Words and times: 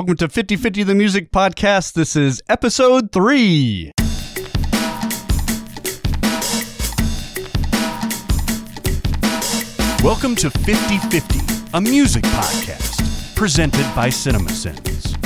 Welcome 0.00 0.16
to 0.16 0.30
50 0.30 0.56
50 0.56 0.82
the 0.84 0.94
Music 0.94 1.30
Podcast. 1.30 1.92
This 1.92 2.16
is 2.16 2.42
episode 2.48 3.12
three. 3.12 3.92
Welcome 10.02 10.36
to 10.36 10.48
50 10.48 10.96
50, 11.10 11.40
a 11.74 11.82
music 11.82 12.24
podcast 12.24 13.36
presented 13.36 13.84
by 13.94 14.08
CinemaSins. 14.08 15.18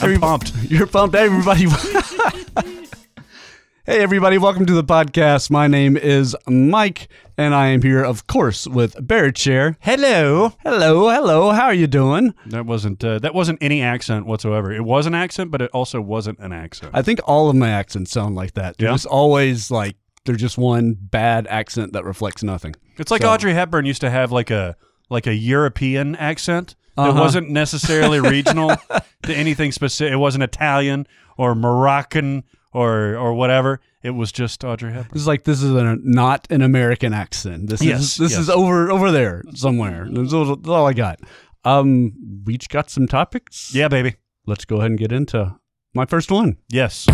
I'm 0.00 0.20
pumped. 0.20 0.52
You're 0.70 0.86
pumped, 0.86 1.16
everybody. 1.16 1.64
hey, 3.84 4.00
everybody. 4.00 4.38
Welcome 4.38 4.66
to 4.66 4.74
the 4.74 4.84
podcast. 4.84 5.50
My 5.50 5.66
name 5.66 5.96
is 5.96 6.36
Mike, 6.46 7.08
and 7.38 7.54
I 7.54 7.68
am 7.68 7.82
here, 7.82 8.02
of 8.04 8.26
course, 8.26 8.66
with 8.66 8.94
Barrett 9.06 9.38
Share. 9.38 9.76
Hello. 9.80 10.52
Hello, 10.62 11.08
hello. 11.10 11.50
How 11.50 11.64
are 11.66 11.74
you 11.74 11.86
doing? 11.86 12.34
That 12.46 12.66
wasn't 12.66 13.02
uh, 13.04 13.18
that 13.20 13.34
wasn't 13.34 13.58
any 13.62 13.82
accent 13.82 14.26
whatsoever. 14.26 14.72
It 14.72 14.84
was 14.84 15.06
an 15.06 15.14
accent, 15.14 15.50
but 15.50 15.62
it 15.62 15.70
also 15.72 16.00
wasn't 16.00 16.38
an 16.40 16.52
accent. 16.52 16.92
I 16.94 17.02
think 17.02 17.20
all 17.24 17.48
of 17.48 17.56
my 17.56 17.70
accents 17.70 18.10
sound 18.10 18.34
like 18.34 18.52
that. 18.54 18.76
Yeah? 18.78 18.88
There's 18.88 19.06
always 19.06 19.70
like, 19.70 19.96
they're 20.24 20.36
just 20.36 20.58
one 20.58 20.94
bad 20.94 21.46
accent 21.48 21.92
that 21.94 22.04
reflects 22.04 22.42
nothing. 22.42 22.74
It's 22.98 23.10
like 23.10 23.22
So- 23.22 23.30
Audrey 23.30 23.54
Hepburn 23.54 23.86
used 23.86 24.02
to 24.02 24.10
have 24.10 24.30
like 24.32 24.50
a 24.50 24.76
like 25.10 25.26
a 25.26 25.34
European 25.34 26.14
accent 26.16 26.74
that 26.96 27.08
Uh-huh. 27.10 27.20
wasn't 27.20 27.50
necessarily 27.50 28.20
regional 28.36 28.76
to 29.22 29.34
anything 29.34 29.72
specific. 29.72 30.12
It 30.12 30.16
wasn't 30.16 30.44
Italian 30.44 31.06
or 31.38 31.54
Moroccan 31.54 32.44
or 32.72 33.16
or 33.16 33.34
whatever. 33.34 33.80
It 34.02 34.10
was 34.10 34.32
just 34.32 34.64
Audrey 34.64 34.92
Hepburn. 34.92 35.10
This 35.12 35.22
is 35.22 35.28
like 35.28 35.44
this 35.44 35.62
is 35.62 35.70
a, 35.72 35.96
not 36.02 36.46
an 36.50 36.60
American 36.62 37.12
accent. 37.12 37.68
This 37.68 37.82
Yes, 37.82 38.00
is 38.00 38.16
this 38.16 38.32
yes. 38.32 38.40
is 38.40 38.50
over 38.50 38.90
over 38.90 39.12
there 39.12 39.42
somewhere. 39.54 40.08
That's 40.10 40.32
all, 40.32 40.56
that's 40.56 40.68
all 40.68 40.86
I 40.86 40.92
got. 40.92 41.20
Um, 41.64 42.12
we 42.44 42.54
each 42.54 42.68
got 42.68 42.90
some 42.90 43.06
topics. 43.06 43.72
Yeah, 43.74 43.86
baby. 43.88 44.16
let's 44.46 44.64
go 44.64 44.78
ahead 44.78 44.90
and 44.90 44.98
get 44.98 45.12
into 45.12 45.54
my 45.94 46.04
first 46.04 46.32
one. 46.32 46.56
Yes. 46.68 47.06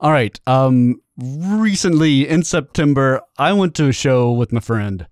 All 0.00 0.12
right. 0.12 0.38
Um, 0.46 1.02
recently 1.18 2.26
in 2.28 2.44
September, 2.44 3.20
I 3.36 3.52
went 3.52 3.74
to 3.76 3.88
a 3.88 3.92
show 3.92 4.30
with 4.32 4.52
my 4.52 4.60
friend. 4.60 5.06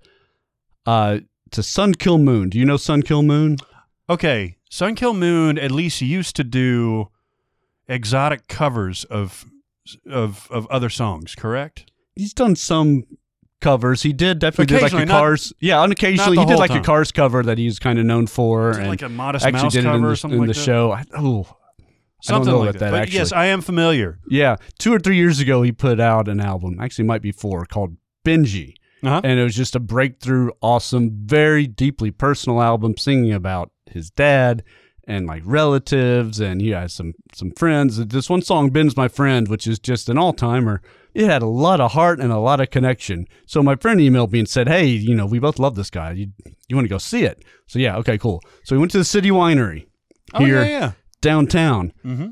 Uh, 0.87 1.19
to 1.51 1.63
Sun 1.63 1.95
Kil 1.95 2.19
Moon. 2.19 2.49
Do 2.49 2.59
you 2.59 2.65
know 2.65 2.77
Sun 2.77 3.03
Kil 3.03 3.23
Moon? 3.25 3.57
Okay, 4.09 4.57
Sun 4.71 4.95
Kil 4.95 5.13
Moon 5.15 5.59
at 5.59 5.73
least 5.73 6.01
used 6.01 6.37
to 6.37 6.45
do 6.45 7.09
exotic 7.89 8.49
covers 8.49 9.05
of 9.05 9.45
of 10.11 10.49
of 10.51 10.67
other 10.69 10.91
songs, 10.91 11.35
correct? 11.35 11.91
He's 12.15 12.33
done 12.33 12.57
some 12.57 13.05
covers. 13.61 14.03
He 14.03 14.13
did 14.13 14.39
definitely 14.39 14.75
did 14.77 14.83
like 14.83 14.93
a 14.93 15.05
not- 15.07 15.09
Cars. 15.09 15.53
yeah, 15.61 15.79
on 15.81 15.93
occasionally 15.93 16.39
he 16.39 16.45
did 16.45 16.59
like 16.59 16.71
a. 16.71 16.81
Cars 16.81 17.13
cover 17.13 17.43
that 17.43 17.59
he's 17.59 17.79
kind 17.79 17.99
of 17.99 18.05
known 18.07 18.27
for. 18.27 18.71
And 18.73 18.89
like 18.89 19.03
a 19.03 19.09
Modest 19.09 19.45
actually 19.45 19.63
Mouse 19.63 19.73
did 19.73 19.81
it 19.81 19.85
cover 19.85 19.97
in 19.99 20.05
or 20.05 20.09
the, 20.11 20.17
something 20.17 20.41
in 20.41 20.47
like 20.47 20.55
the 20.55 20.61
that? 20.61 20.65
show. 20.65 20.93
I, 20.93 21.05
oh, 21.17 21.47
Something 22.23 22.53
know 22.53 22.61
like 22.61 22.71
about 22.71 22.79
that. 22.81 22.91
that, 22.93 23.01
But 23.07 23.11
yes. 23.13 23.31
I 23.31 23.47
am 23.47 23.61
familiar. 23.61 24.19
Yeah, 24.29 24.57
two 24.79 24.93
or 24.93 24.99
three 24.99 25.17
years 25.17 25.39
ago, 25.39 25.63
he 25.63 25.71
put 25.71 26.01
out 26.01 26.29
an 26.29 26.41
album. 26.41 26.79
Actually, 26.81 27.05
it 27.05 27.09
might 27.09 27.23
be 27.23 27.31
four 27.31 27.67
called 27.67 27.97
Benji, 28.25 28.75
Uh-huh. 29.03 29.21
and 29.23 29.39
it 29.39 29.45
was 29.45 29.55
just 29.55 29.77
a 29.77 29.81
breakthrough, 29.81 30.51
awesome, 30.63 31.11
very 31.25 31.67
deeply 31.67 32.11
personal 32.11 32.63
album 32.63 32.97
singing 32.97 33.33
about 33.33 33.71
his 33.91 34.11
dad 34.11 34.65
and 35.07 35.27
like 35.27 35.43
relatives, 35.45 36.41
and 36.41 36.61
he 36.61 36.71
has 36.71 36.93
some 36.93 37.13
some 37.35 37.53
friends. 37.53 38.05
This 38.07 38.29
one 38.31 38.43
song, 38.43 38.71
"Ben's 38.71 38.97
My 38.97 39.09
Friend," 39.09 39.47
which 39.49 39.67
is 39.67 39.79
just 39.79 40.09
an 40.09 40.19
all 40.19 40.33
timer. 40.33 40.83
It 41.15 41.25
had 41.27 41.41
a 41.43 41.47
lot 41.47 41.81
of 41.81 41.93
heart 41.93 42.21
and 42.21 42.31
a 42.33 42.39
lot 42.39 42.61
of 42.61 42.71
connection. 42.71 43.27
So 43.47 43.63
my 43.63 43.77
friend 43.77 44.01
emailed 44.01 44.33
me 44.33 44.41
and 44.41 44.49
said, 44.49 44.69
"Hey, 44.69 44.87
you 44.87 45.15
know, 45.15 45.27
we 45.27 45.39
both 45.39 45.59
love 45.59 45.75
this 45.77 45.91
guy. 45.91 46.13
You 46.13 46.29
you 46.69 46.77
want 46.77 46.85
to 46.87 46.91
go 46.91 46.99
see 46.99 47.25
it?" 47.25 47.45
So 47.69 47.79
yeah, 47.79 47.97
okay, 47.99 48.19
cool. 48.19 48.41
So 48.65 48.75
we 48.77 48.81
went 48.81 48.91
to 48.93 48.99
the 48.99 49.05
City 49.05 49.31
Winery 49.31 49.87
Oh 50.35 50.45
here 50.45 50.63
yeah, 50.63 50.69
yeah. 50.69 50.93
downtown 51.21 51.93
Mm-hmm. 52.05 52.29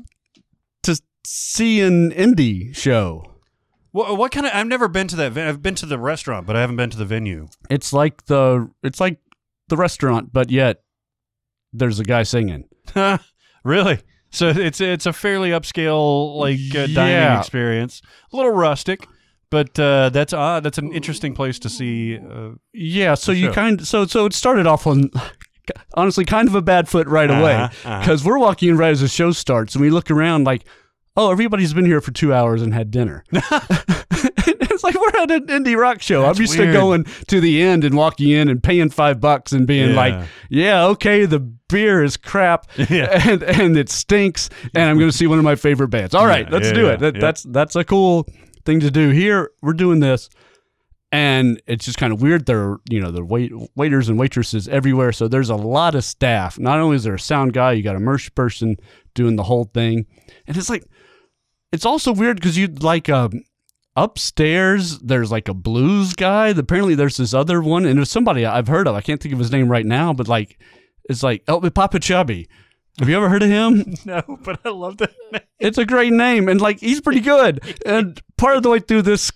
to 0.83 1.01
see 1.25 1.81
an 1.81 2.11
indie 2.11 2.75
show. 2.75 3.23
What, 3.91 4.17
what 4.17 4.31
kind 4.33 4.45
of? 4.45 4.51
I've 4.53 4.67
never 4.67 4.87
been 4.89 5.07
to 5.07 5.15
that. 5.15 5.37
I've 5.37 5.61
been 5.63 5.75
to 5.75 5.85
the 5.85 5.97
restaurant, 5.97 6.45
but 6.45 6.55
I 6.57 6.61
haven't 6.61 6.75
been 6.75 6.89
to 6.89 6.97
the 6.97 7.05
venue. 7.05 7.47
It's 7.69 7.93
like 7.93 8.25
the 8.25 8.69
it's 8.83 8.99
like 8.99 9.19
the 9.69 9.77
restaurant, 9.77 10.33
but 10.33 10.51
yet 10.51 10.81
there's 11.77 11.99
a 11.99 12.03
guy 12.03 12.23
singing. 12.23 12.65
really? 13.63 13.99
So 14.31 14.49
it's 14.49 14.81
it's 14.81 15.05
a 15.05 15.13
fairly 15.13 15.49
upscale 15.51 16.35
like 16.37 16.59
uh, 16.75 16.87
dining 16.87 17.11
Yeah. 17.13 17.39
experience. 17.39 18.01
A 18.33 18.35
little 18.35 18.51
rustic, 18.51 19.07
but 19.49 19.79
uh, 19.79 20.09
that's 20.09 20.33
odd. 20.33 20.63
That's 20.63 20.77
an 20.77 20.91
interesting 20.91 21.33
place 21.33 21.57
to 21.59 21.69
see. 21.69 22.17
Uh, 22.17 22.51
Yeah, 22.73 23.13
so 23.15 23.31
you 23.31 23.45
Sure. 23.45 23.53
kind 23.53 23.87
so 23.87 24.05
so 24.05 24.25
it 24.25 24.33
started 24.33 24.67
off 24.67 24.85
on 24.87 25.09
honestly 25.95 26.25
kind 26.25 26.47
of 26.47 26.55
a 26.55 26.61
bad 26.61 26.87
foot 26.89 27.07
right 27.07 27.29
away 27.31 27.55
Uh-huh, 27.55 27.89
uh-huh. 27.89 27.99
because 28.01 28.23
we're 28.25 28.37
walking 28.39 28.69
in 28.69 28.77
right 28.77 28.91
as 28.91 29.01
the 29.01 29.07
show 29.07 29.31
starts 29.31 29.73
and 29.75 29.81
we 29.81 29.89
look 29.89 30.11
around 30.11 30.43
like, 30.43 30.65
oh, 31.17 31.31
everybody's 31.31 31.73
been 31.73 31.85
here 31.85 32.01
for 32.01 32.11
two 32.11 32.33
hours 32.33 32.61
and 32.61 32.73
had 32.73 32.91
dinner. 32.91 33.23
we're 35.13 35.21
at 35.23 35.31
an 35.31 35.47
indie 35.47 35.77
rock 35.77 36.01
show. 36.01 36.21
That's 36.23 36.37
I'm 36.37 36.41
used 36.43 36.57
weird. 36.57 36.73
to 36.73 36.79
going 36.79 37.03
to 37.27 37.39
the 37.41 37.61
end 37.61 37.83
and 37.83 37.95
walking 37.95 38.29
in 38.29 38.49
and 38.49 38.61
paying 38.61 38.89
five 38.89 39.19
bucks 39.19 39.51
and 39.51 39.65
being 39.67 39.89
Yeah. 39.91 39.95
like, 39.95 40.27
yeah, 40.49 40.85
okay, 40.87 41.25
the 41.25 41.39
beer 41.39 42.03
is 42.03 42.17
crap 42.17 42.67
Yeah. 42.89 43.21
and 43.29 43.43
and 43.43 43.77
it 43.77 43.89
stinks 43.89 44.49
and 44.73 44.83
I'm 44.89 44.97
going 44.97 45.09
to 45.11 45.17
see 45.17 45.27
one 45.27 45.37
of 45.39 45.43
my 45.45 45.55
favorite 45.55 45.89
bands. 45.89 46.13
All 46.15 46.25
right, 46.27 46.45
Yeah, 46.47 46.53
let's 46.53 46.71
do 46.71 46.87
it. 46.89 46.99
That. 46.99 47.19
That's 47.19 47.43
that's 47.43 47.75
a 47.75 47.83
cool 47.83 48.27
thing 48.65 48.79
to 48.81 48.91
do. 48.91 49.09
Here 49.09 49.51
we're 49.61 49.73
doing 49.73 49.99
this 49.99 50.29
and 51.11 51.61
it's 51.67 51.85
just 51.85 51.97
kind 51.97 52.11
of 52.11 52.21
weird. 52.21 52.45
There, 52.45 52.71
are, 52.71 52.77
you 52.89 52.99
know, 52.99 53.11
the 53.11 53.23
wait 53.23 53.51
waiters 53.75 54.09
and 54.09 54.19
waitresses 54.19 54.67
everywhere. 54.67 55.11
So 55.11 55.27
there's 55.27 55.49
a 55.49 55.55
lot 55.55 55.95
of 55.95 56.03
staff. 56.03 56.59
Not 56.59 56.79
only 56.79 56.95
is 56.97 57.03
there 57.03 57.13
a 57.13 57.19
sound 57.19 57.53
guy, 57.53 57.71
you 57.73 57.83
got 57.83 57.95
a 57.95 57.99
merch 57.99 58.33
person 58.35 58.75
doing 59.13 59.35
the 59.37 59.43
whole 59.43 59.65
thing, 59.65 60.07
and 60.45 60.57
it's 60.57 60.69
like, 60.69 60.83
it's 61.71 61.85
also 61.85 62.11
weird 62.11 62.37
because 62.37 62.57
you'd 62.57 62.83
like 62.83 63.07
um 63.09 63.43
upstairs. 63.95 64.99
There's 64.99 65.31
like 65.31 65.47
a 65.47 65.53
blues 65.53 66.13
guy. 66.13 66.49
Apparently, 66.49 66.95
there's 66.95 67.17
this 67.17 67.33
other 67.33 67.61
one, 67.61 67.85
and 67.85 67.97
there's 67.97 68.11
somebody 68.11 68.45
I've 68.45 68.67
heard 68.67 68.87
of. 68.87 68.95
I 68.95 69.01
can't 69.01 69.21
think 69.21 69.33
of 69.33 69.39
his 69.39 69.51
name 69.51 69.69
right 69.69 69.85
now, 69.85 70.13
but 70.13 70.27
like, 70.27 70.59
it's 71.09 71.23
like 71.23 71.43
oh, 71.47 71.61
Popa 71.61 71.99
Chubby. 71.99 72.47
Have 72.99 73.09
you 73.09 73.17
ever 73.17 73.27
heard 73.27 73.43
of 73.43 73.49
him? 73.49 73.93
no, 74.05 74.21
but 74.43 74.59
I 74.63 74.69
love 74.69 74.97
that. 74.99 75.11
name. 75.31 75.41
It's 75.59 75.77
a 75.77 75.85
great 75.85 76.13
name, 76.13 76.47
and 76.47 76.61
like 76.61 76.79
he's 76.79 77.01
pretty 77.01 77.19
good. 77.19 77.75
And 77.85 78.21
part 78.37 78.55
of 78.57 78.63
the 78.63 78.69
way 78.69 78.79
through 78.79 79.01
this 79.01 79.31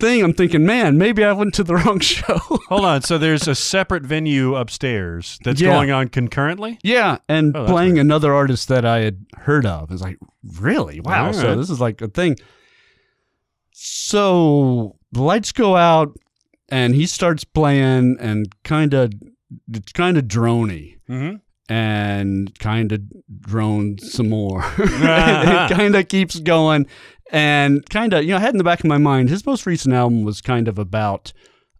thing, 0.00 0.22
I'm 0.22 0.32
thinking, 0.32 0.64
man, 0.64 0.96
maybe 0.96 1.22
I 1.24 1.32
went 1.32 1.52
to 1.54 1.64
the 1.64 1.74
wrong 1.76 1.98
show. 2.00 2.38
Hold 2.68 2.84
on. 2.84 3.02
So 3.02 3.18
there's 3.18 3.46
a 3.48 3.54
separate 3.54 4.04
venue 4.04 4.54
upstairs 4.54 5.38
that's 5.44 5.60
Yeah. 5.60 5.72
going 5.74 5.90
on 5.90 6.08
concurrently. 6.08 6.78
yeah, 6.84 7.18
and 7.28 7.54
Oh, 7.56 7.66
playing 7.66 7.94
weird. 7.94 8.06
another 8.06 8.32
artist 8.32 8.68
that 8.68 8.84
I 8.86 9.00
had 9.00 9.26
heard 9.36 9.66
of. 9.66 9.90
It's 9.90 10.00
like, 10.02 10.18
really? 10.60 11.00
Wow. 11.00 11.26
All 11.26 11.32
So 11.34 11.54
this 11.56 11.68
is 11.68 11.80
like 11.80 12.00
a 12.00 12.08
thing. 12.08 12.36
So 13.78 14.96
the 15.12 15.22
lights 15.22 15.52
go 15.52 15.76
out, 15.76 16.18
and 16.70 16.94
he 16.94 17.04
starts 17.06 17.44
playing, 17.44 18.16
and 18.18 18.48
kind 18.64 18.94
of, 18.94 19.12
it's 19.72 19.92
kind 19.92 20.16
of 20.16 20.24
drony. 20.24 20.94
Mm-hmm. 21.08 21.36
and 21.68 22.58
kind 22.58 22.90
of 22.90 23.00
drone 23.42 23.98
some 23.98 24.28
more. 24.28 24.64
it 24.78 25.70
kind 25.70 25.94
of 25.94 26.08
keeps 26.08 26.40
going 26.40 26.86
and 27.30 27.88
kind 27.90 28.12
of, 28.12 28.24
you 28.24 28.30
know, 28.30 28.36
I 28.38 28.40
had 28.40 28.54
in 28.54 28.58
the 28.58 28.64
back 28.64 28.80
of 28.80 28.86
my 28.86 28.98
mind, 28.98 29.30
his 29.30 29.46
most 29.46 29.66
recent 29.66 29.94
album 29.94 30.24
was 30.24 30.40
kind 30.40 30.66
of 30.68 30.78
about 30.80 31.32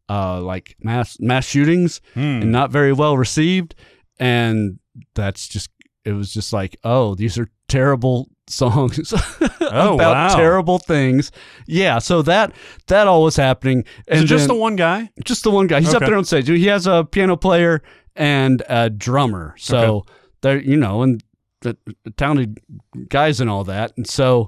uh, 0.09 0.41
like 0.41 0.77
mass 0.81 1.17
mass 1.19 1.45
shootings 1.47 2.01
Hmm. 2.15 2.21
and 2.43 2.53
not 2.53 2.71
very 2.71 2.93
well 2.93 3.17
received. 3.17 3.75
And 4.21 4.79
that's 5.17 5.49
just, 5.49 5.71
it 6.05 6.13
was 6.13 6.33
just 6.33 6.53
like, 6.53 6.77
oh, 6.85 7.15
these 7.17 7.37
are 7.39 7.49
terrible 7.69 8.29
songs 8.49 9.13
Oh, 9.61 9.95
about 9.95 9.99
wow. 9.99 10.37
terrible 10.37 10.79
things. 10.79 11.33
Yeah, 11.67 11.99
so 11.99 12.23
that 12.23 12.53
that 12.87 13.07
all 13.09 13.23
was 13.25 13.37
happening. 13.37 13.81
Is 13.81 14.19
And 14.21 14.25
it 14.25 14.27
just 14.27 14.47
then- 14.49 14.57
the 14.57 14.61
one 14.61 14.77
guy? 14.77 15.11
just 15.25 15.43
the 15.45 15.51
one 15.51 15.67
guy. 15.67 15.81
He's 15.81 15.95
up 15.95 16.01
there 16.03 16.15
on 16.17 16.25
stage. 16.25 16.47
He 16.49 16.67
has 16.67 16.87
a 16.87 17.05
piano 17.05 17.37
player 17.37 17.83
and 18.15 18.63
a 18.69 18.89
drummer. 18.91 19.55
So 19.59 20.05
they're 20.43 20.61
you 20.61 20.77
know, 20.77 21.03
and 21.03 21.23
the, 21.63 21.77
the 22.05 22.11
talented 22.13 22.61
guys 23.09 23.41
and 23.41 23.51
all 23.51 23.65
that. 23.65 23.93
And 23.97 24.07
so, 24.07 24.47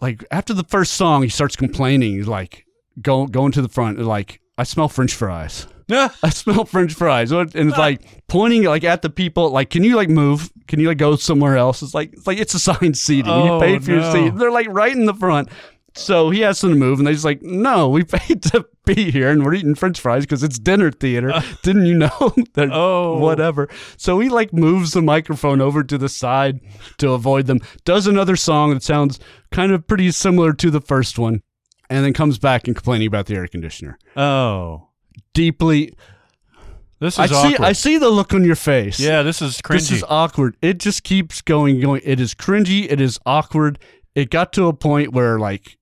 like 0.00 0.24
after 0.30 0.54
the 0.54 0.64
first 0.64 0.94
song, 0.94 1.22
he 1.22 1.28
starts 1.28 1.56
complaining. 1.56 2.12
He's 2.16 2.28
like, 2.28 2.64
go 3.00 3.26
going 3.26 3.52
to 3.52 3.62
the 3.62 3.68
front. 3.68 3.98
Like 3.98 4.40
I 4.58 4.64
smell 4.64 4.88
French 4.88 5.14
fries. 5.14 5.66
I 6.22 6.30
smell 6.30 6.64
French 6.64 6.94
fries, 6.94 7.32
and 7.32 7.54
it's 7.54 7.78
like 7.78 8.26
pointing 8.28 8.64
like 8.64 8.84
at 8.84 9.02
the 9.02 9.10
people. 9.10 9.50
Like, 9.50 9.70
can 9.70 9.84
you 9.84 9.96
like 9.96 10.08
move? 10.08 10.50
Can 10.68 10.80
you 10.80 10.88
like 10.88 10.98
go 10.98 11.16
somewhere 11.16 11.56
else? 11.56 11.82
It's 11.82 11.94
like 11.94 12.12
it's 12.12 12.26
like 12.26 12.38
it's 12.38 12.54
assigned 12.54 12.96
seating. 12.98 13.30
Oh, 13.32 13.54
you 13.54 13.60
paid 13.60 13.84
for 13.84 13.92
your 13.92 14.12
seat. 14.12 14.36
They're 14.36 14.50
like 14.50 14.68
right 14.70 14.92
in 14.94 15.06
the 15.06 15.14
front. 15.14 15.48
So 15.94 16.30
he 16.30 16.40
has 16.40 16.58
them 16.58 16.70
to 16.70 16.76
move, 16.76 16.98
and 16.98 17.06
they're 17.06 17.12
just 17.12 17.24
like, 17.26 17.42
"No, 17.42 17.90
we 17.90 18.02
paid 18.04 18.42
to 18.44 18.66
be 18.86 19.10
here, 19.10 19.28
and 19.28 19.44
we're 19.44 19.52
eating 19.52 19.74
French 19.74 20.00
fries 20.00 20.24
because 20.24 20.42
it's 20.42 20.58
dinner 20.58 20.90
theater." 20.90 21.30
Uh. 21.30 21.42
Didn't 21.62 21.84
you 21.84 21.94
know? 21.98 22.08
that 22.54 22.70
Oh. 22.72 23.18
whatever. 23.18 23.68
So 23.98 24.18
he 24.18 24.30
like 24.30 24.54
moves 24.54 24.92
the 24.92 25.02
microphone 25.02 25.60
over 25.60 25.84
to 25.84 25.98
the 25.98 26.08
side 26.08 26.60
to 26.96 27.10
avoid 27.10 27.46
them. 27.46 27.58
Does 27.84 28.06
another 28.06 28.36
song 28.36 28.72
that 28.72 28.82
sounds 28.82 29.20
kind 29.50 29.70
of 29.70 29.86
pretty 29.86 30.10
similar 30.12 30.54
to 30.54 30.70
the 30.70 30.80
first 30.80 31.18
one, 31.18 31.42
and 31.90 32.02
then 32.02 32.14
comes 32.14 32.38
back 32.38 32.66
and 32.66 32.74
complaining 32.74 33.08
about 33.08 33.26
the 33.26 33.34
air 33.34 33.46
conditioner. 33.46 33.98
Oh, 34.16 34.88
Deeply, 35.34 35.94
this 37.00 37.14
is 37.14 37.18
I 37.18 37.26
see. 37.26 37.56
I 37.56 37.72
see 37.72 37.98
the 37.98 38.10
look 38.10 38.32
on 38.32 38.44
your 38.44 38.54
face. 38.54 39.00
yeah, 39.00 39.22
this 39.22 39.42
is 39.42 39.60
cringy. 39.60 39.72
This 39.72 39.90
is 39.90 40.04
awkward. 40.08 40.56
It 40.62 40.78
just 40.78 41.02
keeps 41.02 41.42
going, 41.42 41.80
going. 41.80 42.00
It 42.04 42.20
is 42.20 42.34
cringy. 42.34 42.86
It 42.88 43.00
is 43.00 43.18
awkward. 43.26 43.78
It 44.14 44.30
got 44.30 44.52
to 44.52 44.68
a 44.68 44.72
point 44.72 45.12
where 45.12 45.38
like 45.38 45.78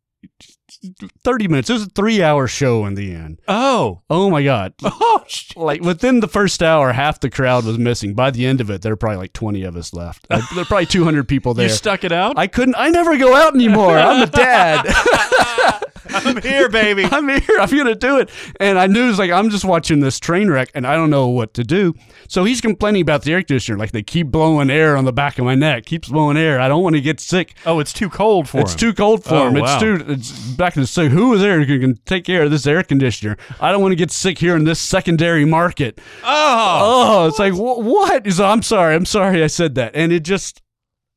thirty 1.25 1.49
minutes. 1.49 1.69
It 1.71 1.75
was 1.75 1.82
a 1.85 1.91
three-hour 1.91 2.47
show 2.49 2.87
in 2.87 2.94
the 2.94 3.12
end. 3.15 3.41
oh, 3.49 4.00
Oh 4.09 4.31
my 4.31 4.43
god! 4.43 4.75
oh, 4.82 5.23
sh- 5.27 5.55
Like 5.56 5.82
within 5.82 6.21
the 6.21 6.29
first 6.29 6.62
hour, 6.62 6.93
half 6.93 7.21
the 7.21 7.31
crowd 7.31 7.65
was 7.65 7.79
missing. 7.79 8.15
By 8.15 8.31
the 8.31 8.47
end 8.47 8.61
of 8.61 8.71
it, 8.71 8.82
there 8.82 8.93
were 8.93 8.97
probably 8.97 9.19
like 9.19 9.32
twenty 9.32 9.62
of 9.65 9.77
us 9.77 9.93
left. 9.93 10.27
Uh, 10.31 10.38
there 10.55 10.62
were 10.62 10.65
probably 10.65 10.87
two 10.87 11.05
hundred 11.05 11.29
people 11.29 11.55
there. 11.55 11.67
you 11.69 11.73
stuck 11.73 12.05
it 12.05 12.12
out. 12.12 12.38
I 12.38 12.47
couldn't. 12.47 12.75
I 12.77 12.88
never 12.91 13.17
go 13.19 13.35
out 13.35 13.55
anymore. 13.55 13.97
I'm 13.99 14.23
a 14.23 14.27
dad. 14.27 14.87
I'm 16.12 16.43
here, 16.43 16.69
baby. 16.69 17.05
I'm 17.05 17.29
here. 17.29 17.59
I'm 17.61 17.69
gonna 17.71 17.94
do 17.94 18.19
it. 18.19 18.31
And 18.59 18.79
I 18.81 18.88
knew 18.88 19.05
it 19.05 19.09
was 19.09 19.19
like 19.19 19.31
I'm 19.31 19.49
just 19.50 19.65
watching 19.65 20.00
this 20.00 20.19
train 20.19 20.50
wreck, 20.50 20.71
and 20.75 20.85
I 20.87 20.97
don't 20.97 21.11
know 21.11 21.29
what 21.29 21.55
to 21.55 21.62
do. 21.62 21.94
So 22.29 22.43
he's 22.44 22.61
complaining 22.61 23.03
about 23.03 23.23
the 23.23 23.32
air 23.32 23.41
conditioner, 23.43 23.79
like 23.79 23.93
they 23.93 24.03
keep 24.03 24.27
blowing 24.29 24.71
air 24.71 24.97
on 24.97 25.05
the 25.05 25.12
back 25.12 25.38
of 25.38 25.44
my 25.44 25.55
neck, 25.55 25.85
keeps 25.87 26.09
blowing 26.09 26.37
air. 26.37 26.59
I 26.61 26.67
don't 26.69 26.82
want 26.82 26.97
to 26.97 27.00
get 27.00 27.21
sick. 27.21 27.55
Oh, 27.65 27.79
it's 27.79 27.93
too 27.93 28.09
cold 28.11 28.49
for 28.49 28.59
It's 28.61 28.73
him. 28.73 28.79
too 28.79 28.94
cold 28.94 29.23
for 29.25 29.35
Oh, 29.35 29.49
him. 29.49 29.56
It's 29.59 29.79
too. 29.79 30.05
It's 30.09 30.32
back 30.55 30.69
to 30.75 30.81
the 30.81 30.87
sick. 30.87 31.11
Who 31.12 31.34
is 31.34 31.40
there 31.40 31.62
who 31.62 31.78
can 31.81 31.96
take 32.06 32.25
care 32.25 32.43
of 32.43 32.50
this 32.50 32.67
air 32.67 32.82
conditioner? 32.82 33.37
I 33.61 33.72
don't 33.72 33.81
want 33.82 33.93
to 33.93 33.96
get 33.96 34.11
sick 34.11 34.38
here 34.38 34.56
in 34.56 34.64
this 34.64 34.81
secondary 34.81 35.44
market. 35.44 36.00
oh, 36.25 36.78
Oh, 36.82 37.26
it's 37.28 37.38
like 37.38 37.52
wh- 37.55 37.78
what? 37.84 38.40
I'm 38.40 38.62
sorry. 38.62 38.94
I'm 38.94 39.05
sorry. 39.06 39.43
I 39.43 39.46
said 39.49 39.75
that, 39.76 39.93
and 39.94 40.12
it 40.12 40.20
just 40.20 40.62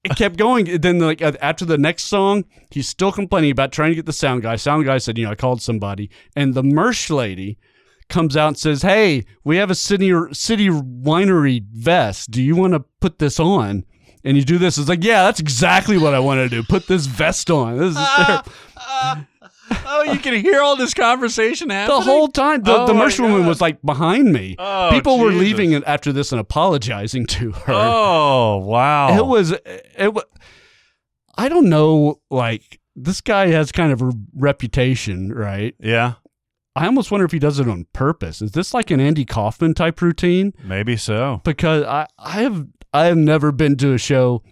it 0.04 0.16
kept 0.16 0.38
going. 0.38 0.82
Then 0.82 1.00
like 1.00 1.22
uh, 1.22 1.34
after 1.42 1.66
the 1.66 1.78
next 1.78 2.04
song, 2.06 2.46
he's 2.72 2.88
still 2.88 3.12
complaining 3.12 3.52
about 3.52 3.72
trying 3.72 3.92
to 3.92 3.96
get 3.96 4.06
the 4.06 4.14
sound 4.14 4.42
guy. 4.42 4.56
Sound 4.58 4.86
guy 4.86 4.98
said, 4.98 5.18
you 5.18 5.26
know, 5.26 5.32
I 5.32 5.36
called 5.36 5.62
somebody, 5.62 6.10
and 6.36 6.54
the 6.54 6.64
merch 6.64 7.10
lady 7.10 7.58
comes 8.10 8.36
out 8.36 8.50
and 8.50 8.58
says, 8.58 8.82
"Hey, 8.82 9.24
we 9.44 9.58
have 9.58 9.72
a 9.72 9.76
city 9.76 10.12
city 10.34 10.70
winery 10.70 11.64
vest. 11.72 12.32
Do 12.32 12.42
you 12.44 12.56
want 12.56 12.74
to 12.74 12.82
put 13.00 13.20
this 13.20 13.40
on?" 13.40 13.86
And 14.26 14.38
you 14.38 14.44
do 14.46 14.58
this. 14.58 14.78
It's 14.78 14.88
like, 14.88 15.04
yeah, 15.04 15.24
that's 15.24 15.42
exactly 15.42 15.98
what 15.98 16.14
I 16.14 16.20
want 16.20 16.38
to 16.38 16.48
do. 16.48 16.64
Put 16.64 16.88
this 16.88 17.08
vest 17.08 17.52
on. 17.52 17.78
This 17.78 17.90
is 17.98 18.08
terrible. 18.16 18.52
Oh, 19.86 20.04
you 20.04 20.20
can 20.20 20.34
hear 20.36 20.62
all 20.62 20.76
this 20.76 20.94
conversation 20.94 21.70
happening 21.70 22.00
the 22.00 22.04
whole 22.06 22.28
time. 22.28 22.64
The, 22.64 22.82
Oh 22.82 22.88
the 22.88 22.94
woman 23.20 23.46
was 23.46 23.62
like 23.62 23.82
behind 23.82 24.32
me. 24.32 24.56
Oh, 24.60 24.90
People 24.92 25.20
were 25.20 25.32
leaving 25.32 25.74
after 25.74 26.12
this 26.12 26.32
and 26.32 26.40
apologizing 26.42 27.26
to 27.28 27.52
her. 27.52 27.74
Oh, 27.74 28.58
wow. 28.58 29.18
It 29.18 29.26
was 29.26 29.52
it 29.52 30.14
was 30.14 30.24
I 31.38 31.50
don't 31.50 31.70
know 31.70 32.22
like 32.30 32.80
this 32.96 33.22
guy 33.22 33.48
has 33.48 33.72
kind 33.72 33.92
of 33.92 34.02
a 34.02 34.12
reputation, 34.36 35.34
right? 35.34 35.76
yeah, 35.80 36.14
I 36.76 36.86
almost 36.86 37.12
wonder 37.12 37.26
if 37.26 37.32
he 37.32 37.40
does 37.40 37.60
it 37.60 37.68
on 37.68 37.88
purpose. 37.94 38.42
Is 38.42 38.52
this 38.52 38.74
like 38.74 38.92
an 38.92 39.00
Andy 39.00 39.26
Kaufman 39.26 39.74
type 39.74 40.02
routine? 40.02 40.54
maybe 40.64 40.96
so. 40.98 41.42
Because 41.44 41.84
I 41.84 42.08
I 42.20 42.42
have 42.44 42.68
I 42.94 43.06
have 43.06 43.18
never 43.18 43.52
been 43.52 43.76
to 43.78 43.94
a 43.94 43.98
show 43.98 44.44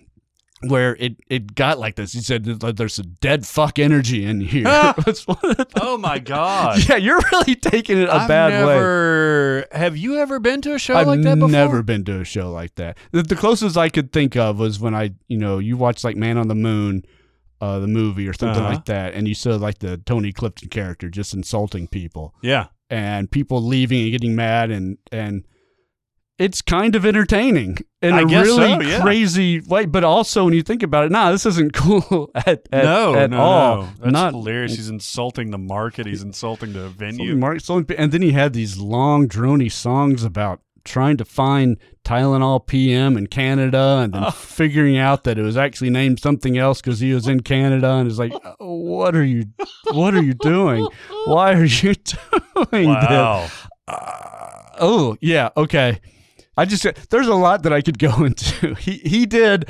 where 0.67 0.95
it, 0.97 1.17
it 1.29 1.55
got 1.55 1.79
like 1.79 1.95
this. 1.95 2.13
He 2.13 2.21
said 2.21 2.43
there's 2.45 2.99
a 2.99 3.03
dead 3.03 3.45
fuck 3.45 3.79
energy 3.79 4.25
in 4.25 4.41
here. 4.41 4.65
It's 5.07 5.25
one 5.27 5.37
of 5.43 5.57
the- 5.57 5.67
Oh 5.81 5.97
my 5.97 6.19
god. 6.19 6.87
yeah, 6.87 6.95
you're 6.97 7.19
really 7.31 7.55
taking 7.55 7.97
it 7.99 8.07
a 8.09 8.13
I've 8.13 8.27
bad 8.27 8.65
way. 8.65 8.73
never, 8.73 9.65
Have 9.71 9.97
you 9.97 10.17
ever 10.19 10.39
been 10.39 10.61
to 10.61 10.73
a 10.75 10.79
show 10.79 10.95
I've 10.95 11.07
like 11.07 11.21
that 11.23 11.35
before? 11.35 11.49
never 11.49 11.83
been 11.83 12.03
to 12.05 12.21
a 12.21 12.25
show 12.25 12.51
like 12.51 12.75
that. 12.75 12.97
The, 13.11 13.23
the 13.23 13.35
closest 13.35 13.77
I 13.77 13.89
could 13.89 14.11
think 14.11 14.35
of 14.35 14.59
was 14.59 14.79
when 14.79 14.93
I, 14.95 15.11
you 15.27 15.37
know, 15.37 15.59
you 15.59 15.77
watch 15.77 16.03
like 16.03 16.15
Man 16.15 16.37
on 16.37 16.47
the 16.47 16.55
Moon, 16.55 17.03
uh, 17.59 17.79
the 17.79 17.87
movie 17.87 18.27
or 18.27 18.33
something 18.33 18.61
Uh-huh. 18.63 18.73
like 18.73 18.85
that, 18.85 19.13
and 19.13 19.27
you 19.27 19.35
saw 19.35 19.55
like 19.55 19.79
the 19.79 19.97
Tony 19.97 20.31
Clifton 20.31 20.69
character 20.69 21.09
just 21.09 21.33
insulting 21.33 21.87
people 21.87 22.33
Yeah. 22.41 22.67
and 22.89 23.29
people 23.29 23.61
leaving 23.61 24.03
and 24.03 24.11
getting 24.11 24.35
mad 24.35 24.71
and 24.71 24.97
and 25.11 25.45
it's 26.41 26.61
kind 26.61 26.95
of 26.95 27.05
entertaining 27.05 27.77
in 28.01 28.13
I 28.13 28.21
a 28.21 28.25
really 28.25 28.45
so, 28.55 28.81
yeah. 28.81 29.01
crazy 29.01 29.59
way. 29.61 29.85
But 29.85 30.03
also 30.03 30.45
when 30.45 30.53
you 30.53 30.63
think 30.63 30.81
about 30.83 31.05
it, 31.05 31.11
nah, 31.11 31.31
this 31.31 31.45
isn't 31.45 31.73
cool 31.75 32.31
at, 32.33 32.67
at 32.71 32.83
no, 32.83 33.15
at 33.15 33.29
no, 33.29 33.37
all. 33.39 33.75
no. 33.83 33.89
That's 33.99 34.11
Not 34.11 34.33
hilarious. 34.33 34.75
He's 34.75 34.89
insulting 34.89 35.51
the 35.51 35.57
market. 35.57 36.05
He's 36.07 36.23
insulting 36.23 36.73
the 36.73 36.89
venue. 36.89 37.35
Mark, 37.35 37.59
and 37.69 38.11
then 38.11 38.21
he 38.21 38.31
had 38.31 38.53
these 38.53 38.77
long, 38.77 39.27
drony 39.27 39.71
songs 39.71 40.23
about 40.23 40.61
trying 40.83 41.15
to 41.15 41.23
find 41.25 41.77
Tylenol 42.03 42.65
PM 42.65 43.15
in 43.15 43.27
Canada, 43.27 43.99
and 44.03 44.13
then 44.13 44.31
figuring 44.33 44.97
out 44.97 45.23
that 45.25 45.37
it 45.37 45.43
was 45.43 45.55
actually 45.55 45.91
named 45.91 46.19
something 46.19 46.57
else 46.57 46.81
because 46.81 46.99
he 46.99 47.13
was 47.13 47.27
in 47.27 47.41
Canada, 47.41 47.91
and 47.91 48.09
it's 48.09 48.17
like, 48.17 48.33
"Oh, 48.59 48.75
what 48.77 49.15
are 49.15 49.23
you, 49.23 49.45
what 49.91 50.15
are 50.15 50.23
you 50.23 50.33
doing? 50.33 50.87
Why 51.25 51.53
are 51.53 51.65
you 51.65 51.93
doing 52.71 52.89
Wow. 52.89 53.41
this? 53.43 53.67
Oh, 54.79 55.15
yeah, 55.21 55.49
okay. 55.55 55.99
I 56.57 56.65
just 56.65 56.85
there's 57.09 57.27
a 57.27 57.35
lot 57.35 57.63
that 57.63 57.73
I 57.73 57.81
could 57.81 57.97
go 57.99 58.23
into. 58.25 58.75
He 58.75 58.97
he 58.97 59.25
did. 59.25 59.69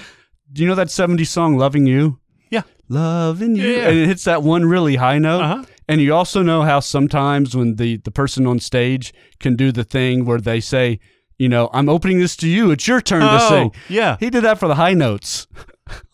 Do 0.52 0.62
you 0.62 0.68
know 0.68 0.76
that 0.76 0.88
'70s 0.88 1.28
song 1.28 1.58
"Loving 1.58 1.86
You"? 1.86 2.20
Yeah. 2.50 2.64
Loving 2.90 3.56
you, 3.56 3.64
Yeah. 3.68 3.88
and 3.90 3.98
it 4.00 4.08
hits 4.08 4.26
that 4.26 4.44
one 4.44 4.66
really 4.66 4.98
high 4.98 5.18
note. 5.20 5.42
Uh-huh. 5.42 5.64
And 5.88 6.02
you 6.02 6.14
also 6.14 6.42
know 6.42 6.62
how 6.64 6.80
sometimes 6.82 7.56
when 7.56 7.76
the, 7.76 7.98
the 7.98 8.12
person 8.12 8.46
on 8.48 8.60
stage 8.60 9.14
can 9.40 9.56
do 9.56 9.72
the 9.72 9.84
thing 9.84 10.26
where 10.26 10.40
they 10.40 10.60
say, 10.60 11.00
you 11.38 11.48
know, 11.50 11.70
I'm 11.74 11.88
opening 11.90 12.20
this 12.20 12.36
to 12.38 12.48
you. 12.50 12.72
It's 12.72 12.88
your 12.88 13.02
turn 13.02 13.22
to 13.22 13.28
Oh, 13.30 13.50
sing. 13.50 13.72
yeah. 13.90 14.18
He 14.20 14.30
did 14.30 14.44
that 14.44 14.58
for 14.60 14.68
the 14.70 14.76
high 14.76 14.94
notes. 14.94 15.48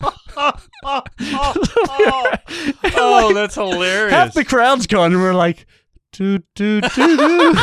oh, 2.00 3.32
that's 3.34 3.54
hilarious. 3.54 4.12
Half 4.12 4.34
the 4.34 4.44
crowd's 4.44 4.86
gone 4.86 5.12
and 5.12 5.20
we're 5.22 5.34
like, 5.34 5.66
doo, 6.12 6.38
doo, 6.54 6.80
doo, 6.80 7.16
doo. 7.16 7.54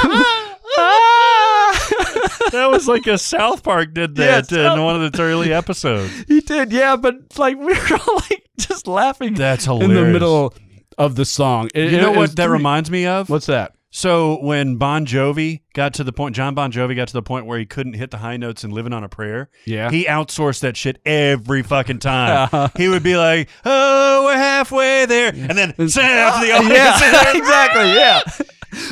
That 2.51 2.69
was 2.71 2.87
like 2.87 3.07
a 3.07 3.17
South 3.17 3.63
Park 3.63 3.93
did 3.93 4.17
Yeah, 4.17 4.41
that 4.41 4.51
in 4.77 4.83
one 4.83 5.01
of 5.01 5.11
the 5.11 5.21
early 5.21 5.51
episodes. 5.53 6.11
he 6.27 6.39
did, 6.41 6.71
yeah, 6.71 6.95
but 6.95 7.37
like 7.37 7.57
we 7.57 7.65
were 7.73 7.99
all 8.07 8.15
like 8.15 8.47
just 8.57 8.87
laughing 8.87 9.33
That's 9.33 9.65
hilarious. 9.65 9.89
in 9.89 9.95
the 10.05 10.11
middle 10.11 10.53
of 10.97 11.15
the 11.15 11.25
song. 11.25 11.69
It- 11.75 11.91
You 11.91 11.97
know 11.99 12.11
what 12.11 12.35
that 12.35 12.45
three- 12.45 12.51
reminds 12.53 12.89
me 12.91 13.05
of? 13.05 13.29
What's 13.29 13.47
that? 13.47 13.73
So 13.91 14.41
when 14.43 14.75
Bon 14.75 15.05
Jovi 15.05 15.61
got 15.73 15.93
to 15.93 16.03
the 16.03 16.11
point, 16.11 16.35
John 16.35 16.53
Bon 16.53 16.69
Jovi 16.69 16.97
got 16.97 17.07
to 17.07 17.13
the 17.13 17.21
point 17.21 17.45
where 17.45 17.57
he 17.57 17.65
couldn't 17.65 17.93
hit 17.93 18.11
the 18.11 18.17
high 18.17 18.35
notes 18.35 18.65
in 18.65 18.71
"Living 18.71 18.91
on 18.91 19.05
a 19.05 19.07
Prayer." 19.07 19.49
Yeah. 19.65 19.89
he 19.89 20.03
outsourced 20.03 20.59
that 20.61 20.75
shit 20.75 20.99
every 21.05 21.63
fucking 21.63 21.99
time. 21.99 22.49
Uh-huh. 22.51 22.67
he 22.77 22.89
would 22.89 23.03
be 23.03 23.15
like, 23.15 23.47
"Oh, 23.63 24.25
we're 24.25 24.35
halfway 24.35 25.05
there," 25.05 25.29
and 25.29 25.51
then 25.57 25.73
the 25.77 25.83
audience. 25.85 26.69
yeah, 26.69 27.38
exactly. 27.38 27.93
Yeah. 27.93 28.21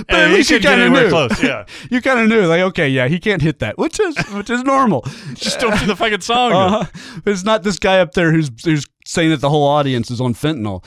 But 0.07 0.15
And 0.15 0.31
at 0.31 0.31
least 0.31 0.49
you 0.49 0.59
kind 0.59 0.81
of 0.81 0.91
knew. 0.91 1.09
close. 1.09 1.41
Yeah, 1.43 1.65
you 1.91 2.01
kind 2.01 2.19
of 2.19 2.27
knew, 2.27 2.45
like, 2.45 2.61
okay, 2.61 2.89
yeah, 2.89 3.07
he 3.07 3.19
can't 3.19 3.41
hit 3.41 3.59
that, 3.59 3.77
which 3.77 3.99
is 3.99 4.17
which 4.33 4.49
is 4.49 4.63
normal. 4.63 5.01
just 5.33 5.59
don't 5.59 5.77
do 5.79 5.85
the 5.85 5.95
fucking 5.95 6.21
song. 6.21 6.51
Uh, 6.53 6.85
it's 7.25 7.43
not 7.43 7.63
this 7.63 7.79
guy 7.79 7.99
up 7.99 8.13
there 8.13 8.31
who's 8.31 8.49
who's 8.63 8.85
saying 9.05 9.29
that 9.31 9.41
the 9.41 9.49
whole 9.49 9.67
audience 9.67 10.09
is 10.09 10.21
on 10.21 10.33
fentanyl. 10.33 10.83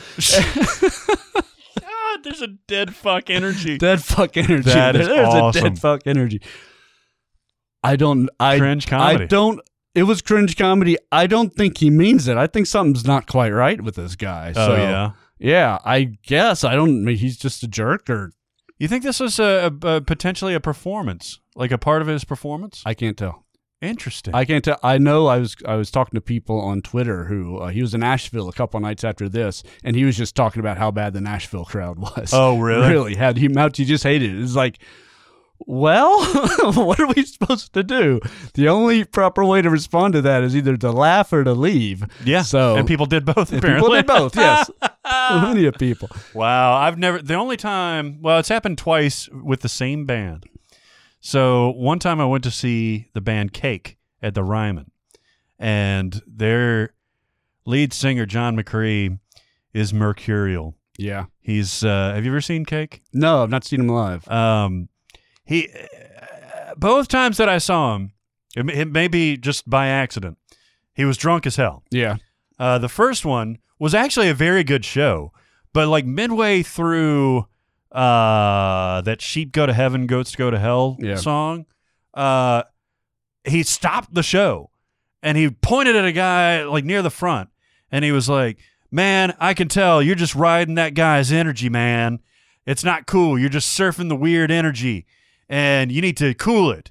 God, 1.81 2.19
there's 2.25 2.43
a 2.43 2.49
dead 2.67 2.95
fuck 2.95 3.31
energy. 3.31 3.79
Dead 3.79 4.03
fuck 4.03 4.37
energy. 4.37 4.71
That 4.71 4.97
is 4.97 5.09
There's 5.09 5.29
awesome. 5.29 5.67
a 5.67 5.69
dead 5.71 5.79
fuck 5.79 6.03
energy. 6.07 6.41
I 7.85 7.97
don't. 7.97 8.29
I 8.41 8.59
Cringe 8.59 8.87
comedy. 8.87 9.25
I 9.25 9.27
don't. 9.27 9.61
It 9.95 10.03
was 10.03 10.21
cringe 10.21 10.57
comedy. 10.57 10.99
I 11.11 11.27
don't 11.27 11.55
think 11.55 11.79
he 11.79 11.89
means 11.89 12.29
it. 12.29 12.37
I 12.37 12.47
think 12.47 12.67
something's 12.67 13.07
not 13.07 13.27
quite 13.27 13.51
right 13.51 13.81
with 13.81 13.95
this 13.95 14.15
guy. 14.15 14.53
oh 14.55 14.67
so, 14.69 14.77
yeah. 14.77 15.13
yeah. 15.39 15.79
I 15.85 16.19
guess 16.23 16.65
I 16.65 16.75
don't. 16.75 17.07
He's 17.07 17.39
just 17.39 17.63
a 17.63 17.69
jerk, 17.69 18.11
or 18.11 18.33
You 18.79 18.89
think 18.89 19.03
this 19.03 19.21
was 19.21 19.39
a, 19.39 19.73
a, 19.83 19.97
a 19.97 20.01
potentially 20.01 20.55
a 20.55 20.61
performance, 20.61 21.41
like 21.55 21.71
a 21.71 21.79
part 21.79 22.03
of 22.03 22.09
his 22.09 22.25
performance? 22.25 22.83
I 22.85 22.95
can't 22.95 23.17
tell. 23.17 23.45
Interesting. 23.83 24.35
I 24.35 24.45
can't 24.45 24.65
tell. 24.65 24.79
I 24.83 24.99
know 24.99 25.27
I 25.27 25.39
was 25.39 25.55
I 25.67 25.75
was 25.77 25.91
talking 25.91 26.17
to 26.17 26.21
people 26.21 26.61
on 26.61 26.81
Twitter 26.81 27.27
who 27.27 27.59
uh, 27.59 27.69
he 27.69 27.83
was 27.83 27.95
in 27.95 28.01
Nashville 28.01 28.49
a 28.49 28.53
couple 28.53 28.81
nights 28.81 29.05
after 29.05 29.29
this, 29.29 29.63
and 29.85 29.95
he 29.95 30.05
was 30.05 30.17
just 30.17 30.35
talking 30.35 30.61
about 30.61 30.79
how 30.79 30.91
bad 30.91 31.13
the 31.13 31.21
Nashville 31.21 31.65
crowd 31.67 31.99
was. 32.17 32.31
oh 32.33 32.59
really? 32.59 32.89
really? 32.89 33.15
Had 33.17 33.37
he 33.37 33.55
out? 33.57 33.77
He 33.77 33.85
just 33.85 34.05
hated 34.05 34.35
it. 34.35 34.43
It's 34.43 34.57
like, 34.57 34.79
well, 35.59 36.25
what 36.73 37.01
are 37.01 37.07
we 37.07 37.25
supposed 37.25 37.73
to 37.75 37.83
do? 37.83 38.21
The 38.55 38.69
only 38.69 39.05
proper 39.05 39.45
way 39.45 39.63
to 39.63 39.71
respond 39.71 40.15
to 40.15 40.23
that 40.23 40.43
is 40.43 40.57
either 40.57 40.77
to 40.77 40.91
laugh 40.91 41.33
or 41.33 41.45
to 41.45 41.53
leave. 41.53 42.05
Yeah. 42.25 42.43
So 42.43 42.77
and 42.77 42.87
people 42.87 43.07
did 43.07 43.25
both. 43.25 43.53
Apparently, 43.53 43.81
people 43.81 43.95
did 43.95 44.07
both. 44.07 44.37
Yes, 44.37 44.71
plenty 45.05 45.67
of 45.67 45.75
people. 45.75 46.11
Wow, 46.35 46.75
I've 46.75 46.99
never. 46.99 47.23
The 47.23 47.35
only 47.35 47.57
time, 47.57 48.21
well, 48.21 48.39
it's 48.39 48.49
happened 48.49 48.79
twice 48.79 49.29
with 49.29 49.61
the 49.61 49.69
same 49.69 50.05
band. 50.05 50.45
So 51.21 51.71
one 51.71 51.99
time 51.99 52.21
I 52.21 52.27
went 52.27 52.45
to 52.45 52.51
see 52.51 53.09
the 53.15 53.21
band 53.21 53.53
Cake 53.53 53.99
at 54.23 54.35
the 54.35 54.45
Ryman, 54.45 54.91
and 55.59 56.23
their 56.27 56.95
lead 57.65 57.93
singer 57.93 58.27
John 58.27 58.57
McCrea 58.57 59.19
is 59.73 59.93
mercurial. 59.93 60.77
Yeah. 60.99 61.27
He's. 61.41 61.85
Uh, 61.85 62.13
have 62.15 62.25
you 62.25 62.31
ever 62.31 62.41
seen 62.41 62.65
Cake? 62.65 63.03
No, 63.13 63.43
I've 63.43 63.51
not 63.51 63.65
seen 63.65 63.81
him 63.81 63.89
live. 63.89 64.27
Um, 64.29 64.89
he. 65.47 65.71
both 66.77 67.09
times 67.09 67.37
that 67.39 67.49
I 67.49 67.59
saw 67.59 67.95
him, 67.97 68.13
it, 68.57 68.65
may- 68.67 68.75
it 68.75 68.89
may 68.91 69.09
be 69.09 69.37
just 69.37 69.69
by 69.69 69.87
accident. 69.89 70.37
He 70.95 71.05
was 71.05 71.17
drunk 71.17 71.47
as 71.47 71.57
hell. 71.57 71.83
Yeah. 71.91 72.17
Uh, 72.59 72.79
the 72.79 72.89
first 72.89 73.25
one 73.25 73.59
was 73.79 73.95
actually 73.95 74.29
a 74.29 74.35
very 74.35 74.65
good 74.65 74.85
show, 74.85 75.33
But 75.73 75.89
like 75.89 76.07
midway 76.07 76.63
through 76.63 77.47
uh, 77.93 79.01
that 79.03 79.21
"Sheep 79.21 79.53
Go 79.53 79.67
to 79.67 79.73
Heaven, 79.73 80.07
Goats 80.07 80.35
Go 80.37 80.51
to 80.51 80.59
Hell" 80.59 80.97
Yeah. 81.01 81.17
song, 81.17 81.67
uh, 82.15 82.63
he 83.45 83.63
stopped 83.63 84.15
the 84.15 84.23
show 84.23 84.71
and 85.23 85.37
he 85.39 85.51
pointed 85.51 85.97
at 85.97 86.05
a 86.05 86.13
guy 86.13 86.63
like 86.65 86.85
near 86.85 87.03
the 87.03 87.11
front, 87.11 87.51
and 87.93 88.05
he 88.05 88.13
was 88.13 88.29
like, 88.29 88.59
"Man, 88.91 89.35
I 89.39 89.53
can 89.55 89.69
tell 89.69 90.03
you're 90.03 90.15
just 90.15 90.35
riding 90.35 90.75
that 90.77 90.95
guy's 90.95 91.31
energy, 91.33 91.69
man. 91.69 92.21
It's 92.65 92.83
not 92.85 93.07
cool. 93.07 93.39
You're 93.39 93.49
just 93.51 93.79
surfing 93.79 94.09
the 94.09 94.17
weird 94.17 94.51
energy, 94.51 95.07
and 95.49 95.91
you 95.93 96.01
need 96.01 96.17
to 96.19 96.35
cool 96.35 96.71
it." 96.71 96.91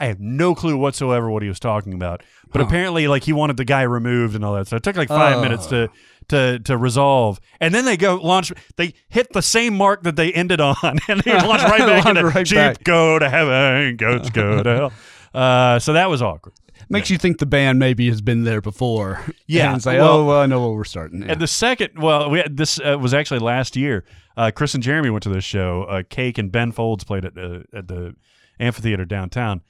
I 0.00 0.06
have 0.06 0.18
no 0.18 0.54
clue 0.56 0.76
whatsoever 0.76 1.30
what 1.30 1.42
he 1.44 1.48
was 1.48 1.60
talking 1.60 1.94
about, 1.94 2.22
but 2.52 2.60
Huh. 2.60 2.66
apparently, 2.66 3.06
like 3.06 3.22
he 3.24 3.32
wanted 3.32 3.56
the 3.56 3.64
guy 3.64 3.82
removed 3.82 4.34
and 4.34 4.44
all 4.44 4.54
that. 4.54 4.66
So 4.66 4.76
it 4.76 4.82
took 4.82 4.96
like 4.96 5.08
five 5.08 5.36
Oh. 5.38 5.42
minutes 5.42 5.66
to 5.66 5.88
to 6.28 6.58
to 6.60 6.76
resolve, 6.76 7.38
and 7.60 7.72
then 7.74 7.84
they 7.84 7.96
go 7.96 8.16
launch. 8.16 8.52
They 8.76 8.94
hit 9.08 9.32
the 9.32 9.40
same 9.42 9.76
mark 9.76 10.02
that 10.02 10.16
they 10.16 10.32
ended 10.32 10.60
on, 10.60 10.74
and 11.08 11.20
they 11.20 11.32
launch 11.32 11.62
right 11.62 11.78
back 11.86 12.06
into 12.06 12.26
right 12.26 12.46
Sheep 12.46 12.56
back. 12.56 12.82
go 12.84 13.18
to 13.20 13.28
heaven, 13.30 13.96
goats 13.96 14.30
go 14.30 14.62
to 14.62 14.70
hell. 14.76 14.92
Uh, 15.34 15.80
so 15.80 15.92
that 15.94 16.08
was 16.08 16.22
awkward. 16.22 16.54
Makes 16.88 17.10
you 17.10 17.18
think 17.18 17.38
the 17.38 17.46
band 17.46 17.78
maybe 17.78 18.08
has 18.08 18.20
been 18.20 18.44
there 18.44 18.60
before. 18.60 19.20
Yeah, 19.46 19.68
And 19.68 19.76
it's 19.76 19.84
like, 19.86 19.98
well- 19.98 20.18
oh, 20.20 20.24
well, 20.24 20.40
I 20.40 20.46
know 20.46 20.60
what 20.66 20.74
we're 20.74 20.84
starting. 20.84 21.20
Yeah. 21.22 21.32
And 21.32 21.40
the 21.40 21.46
second, 21.46 21.98
well, 21.98 22.30
we 22.30 22.38
had, 22.38 22.56
this 22.56 22.80
uh, 22.80 22.96
was 22.98 23.12
actually 23.12 23.40
last 23.40 23.76
year. 23.76 24.04
Uh, 24.38 24.50
Chris 24.54 24.72
and 24.74 24.82
Jeremy 24.82 25.10
went 25.10 25.22
to 25.24 25.28
this 25.28 25.44
show. 25.44 25.84
Uh, 25.84 26.02
Cake 26.08 26.38
and 26.38 26.50
Ben 26.50 26.72
Folds 26.72 27.04
played 27.04 27.24
at, 27.26 27.36
uh, 27.36 27.60
at 27.74 27.88
the 27.88 28.14
amphitheater 28.58 29.04
downtown, 29.04 29.60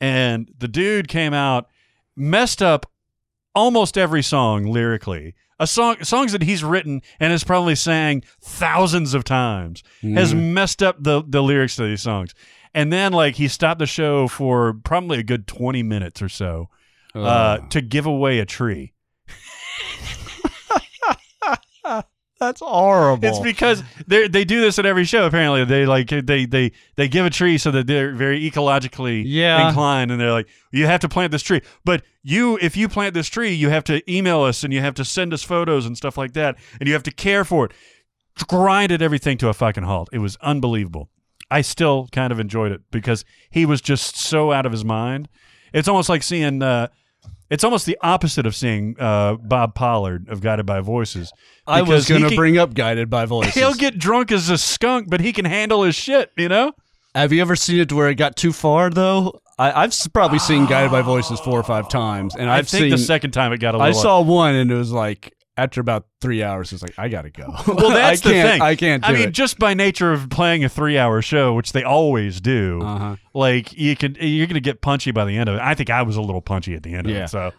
and 0.00 0.50
the 0.56 0.68
dude 0.68 1.08
came 1.08 1.34
out 1.34 1.66
messed 2.16 2.62
up 2.62 2.86
almost 3.54 3.98
every 3.98 4.22
song 4.22 4.66
lyrically. 4.66 5.34
A 5.58 5.66
song, 5.66 5.96
songs 6.04 6.32
that 6.32 6.42
he's 6.42 6.62
written 6.62 7.00
and 7.18 7.30
has 7.32 7.42
probably 7.42 7.74
sang 7.74 8.22
thousands 8.42 9.14
of 9.14 9.24
times, 9.24 9.82
has 10.02 10.34
Mm. 10.34 10.52
messed 10.52 10.82
up 10.82 11.02
the 11.02 11.22
the 11.26 11.42
lyrics 11.42 11.76
to 11.76 11.84
these 11.84 12.02
songs. 12.02 12.34
And 12.76 12.92
then, 12.92 13.12
like, 13.12 13.34
he 13.36 13.48
stopped 13.48 13.78
the 13.80 13.86
show 13.86 14.28
for 14.28 14.74
probably 14.84 15.18
a 15.18 15.22
good 15.24 15.46
twenty 15.48 15.82
minutes 15.82 16.20
or 16.22 16.28
so 16.28 16.68
uh, 17.14 17.20
Ugh. 17.62 17.70
to 17.70 17.80
give 17.80 18.06
away 18.06 18.38
a 18.38 18.44
tree. 18.44 18.92
that's 22.38 22.60
horrible. 22.60 23.26
It's 23.26 23.38
because 23.38 23.82
they 24.06 24.28
they 24.28 24.44
do 24.44 24.60
this 24.60 24.78
at 24.78 24.84
every 24.86 25.04
show. 25.04 25.24
Apparently, 25.26 25.64
they 25.64 25.86
like 25.86 26.08
they 26.10 26.44
they 26.46 26.72
they 26.96 27.08
give 27.08 27.24
a 27.24 27.30
tree 27.30 27.56
so 27.58 27.70
that 27.70 27.86
they're 27.86 28.12
very 28.14 28.40
ecologically 28.48 29.22
Yeah. 29.24 29.68
inclined, 29.68 30.10
and 30.10 30.20
they're 30.20 30.32
like, 30.32 30.48
you 30.72 30.86
have 30.86 31.00
to 31.00 31.08
plant 31.08 31.32
this 31.32 31.42
tree. 31.42 31.62
But 31.84 32.02
you, 32.22 32.58
if 32.60 32.76
you 32.76 32.88
plant 32.88 33.14
this 33.14 33.28
tree, 33.28 33.52
you 33.52 33.70
have 33.70 33.84
to 33.84 34.02
email 34.12 34.42
us 34.42 34.64
and 34.64 34.72
you 34.72 34.80
have 34.80 34.94
to 34.94 35.04
send 35.04 35.32
us 35.32 35.42
photos 35.42 35.86
and 35.86 35.96
stuff 35.96 36.18
like 36.18 36.32
that, 36.34 36.56
and 36.80 36.86
you 36.88 36.92
have 36.92 37.04
to 37.04 37.10
care 37.12 37.44
for 37.44 37.66
it. 37.66 37.72
Grinded 38.48 39.00
everything 39.00 39.38
to 39.38 39.48
a 39.48 39.54
fucking 39.54 39.84
halt. 39.84 40.10
It 40.12 40.18
was 40.18 40.36
unbelievable. 40.42 41.08
I 41.50 41.60
still 41.60 42.08
kind 42.12 42.32
of 42.32 42.40
enjoyed 42.40 42.72
it 42.72 42.82
because 42.90 43.24
he 43.50 43.66
was 43.66 43.80
just 43.80 44.18
so 44.18 44.52
out 44.52 44.66
of 44.66 44.72
his 44.72 44.84
mind. 44.84 45.28
It's 45.72 45.88
almost 45.88 46.08
like 46.08 46.22
seeing. 46.22 46.62
Uh, 46.62 46.88
it's 47.48 47.62
almost 47.62 47.86
the 47.86 47.96
opposite 48.00 48.44
of 48.44 48.56
seeing 48.56 48.96
uh, 48.98 49.36
Bob 49.36 49.74
Pollard 49.74 50.28
of 50.28 50.40
Guided 50.40 50.66
by 50.66 50.80
Voices. 50.80 51.32
I 51.66 51.82
was 51.82 52.08
going 52.08 52.28
to 52.28 52.34
bring 52.34 52.58
up 52.58 52.74
Guided 52.74 53.08
by 53.08 53.24
Voices. 53.24 53.54
He'll 53.54 53.74
get 53.74 53.98
drunk 53.98 54.32
as 54.32 54.50
a 54.50 54.58
skunk, 54.58 55.08
but 55.08 55.20
he 55.20 55.32
can 55.32 55.44
handle 55.44 55.84
his 55.84 55.94
shit, 55.94 56.32
you 56.36 56.48
know? 56.48 56.72
Have 57.14 57.32
you 57.32 57.40
ever 57.40 57.54
seen 57.54 57.78
it 57.78 57.92
where 57.92 58.08
it 58.08 58.16
got 58.16 58.36
too 58.36 58.52
far 58.52 58.90
though? 58.90 59.40
I, 59.58 59.84
I've 59.84 59.94
probably 60.12 60.38
seen 60.38 60.66
Guided 60.66 60.90
by 60.90 61.02
Voices 61.02 61.40
four 61.40 61.58
or 61.58 61.62
five 61.62 61.88
times, 61.88 62.34
and 62.36 62.50
I 62.50 62.58
I've 62.58 62.68
think 62.68 62.82
seen. 62.82 62.90
the 62.90 62.98
second 62.98 63.30
time 63.30 63.52
it 63.52 63.58
got 63.58 63.74
a 63.74 63.78
I 63.78 63.86
little. 63.88 64.00
I 64.00 64.02
saw 64.02 64.20
one, 64.20 64.54
and 64.54 64.70
it 64.70 64.74
was 64.74 64.92
like 64.92 65.32
after 65.56 65.80
about 65.80 66.06
three 66.20 66.42
hours, 66.42 66.72
it's 66.72 66.82
like 66.82 66.98
I 66.98 67.08
gotta 67.08 67.30
go. 67.30 67.46
Well, 67.66 67.90
that's 67.90 68.24
I 68.24 68.28
the 68.28 68.34
can't, 68.34 68.48
thing. 68.50 68.62
I 68.62 68.76
can't 68.76 69.02
do 69.02 69.08
I 69.08 69.12
mean, 69.12 69.28
it. 69.28 69.32
just 69.32 69.58
by 69.58 69.74
nature 69.74 70.12
of 70.12 70.28
playing 70.30 70.64
a 70.64 70.68
three-hour 70.68 71.22
show, 71.22 71.54
which 71.54 71.72
they 71.72 71.82
always 71.82 72.40
do, 72.40 72.80
uh-huh. 72.82 73.16
like 73.34 73.72
you 73.72 73.96
can, 73.96 74.16
you're 74.20 74.46
gonna 74.46 74.60
get 74.60 74.80
punchy 74.80 75.10
by 75.10 75.24
the 75.24 75.36
end 75.36 75.48
of 75.48 75.56
it. 75.56 75.60
I 75.62 75.74
think 75.74 75.90
I 75.90 76.02
was 76.02 76.16
a 76.16 76.20
little 76.22 76.42
punchy 76.42 76.74
at 76.74 76.82
the 76.82 76.94
end 76.94 77.08
of 77.08 77.16
it. 77.16 77.28
So, 77.28 77.52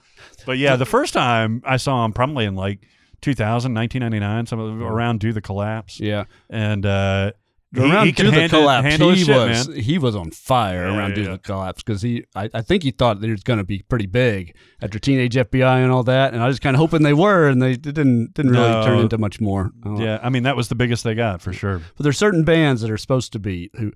but 0.45 0.57
yeah, 0.57 0.75
the 0.75 0.85
first 0.85 1.13
time 1.13 1.61
I 1.65 1.77
saw 1.77 2.05
him, 2.05 2.13
probably 2.13 2.45
in 2.45 2.55
like 2.55 2.87
2000, 3.21 3.73
1999, 3.73 4.45
some 4.45 4.59
of 4.59 4.81
around 4.81 5.19
Do 5.19 5.33
the 5.33 5.41
Collapse, 5.41 5.99
Yeah, 5.99 6.25
and 6.49 6.85
uh, 6.85 7.31
he, 7.75 7.81
around 7.81 8.05
he 8.05 8.11
Do 8.13 8.23
the 8.31 8.31
handle, 8.31 8.61
collapse, 8.61 8.87
handle 8.87 9.09
he 9.11 9.23
shit, 9.23 9.35
was 9.35 9.67
man. 9.67 9.77
he 9.79 9.97
was 9.97 10.15
on 10.15 10.31
fire 10.31 10.87
Yeah, 10.87 10.97
around 10.97 11.17
yeah, 11.17 11.23
yeah. 11.23 11.31
the 11.31 11.37
collapse 11.39 11.83
because 11.83 12.01
he, 12.01 12.23
I, 12.35 12.49
I 12.53 12.61
think 12.61 12.83
he 12.83 12.91
thought 12.91 13.19
they 13.19 13.29
was 13.29 13.43
going 13.43 13.59
to 13.59 13.65
be 13.65 13.83
pretty 13.89 14.05
big 14.05 14.55
after 14.81 14.99
Teenage 14.99 15.35
FBI 15.35 15.83
and 15.83 15.91
all 15.91 16.03
that, 16.03 16.33
and 16.33 16.41
I 16.41 16.47
was 16.47 16.59
kind 16.59 16.75
of 16.75 16.79
hoping 16.79 17.03
they 17.03 17.13
were, 17.13 17.47
and 17.49 17.61
they 17.61 17.75
didn't 17.75 18.33
didn't 18.33 18.51
really 18.51 18.69
No. 18.69 18.85
turn 18.85 18.99
into 18.99 19.17
much 19.17 19.41
more. 19.41 19.71
Uh, 19.85 19.95
Yeah, 19.97 20.19
I 20.23 20.29
mean 20.29 20.43
that 20.43 20.55
was 20.55 20.69
the 20.69 20.75
biggest 20.75 21.03
they 21.03 21.13
got 21.15 21.41
for 21.41 21.51
sure. 21.53 21.79
But 21.79 22.03
there's 22.03 22.17
certain 22.17 22.43
bands 22.43 22.81
that 22.81 22.89
are 22.91 22.97
supposed 22.97 23.33
to 23.33 23.39
be 23.39 23.69
who 23.77 23.91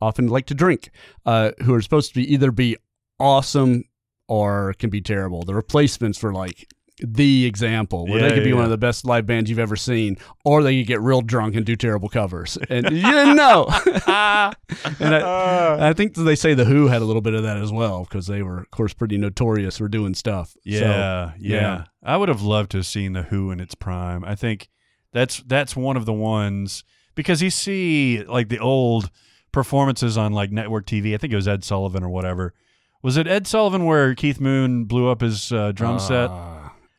often 0.00 0.28
like 0.28 0.46
to 0.46 0.54
drink, 0.54 0.90
uh, 1.24 1.50
who 1.64 1.74
are 1.74 1.82
supposed 1.82 2.10
to 2.10 2.20
be 2.20 2.32
either 2.32 2.50
be 2.52 2.76
awesome 3.18 3.84
or 4.28 4.74
can 4.78 4.90
be 4.90 5.00
terrible. 5.00 5.42
The 5.44 5.54
replacements 5.54 6.18
for 6.18 6.32
like 6.32 6.68
the 6.98 7.44
example 7.44 8.06
where 8.06 8.20
Yeah, 8.20 8.28
they 8.28 8.34
could 8.34 8.44
be 8.44 8.50
yeah, 8.50 8.56
one 8.56 8.64
of 8.64 8.70
the 8.70 8.78
best 8.78 9.04
live 9.04 9.26
bands 9.26 9.50
you've 9.50 9.58
ever 9.58 9.76
seen, 9.76 10.16
or 10.44 10.62
they 10.62 10.78
could 10.78 10.86
get 10.86 11.00
real 11.00 11.20
drunk 11.20 11.54
and 11.54 11.66
do 11.66 11.76
terrible 11.76 12.08
covers. 12.08 12.56
And 12.70 12.86
you 12.90 13.02
didn't 13.02 13.36
know. 13.36 13.66
and 14.06 15.14
I, 15.14 15.88
I 15.88 15.92
think 15.92 16.14
they 16.14 16.36
say 16.36 16.54
the 16.54 16.64
Who 16.64 16.88
had 16.88 17.02
a 17.02 17.04
little 17.04 17.22
bit 17.22 17.34
of 17.34 17.42
that 17.42 17.58
as 17.58 17.72
well 17.72 18.04
because 18.04 18.26
they 18.26 18.42
were, 18.42 18.60
of 18.60 18.70
course, 18.70 18.94
pretty 18.94 19.18
notorious 19.18 19.78
for 19.78 19.88
doing 19.88 20.14
stuff. 20.14 20.50
So, 20.52 20.58
Yeah, 20.64 21.32
yeah, 21.38 21.60
yeah. 21.60 21.84
I 22.02 22.16
would 22.16 22.28
have 22.28 22.42
loved 22.42 22.70
to 22.72 22.78
have 22.78 22.86
seen 22.86 23.12
the 23.12 23.22
Who 23.22 23.50
in 23.50 23.60
its 23.60 23.74
prime. 23.74 24.24
I 24.24 24.34
think 24.34 24.68
that's 25.12 25.42
that's 25.46 25.76
one 25.76 25.96
of 25.96 26.06
the 26.06 26.12
ones 26.12 26.84
because 27.14 27.42
you 27.42 27.50
see 27.50 28.22
like 28.24 28.48
the 28.48 28.58
old 28.58 29.10
performances 29.52 30.16
on 30.16 30.32
like 30.32 30.50
network 30.50 30.86
TV. 30.86 31.14
I 31.14 31.18
think 31.18 31.32
it 31.32 31.36
was 31.36 31.48
Ed 31.48 31.64
Sullivan 31.64 32.02
or 32.02 32.08
whatever. 32.10 32.54
Was 33.02 33.16
it 33.16 33.26
Ed 33.26 33.46
Sullivan 33.46 33.84
where 33.84 34.14
Keith 34.14 34.40
Moon 34.40 34.84
blew 34.84 35.08
up 35.08 35.20
his 35.20 35.52
uh, 35.52 35.72
drum 35.72 35.98
set? 35.98 36.28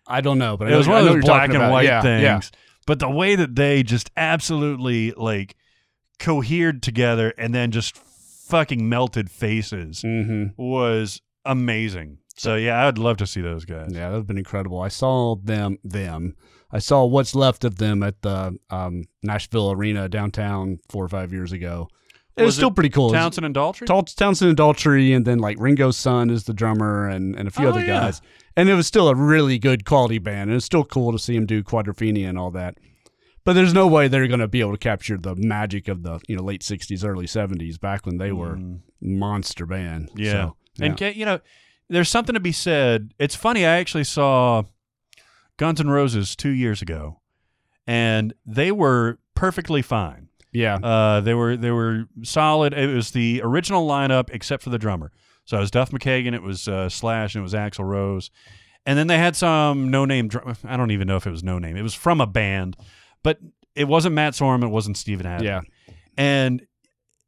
I 0.07 0.21
don't 0.21 0.37
know, 0.37 0.55
but 0.57 0.71
It 0.71 0.75
was 0.75 0.87
one 0.87 0.99
of 0.99 1.05
those 1.13 1.23
black 1.23 1.49
and 1.49 1.71
white 1.71 1.85
Yeah, 1.85 2.01
things. 2.01 2.23
Yeah. 2.23 2.39
But 2.85 2.99
the 2.99 3.09
way 3.09 3.35
that 3.35 3.55
they 3.55 3.83
just 3.83 4.09
absolutely 4.15 5.11
like 5.11 5.55
cohered 6.19 6.81
together 6.81 7.33
and 7.37 7.53
then 7.53 7.71
just 7.71 7.97
fucking 7.97 8.87
melted 8.87 9.29
faces 9.29 10.01
Mm-hmm. 10.01 10.61
was 10.61 11.21
amazing. 11.45 12.19
So 12.37 12.55
yeah, 12.55 12.87
I'd 12.87 12.97
love 12.97 13.17
to 13.17 13.27
see 13.27 13.41
those 13.41 13.65
guys. 13.65 13.89
Yeah, 13.91 13.99
that 14.05 14.09
would 14.11 14.17
have 14.19 14.27
been 14.27 14.37
incredible. 14.37 14.79
I 14.81 14.87
saw 14.89 15.35
them. 15.35 15.77
Them. 15.83 16.35
I 16.71 16.79
saw 16.79 17.05
what's 17.05 17.33
left 17.33 17.63
of 17.63 17.77
them 17.77 18.03
at 18.03 18.21
the 18.21 18.57
um, 18.69 19.05
Nashville 19.23 19.71
Arena 19.71 20.07
downtown 20.09 20.79
four 20.89 21.03
or 21.03 21.09
five 21.09 21.31
years 21.31 21.51
ago. 21.51 21.87
It 22.37 22.41
was, 22.43 22.49
Was 22.49 22.55
still 22.55 22.69
it 22.69 22.75
pretty 22.75 22.89
cool. 22.89 23.11
Townshend 23.11 23.45
and 23.45 23.55
Daltrey. 23.55 23.87
Towns- 23.87 24.13
Townshend 24.13 24.49
and 24.49 24.57
Daltrey, 24.57 25.15
and 25.15 25.25
then 25.25 25.39
like 25.39 25.57
Ringo's 25.59 25.97
son 25.97 26.29
is 26.29 26.43
the 26.43 26.53
drummer, 26.53 27.07
and, 27.09 27.35
and 27.35 27.47
a 27.47 27.51
few 27.51 27.65
Oh, 27.65 27.69
other 27.69 27.79
yeah. 27.81 27.87
guys. 28.01 28.21
And 28.55 28.69
it 28.69 28.73
was 28.75 28.85
still 28.87 29.09
a 29.09 29.15
really 29.15 29.57
good 29.59 29.85
quality 29.85 30.19
band, 30.19 30.49
and 30.49 30.55
it's 30.57 30.65
still 30.65 30.83
cool 30.85 31.11
to 31.11 31.19
see 31.19 31.35
him 31.35 31.45
do 31.45 31.63
Quadrophenia 31.63 32.27
and 32.29 32.37
all 32.37 32.51
that. 32.51 32.77
But 33.43 33.53
there's 33.53 33.73
no 33.73 33.87
way 33.87 34.07
they're 34.07 34.27
going 34.27 34.39
to 34.41 34.47
be 34.47 34.59
able 34.59 34.73
to 34.73 34.77
capture 34.77 35.17
the 35.17 35.35
magic 35.35 35.87
of 35.87 36.03
the 36.03 36.19
you 36.27 36.35
know 36.35 36.43
late 36.43 36.61
'60s, 36.61 37.03
early 37.05 37.25
'70s, 37.27 37.79
back 37.79 38.05
when 38.05 38.17
they 38.17 38.31
were 38.31 38.55
Mm. 38.57 38.79
monster 39.01 39.65
band. 39.65 40.09
Yeah. 40.15 40.31
So, 40.31 40.55
And 40.81 40.99
you 41.01 41.25
know, 41.25 41.39
there's 41.89 42.09
something 42.09 42.33
to 42.33 42.39
be 42.39 42.51
said. 42.51 43.13
It's 43.19 43.35
funny. 43.35 43.65
I 43.65 43.77
actually 43.77 44.03
saw 44.03 44.63
Guns 45.57 45.79
N' 45.79 45.89
Roses 45.89 46.35
two 46.35 46.49
years 46.49 46.81
ago, 46.81 47.21
and 47.87 48.33
they 48.45 48.71
were 48.71 49.17
perfectly 49.33 49.81
fine. 49.81 50.26
Yeah, 50.51 50.75
Uh, 50.75 51.21
they 51.21 51.33
were 51.33 51.57
they 51.57 51.71
were 51.71 52.05
solid. 52.23 52.73
It 52.73 52.87
was 52.93 53.11
the 53.11 53.41
original 53.43 53.87
lineup 53.87 54.29
except 54.31 54.63
for 54.63 54.69
the 54.69 54.77
drummer. 54.79 55.11
So 55.45 55.57
it 55.57 55.61
was 55.61 55.71
Duff 55.71 55.91
McKagan, 55.91 56.33
it 56.33 56.41
was 56.41 56.67
uh, 56.67 56.89
Slash, 56.89 57.35
and 57.35 57.41
it 57.41 57.43
was 57.43 57.53
Axl 57.53 57.85
Rose. 57.85 58.31
And 58.85 58.97
then 58.97 59.07
they 59.07 59.17
had 59.17 59.35
some 59.35 59.89
no 59.91 60.05
name. 60.05 60.29
I 60.63 60.77
don't 60.77 60.91
even 60.91 61.07
know 61.07 61.17
if 61.17 61.27
it 61.27 61.31
was 61.31 61.43
no 61.43 61.59
name. 61.59 61.75
It 61.77 61.81
was 61.81 61.93
from 61.93 62.21
a 62.21 62.27
band, 62.27 62.75
but 63.23 63.39
it 63.75 63.85
wasn't 63.87 64.15
Matt 64.15 64.33
Sorum. 64.33 64.63
It 64.63 64.67
wasn't 64.67 64.97
Steven 64.97 65.25
Adler. 65.25 65.45
yeah, 65.45 65.61
And 66.17 66.65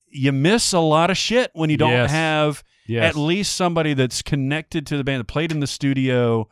you 0.10 0.32
miss 0.32 0.74
a 0.74 0.80
lot 0.80 1.10
of 1.12 1.18
shit 1.18 1.52
when 1.54 1.70
you 1.70 1.78
don't 1.78 1.92
Yes. 1.92 2.12
have 2.12 2.64
yes. 2.88 3.04
at 3.10 3.16
least 3.20 3.56
somebody 3.56 3.94
that's 3.94 4.22
connected 4.22 4.88
to 4.88 4.98
the 4.98 5.04
band 5.04 5.20
that 5.20 5.28
played 5.28 5.52
in 5.52 5.60
the 5.60 5.68
studio. 5.68 6.48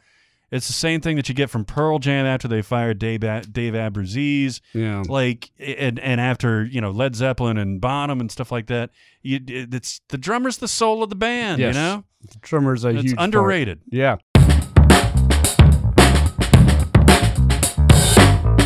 It's 0.49 0.67
the 0.67 0.73
same 0.73 1.01
thing 1.01 1.17
that 1.17 1.27
you 1.27 1.35
get 1.35 1.49
from 1.49 1.65
Pearl 1.65 1.99
Jam 1.99 2.25
after 2.25 2.47
they 2.47 2.61
fired 2.61 2.99
Dave, 2.99 3.21
A- 3.23 3.41
Dave 3.41 3.73
Abruzzese, 3.73 4.61
yeah. 4.73 5.03
like 5.09 5.51
and 5.59 5.99
and 5.99 6.21
after 6.21 6.63
you 6.63 6.79
know 6.79 6.91
Led 6.91 7.15
Zeppelin 7.17 7.57
and 7.57 7.81
Bonham 7.81 8.21
and 8.21 8.31
stuff 8.31 8.49
like 8.51 8.67
that. 8.67 8.91
You, 9.21 9.39
it's 9.45 9.99
the 10.07 10.17
drummer's 10.17 10.57
the 10.57 10.69
soul 10.69 11.03
of 11.03 11.09
the 11.09 11.15
band. 11.17 11.59
Yes. 11.59 11.75
You 11.75 11.81
know, 11.81 12.03
The 12.21 12.37
drummer's 12.39 12.85
a 12.85 12.89
it's 12.89 13.01
huge 13.03 13.15
part. 13.17 13.25
underrated. 13.25 13.81
Yeah. 13.91 14.17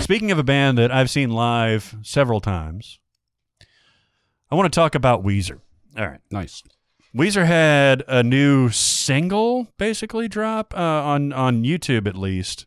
Speaking 0.02 0.30
of 0.32 0.38
a 0.40 0.44
band 0.44 0.78
that 0.78 0.92
I've 0.92 1.10
seen 1.10 1.30
live 1.32 1.96
several 2.04 2.42
times, 2.42 3.00
I 4.52 4.56
want 4.56 4.72
to 4.72 4.76
talk 4.78 4.94
about 4.94 5.24
Weezer. 5.24 5.60
All 5.98 6.06
right. 6.08 6.20
Nice. 6.30 6.62
Weezer 7.16 7.46
had 7.46 8.04
a 8.08 8.24
new 8.24 8.70
single 8.70 9.68
basically 9.78 10.28
drop 10.28 10.74
uh, 10.76 10.78
on 10.80 11.34
on 11.34 11.64
YouTube 11.64 12.08
at 12.08 12.16
least 12.16 12.66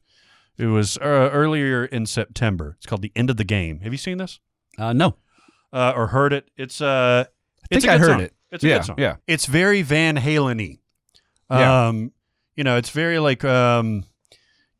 It 0.59 0.67
was 0.67 0.99
uh, 0.99 1.31
earlier 1.33 1.85
in 1.85 2.07
September. 2.07 2.75
It's 2.77 2.87
called 2.87 3.03
The 3.03 3.13
End 3.17 3.31
of 3.31 3.37
the 3.39 3.45
Game. 3.45 3.81
Have 3.81 3.93
you 3.93 3.99
seen 3.99 4.19
this 4.19 4.41
Uh, 4.79 4.93
no, 4.93 5.17
uh, 5.73 5.93
or 5.97 6.09
heard 6.09 6.33
it? 6.33 6.49
It's 6.57 6.81
uh, 6.81 7.25
I 7.71 7.75
think 7.75 7.89
I 7.89 7.99
heard 7.99 8.09
song. 8.11 8.21
it. 8.21 8.35
It's 8.51 8.63
a 8.65 8.69
yeah, 8.69 8.77
good 8.79 8.85
song. 8.85 8.97
yeah. 8.99 9.17
It's 9.27 9.47
very 9.47 9.83
Van 9.83 10.17
Halen-y. 10.17 10.79
Yeah. 11.51 11.87
Um, 11.89 12.13
you 12.57 12.63
know, 12.65 12.77
it's 12.77 12.91
very 12.91 13.19
like 13.19 13.45
um, 13.45 14.05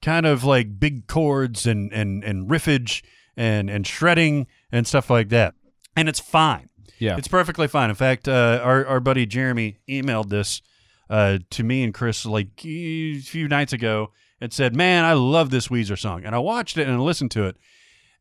kind 0.03 0.27
of 0.27 0.45
like 0.45 0.79
big 0.79 1.07
chords 1.07 1.67
and 1.67 1.93
and 1.93 2.23
and 2.23 2.49
riffage 2.51 3.03
and 3.37 3.69
and 3.71 3.87
shredding 3.87 4.47
and 4.71 4.87
stuff 4.87 5.11
like 5.11 5.31
that. 5.31 5.55
And 5.97 6.09
it's 6.09 6.21
fine. 6.21 6.69
Yeah. 6.99 7.17
It's 7.17 7.29
perfectly 7.29 7.69
fine. 7.69 7.91
In 7.91 7.97
fact, 7.97 8.29
uh, 8.29 8.61
our 8.63 8.87
our 8.87 9.01
buddy 9.01 9.27
Jeremy 9.27 9.79
emailed 9.89 10.29
this 10.29 10.63
uh, 11.11 11.39
to 11.51 11.63
me 11.63 11.83
and 11.83 11.93
Chris 11.93 12.25
like 12.25 12.65
a 12.65 13.19
few 13.21 13.49
nights 13.49 13.73
ago 13.73 14.11
and 14.41 14.53
said, 14.53 14.75
"Man, 14.75 15.05
I 15.05 15.13
love 15.15 15.51
this 15.51 15.69
Weezer 15.69 15.99
song." 15.99 16.25
And 16.25 16.35
I 16.35 16.39
watched 16.39 16.77
it 16.79 16.89
and 16.89 17.01
listened 17.03 17.31
to 17.33 17.45
it, 17.45 17.57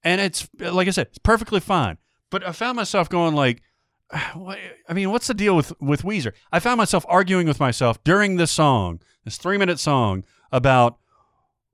and 0.03 0.20
it's 0.20 0.48
like 0.60 0.88
I 0.88 0.92
said, 0.92 1.08
it's 1.08 1.18
perfectly 1.18 1.60
fine. 1.60 1.98
But 2.30 2.46
I 2.46 2.51
found 2.51 2.75
myself 2.75 3.10
going 3.10 3.36
like, 3.36 3.62
I 4.12 4.94
mean, 4.94 5.12
what's 5.12 5.27
the 5.27 5.34
deal 5.34 5.56
with 5.56 5.80
with 5.80 6.03
Weezer? 6.03 6.34
I 6.51 6.60
found 6.60 6.77
myself 6.77 7.06
arguing 7.08 7.48
with 7.48 7.60
myself 7.60 8.03
during 8.03 8.38
this 8.38 8.51
song, 8.51 9.01
this 9.24 9.38
three 9.38 9.58
minute 9.58 9.80
song 9.80 10.24
about. 10.51 10.98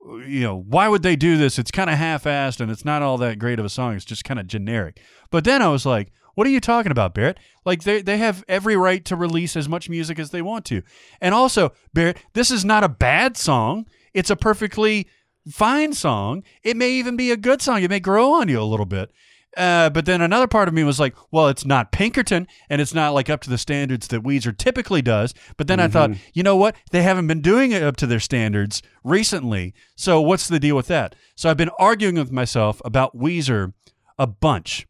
You 0.02 0.40
know, 0.40 0.56
why 0.56 0.88
would 0.88 1.02
they 1.02 1.14
do 1.14 1.36
this? 1.36 1.58
It's 1.58 1.70
kind 1.70 1.90
of 1.90 1.98
half 1.98 2.24
assed 2.24 2.58
and 2.60 2.70
it's 2.70 2.86
not 2.86 3.02
all 3.02 3.18
that 3.18 3.38
great 3.38 3.58
of 3.58 3.66
a 3.66 3.68
song. 3.68 3.94
It's 3.94 4.04
just 4.06 4.24
kind 4.24 4.40
of 4.40 4.46
generic. 4.46 4.98
But 5.30 5.44
then 5.44 5.60
I 5.60 5.68
was 5.68 5.84
like, 5.84 6.10
what 6.34 6.46
are 6.46 6.50
you 6.50 6.60
talking 6.60 6.92
about, 6.92 7.14
Barrett? 7.14 7.38
Like 7.64 7.82
they 7.82 8.02
they 8.02 8.18
have 8.18 8.44
every 8.48 8.76
right 8.76 9.04
to 9.06 9.16
release 9.16 9.56
as 9.56 9.68
much 9.68 9.88
music 9.88 10.18
as 10.18 10.30
they 10.30 10.42
want 10.42 10.64
to. 10.66 10.82
And 11.20 11.34
also, 11.34 11.72
Barrett, 11.92 12.18
this 12.32 12.50
is 12.50 12.64
not 12.64 12.84
a 12.84 12.88
bad 12.88 13.36
song. 13.36 13.86
It's 14.14 14.30
a 14.30 14.36
perfectly 14.36 15.06
fine 15.50 15.92
song. 15.92 16.42
It 16.62 16.76
may 16.76 16.90
even 16.92 17.16
be 17.16 17.30
a 17.30 17.36
good 17.36 17.62
song. 17.62 17.82
It 17.82 17.90
may 17.90 18.00
grow 18.00 18.32
on 18.32 18.48
you 18.48 18.60
a 18.60 18.64
little 18.64 18.86
bit. 18.86 19.10
Uh, 19.56 19.90
but 19.90 20.06
then 20.06 20.20
another 20.20 20.46
part 20.46 20.68
of 20.68 20.74
me 20.74 20.84
was 20.84 21.00
like, 21.00 21.14
well, 21.32 21.48
it's 21.48 21.64
not 21.66 21.90
Pinkerton 21.90 22.46
and 22.68 22.80
it's 22.80 22.94
not 22.94 23.14
like 23.14 23.28
up 23.28 23.40
to 23.40 23.50
the 23.50 23.58
standards 23.58 24.06
that 24.08 24.22
Weezer 24.22 24.56
typically 24.56 25.02
does. 25.02 25.34
But 25.56 25.66
then 25.66 25.80
I 25.80 25.88
thought, 25.88 26.10
you 26.32 26.44
know 26.44 26.54
what? 26.54 26.76
They 26.92 27.02
haven't 27.02 27.26
been 27.26 27.40
doing 27.40 27.72
it 27.72 27.82
up 27.82 27.96
to 27.96 28.06
their 28.06 28.20
standards 28.20 28.80
recently. 29.02 29.74
So 29.96 30.20
what's 30.20 30.46
the 30.46 30.60
deal 30.60 30.76
with 30.76 30.86
that? 30.86 31.16
So 31.34 31.50
I've 31.50 31.56
been 31.56 31.70
arguing 31.80 32.14
with 32.14 32.30
myself 32.30 32.80
about 32.84 33.16
Weezer 33.16 33.72
a 34.18 34.26
bunch. 34.28 34.86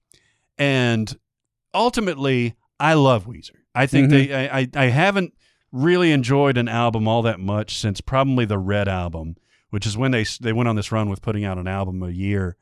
And 0.59 1.17
ultimately, 1.75 2.55
I 2.79 2.95
love 2.95 3.27
Weezer. 3.27 3.57
I 3.75 3.87
think 3.87 4.11
they, 4.11 4.33
I, 4.49 4.61
I, 4.61 4.69
I 4.75 4.85
haven't 4.87 5.35
really 5.73 6.11
enjoyed 6.13 6.57
an 6.57 6.69
album 6.69 7.07
all 7.07 7.23
that 7.23 7.39
much 7.39 7.77
since 7.77 8.01
probably 8.01 8.45
the 8.45 8.59
Red 8.59 8.89
album, 8.89 9.37
which 9.71 9.87
is 9.87 9.97
when 9.97 10.11
they 10.11 10.25
they 10.41 10.53
went 10.53 10.69
on 10.69 10.77
this 10.77 10.91
run 10.91 11.09
with 11.09 11.23
putting 11.23 11.45
out 11.45 11.59
an 11.59 11.69
album 11.69 12.03
a 12.03 12.11
year, 12.11 12.57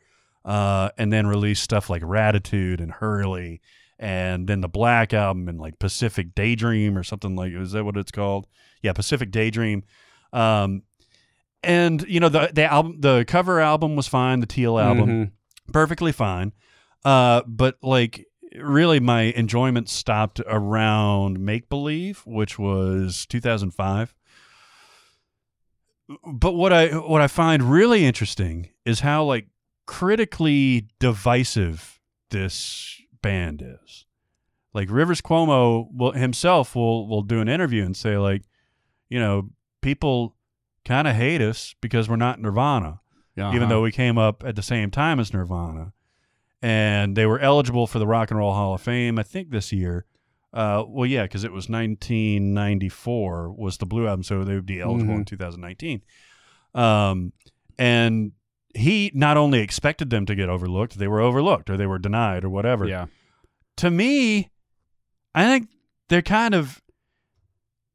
uh, 0.45 0.91
and 0.99 1.13
then 1.13 1.27
released 1.27 1.63
stuff 1.63 1.89
like 1.89 2.03
Raditude 2.03 2.81
and 2.81 2.93
Hurley, 2.93 3.61
and 3.99 4.47
then 4.47 4.61
the 4.61 4.69
Black 4.69 5.15
album 5.15 5.49
and 5.49 5.59
like 5.59 5.79
Pacific 5.79 6.35
Daydream 6.35 6.99
or 6.99 7.03
something 7.03 7.35
like 7.35 7.53
is 7.53 7.73
that 7.73 7.85
what 7.85 7.97
it's 7.97 8.13
called? 8.13 8.47
Yeah, 8.83 8.93
Pacific 8.93 9.31
Daydream. 9.31 9.85
Um, 10.33 10.83
and 11.63 12.03
you 12.07 12.21
know 12.21 12.29
the 12.29 12.51
the 12.53 12.65
album, 12.71 13.01
the 13.01 13.25
cover 13.27 13.61
album 13.61 13.97
was 13.97 14.07
fine. 14.07 14.41
The 14.41 14.47
Teal 14.47 14.79
album, 14.79 15.09
Mhm. 15.09 15.73
perfectly 15.73 16.13
fine. 16.13 16.53
Uh, 17.05 17.43
but 17.47 17.77
like 17.83 18.27
really 18.63 19.01
my 19.01 19.23
enjoyment 19.23 19.89
stopped 19.89 20.41
around 20.47 21.39
Make 21.41 21.69
Believe, 21.69 22.23
which 22.27 22.59
was 22.59 23.27
2005. 23.27 24.15
But 26.33 26.53
what 26.53 26.73
I 26.73 26.89
what 26.89 27.21
I 27.21 27.27
find 27.27 27.63
really 27.65 28.05
interesting 28.05 28.71
is 28.87 29.01
how 29.01 29.25
like 29.25 29.47
critically 29.87 30.89
divisive 30.99 32.01
this 32.31 33.01
band 33.23 33.63
is. 33.63 34.07
Like 34.73 34.91
Rivers 34.91 35.21
Cuomo 35.21 35.89
will 35.93 36.13
himself 36.13 36.75
will 36.75 37.07
will 37.09 37.23
do 37.23 37.41
an 37.41 37.49
interview 37.49 37.85
and 37.85 37.97
say 37.97 38.17
like, 38.17 38.43
you 39.11 39.19
know, 39.21 39.51
people 39.83 40.35
kind 40.85 41.07
of 41.07 41.15
hate 41.15 41.43
us 41.43 41.75
because 41.83 42.09
we're 42.09 42.17
not 42.17 42.41
Nirvana 42.41 43.01
Uh-huh. 43.37 43.55
even 43.55 43.69
though 43.69 43.83
we 43.83 43.93
came 43.93 44.17
up 44.17 44.43
at 44.45 44.57
the 44.57 44.63
same 44.63 44.91
time 44.91 45.21
as 45.21 45.33
Nirvana, 45.35 45.93
and 46.63 47.17
they 47.17 47.27
were 47.27 47.39
eligible 47.39 47.87
for 47.87 47.99
the 47.99 48.07
Rock 48.07 48.31
and 48.31 48.39
Roll 48.39 48.53
Hall 48.53 48.75
of 48.75 48.81
Fame. 48.81 49.19
I 49.19 49.23
think 49.23 49.51
this 49.51 49.73
year. 49.73 50.05
Uh, 50.53 50.83
well, 50.89 51.05
yeah, 51.05 51.25
because 51.25 51.45
it 51.45 51.53
was 51.53 51.69
1994 51.69 53.53
was 53.53 53.77
the 53.77 53.87
Blue 53.87 54.09
album, 54.09 54.23
so 54.23 54.45
they 54.45 54.55
would 54.55 54.65
be 54.65 54.81
eligible 54.81 55.15
in 55.15 55.25
2019. 55.27 56.03
Um, 56.75 57.35
and 57.79 58.33
he 58.75 59.11
not 59.15 59.37
only 59.37 59.61
expected 59.61 60.09
them 60.09 60.25
to 60.25 60.35
get 60.35 60.49
overlooked, 60.49 60.99
they 60.99 61.07
were 61.07 61.21
overlooked 61.21 61.69
or 61.69 61.77
they 61.77 61.87
were 61.87 61.99
denied 61.99 62.45
or 62.45 62.49
whatever 62.49 62.87
yeah, 62.87 63.07
to 63.79 63.91
me, 63.91 64.51
I 65.35 65.45
think 65.45 65.69
they're 66.09 66.23
kind 66.23 66.55
of 66.55 66.83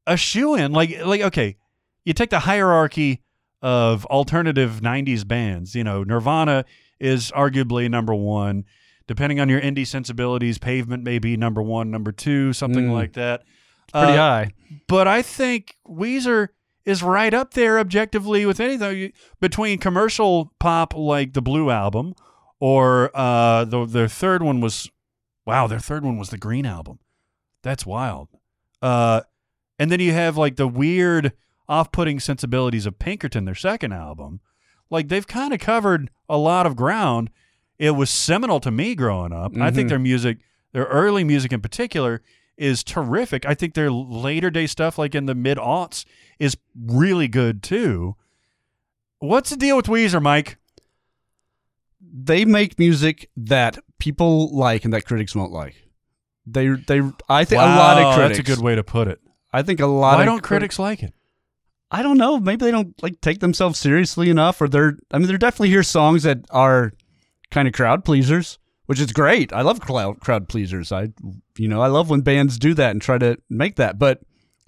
a 0.07 0.17
shoe 0.17 0.55
in. 0.55 0.71
Like, 0.71 1.05
like 1.05 1.21
okay, 1.21 1.57
you 2.03 2.13
take 2.13 2.29
the 2.29 2.39
hierarchy 2.39 3.21
of 3.61 4.05
alternative 4.07 4.81
'90s 4.81 5.27
bands. 5.27 5.75
You 5.75 5.83
know, 5.83 6.03
Nirvana 6.03 6.65
is 7.03 7.31
arguably 7.31 7.89
number 7.89 8.15
one. 8.15 8.63
Depending 9.07 9.39
on 9.39 9.49
your 9.49 9.59
indie 9.59 9.85
sensibilities, 9.85 10.57
Pavement 10.57 11.03
may 11.03 11.19
be 11.19 11.35
number 11.35 11.61
one, 11.61 11.91
number 11.91 12.11
two, 12.13 12.53
something 12.53 12.87
Mm. 12.87 12.93
like 12.93 13.13
that. 13.13 13.43
pretty 13.91 14.13
Uh, 14.13 14.17
high. 14.17 14.51
but 14.87 15.07
I 15.07 15.21
think 15.21 15.75
Weezer 15.87 16.47
is 16.85 17.03
right 17.03 17.33
up 17.33 17.53
there 17.53 17.77
objectively 17.79 18.45
with 18.45 18.59
anything 18.59 19.11
between 19.41 19.77
commercial 19.77 20.53
pop 20.59 20.95
like 20.95 21.33
the 21.33 21.41
Blue 21.41 21.69
album 21.69 22.13
or 22.59 23.11
uh 23.13 23.65
the 23.65 23.85
their 23.85 24.07
third 24.07 24.41
one 24.41 24.61
was 24.61 24.89
wow, 25.45 25.67
their 25.67 25.79
third 25.79 26.03
one 26.05 26.17
was 26.17 26.29
the 26.29 26.37
Green 26.37 26.65
album. 26.65 26.99
That's 27.61 27.85
wild. 27.85 28.29
Uh 28.81 29.21
and 29.77 29.91
then 29.91 29.99
you 29.99 30.13
have 30.13 30.37
like 30.37 30.55
the 30.55 30.67
weird 30.67 31.33
off-putting 31.69 32.19
sensibilities 32.19 32.85
of 32.85 32.99
Pinkerton, 32.99 33.45
their 33.45 33.53
second 33.55 33.91
album. 33.93 34.39
Like 34.89 35.07
they've 35.07 35.27
kind 35.27 35.53
of 35.53 35.59
covered 35.59 36.09
a 36.29 36.37
lot 36.37 36.65
of 36.65 36.75
ground. 36.75 37.29
It 37.79 37.91
was 37.91 38.09
seminal 38.09 38.59
to 38.61 38.71
me 38.71 38.95
growing 38.95 39.33
up. 39.33 39.57
I 39.57 39.71
think 39.71 39.87
Mhm. 39.87 39.89
their 39.89 39.99
music, 39.99 40.37
their 40.71 40.85
early 40.85 41.23
music 41.23 41.51
in 41.51 41.61
particular, 41.61 42.21
is 42.57 42.83
terrific. 42.83 43.45
I 43.45 43.55
think 43.55 43.73
their 43.73 43.91
later 43.91 44.49
day 44.51 44.67
stuff, 44.67 44.97
like 44.97 45.15
in 45.15 45.25
the 45.25 45.33
mid 45.35 45.57
aughts, 45.57 46.05
is 46.39 46.55
really 46.75 47.27
good 47.27 47.63
too. 47.63 48.15
What's 49.19 49.49
the 49.49 49.55
deal 49.57 49.75
with 49.77 49.87
Weezer, 49.87 50.21
Mike? 50.21 50.57
They 52.01 52.45
make 52.45 52.77
music 52.77 53.29
that 53.35 53.79
people 53.97 54.55
like 54.55 54.83
and 54.85 54.93
that 54.93 55.05
critics 55.05 55.33
won't 55.35 55.51
like. 55.51 55.75
They 56.45 56.67
they 56.67 57.01
I 57.29 57.45
think 57.45 57.61
a 57.61 57.65
lot 57.65 57.97
of 58.01 58.15
critics. 58.15 58.37
That's 58.37 58.49
a 58.49 58.55
good 58.55 58.63
way 58.63 58.75
to 58.75 58.83
put 58.83 59.07
it. 59.07 59.19
I 59.51 59.61
think 59.63 59.79
a 59.79 59.87
lot 59.87 60.17
Why 60.17 60.25
don't 60.25 60.39
crit- 60.39 60.59
critics 60.59 60.77
like 60.79 61.01
it? 61.03 61.13
I 61.93 62.01
don't 62.01 62.17
know. 62.17 62.39
Maybe 62.39 62.65
they 62.65 62.71
don't 62.71 63.01
like 63.03 63.21
take 63.21 63.39
themselves 63.39 63.79
seriously 63.79 64.29
enough, 64.29 64.59
or 64.59 64.67
they're. 64.67 64.97
I 65.11 65.19
mean, 65.19 65.27
they're 65.27 65.37
definitely 65.37 65.69
hear 65.69 65.83
songs 65.83 66.23
that 66.23 66.39
are 66.49 66.91
kind 67.51 67.67
of 67.67 67.73
crowd 67.73 68.03
pleasers, 68.03 68.57
which 68.87 68.99
is 68.99 69.11
great. 69.11 69.53
I 69.53 69.61
love 69.61 69.79
crowd 69.79 70.19
crowd 70.19 70.49
pleasers. 70.49 70.91
I, 70.91 71.09
you 71.55 71.67
know, 71.67 71.81
I 71.81 71.87
love 71.87 72.09
when 72.09 72.21
bands 72.21 72.57
do 72.57 72.73
that 72.73 72.91
and 72.91 73.01
try 73.01 73.19
to 73.19 73.37
make 73.47 73.75
that. 73.75 73.99
But 73.99 74.21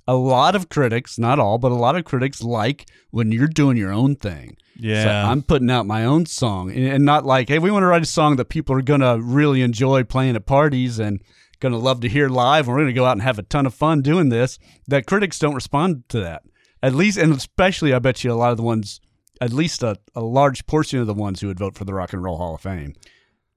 a 0.07 0.15
lot 0.15 0.55
of 0.55 0.69
critics, 0.69 1.17
not 1.17 1.39
all, 1.39 1.57
but 1.57 1.71
a 1.71 1.75
lot 1.75 1.95
of 1.95 2.05
critics 2.05 2.43
like 2.43 2.85
when 3.09 3.31
you're 3.31 3.47
doing 3.47 3.75
your 3.75 3.91
own 3.91 4.15
thing. 4.15 4.55
Yeah. 4.77 5.27
I'm 5.27 5.41
putting 5.41 5.71
out 5.71 5.87
my 5.87 6.05
own 6.05 6.27
song, 6.27 6.69
and, 6.69 6.85
and 6.85 7.05
not 7.05 7.25
like, 7.25 7.49
hey, 7.49 7.57
we 7.57 7.71
want 7.71 7.83
to 7.83 7.87
write 7.87 8.03
a 8.03 8.05
song 8.05 8.35
that 8.35 8.49
people 8.49 8.75
are 8.75 8.83
gonna 8.83 9.19
really 9.19 9.63
enjoy 9.63 10.03
playing 10.03 10.35
at 10.35 10.45
parties 10.45 10.99
and 10.99 11.21
gonna 11.59 11.79
love 11.79 12.01
to 12.01 12.09
hear 12.09 12.29
live. 12.29 12.67
And 12.67 12.75
we're 12.75 12.83
gonna 12.83 12.93
go 12.93 13.05
out 13.05 13.13
and 13.13 13.23
have 13.23 13.39
a 13.39 13.43
ton 13.43 13.65
of 13.65 13.73
fun 13.73 14.03
doing 14.03 14.29
this. 14.29 14.59
That 14.87 15.07
critics 15.07 15.39
don't 15.39 15.55
respond 15.55 16.03
to 16.09 16.19
that. 16.19 16.43
At 16.85 16.93
least, 16.93 17.17
and 17.17 17.33
especially, 17.33 17.93
I 17.93 17.99
bet 17.99 18.23
you 18.23 18.31
a 18.31 18.33
lot 18.33 18.51
of 18.51 18.57
the 18.57 18.63
ones, 18.63 19.01
at 19.41 19.51
least 19.51 19.81
a, 19.81 19.97
a 20.13 20.21
large 20.21 20.65
portion 20.67 20.99
of 20.99 21.07
the 21.07 21.13
ones 21.13 21.41
who 21.41 21.47
would 21.47 21.57
vote 21.57 21.75
for 21.75 21.83
the 21.83 21.93
Rock 21.93 22.13
and 22.13 22.23
Roll 22.23 22.37
Hall 22.37 22.55
of 22.55 22.61
Fame. 22.61 22.93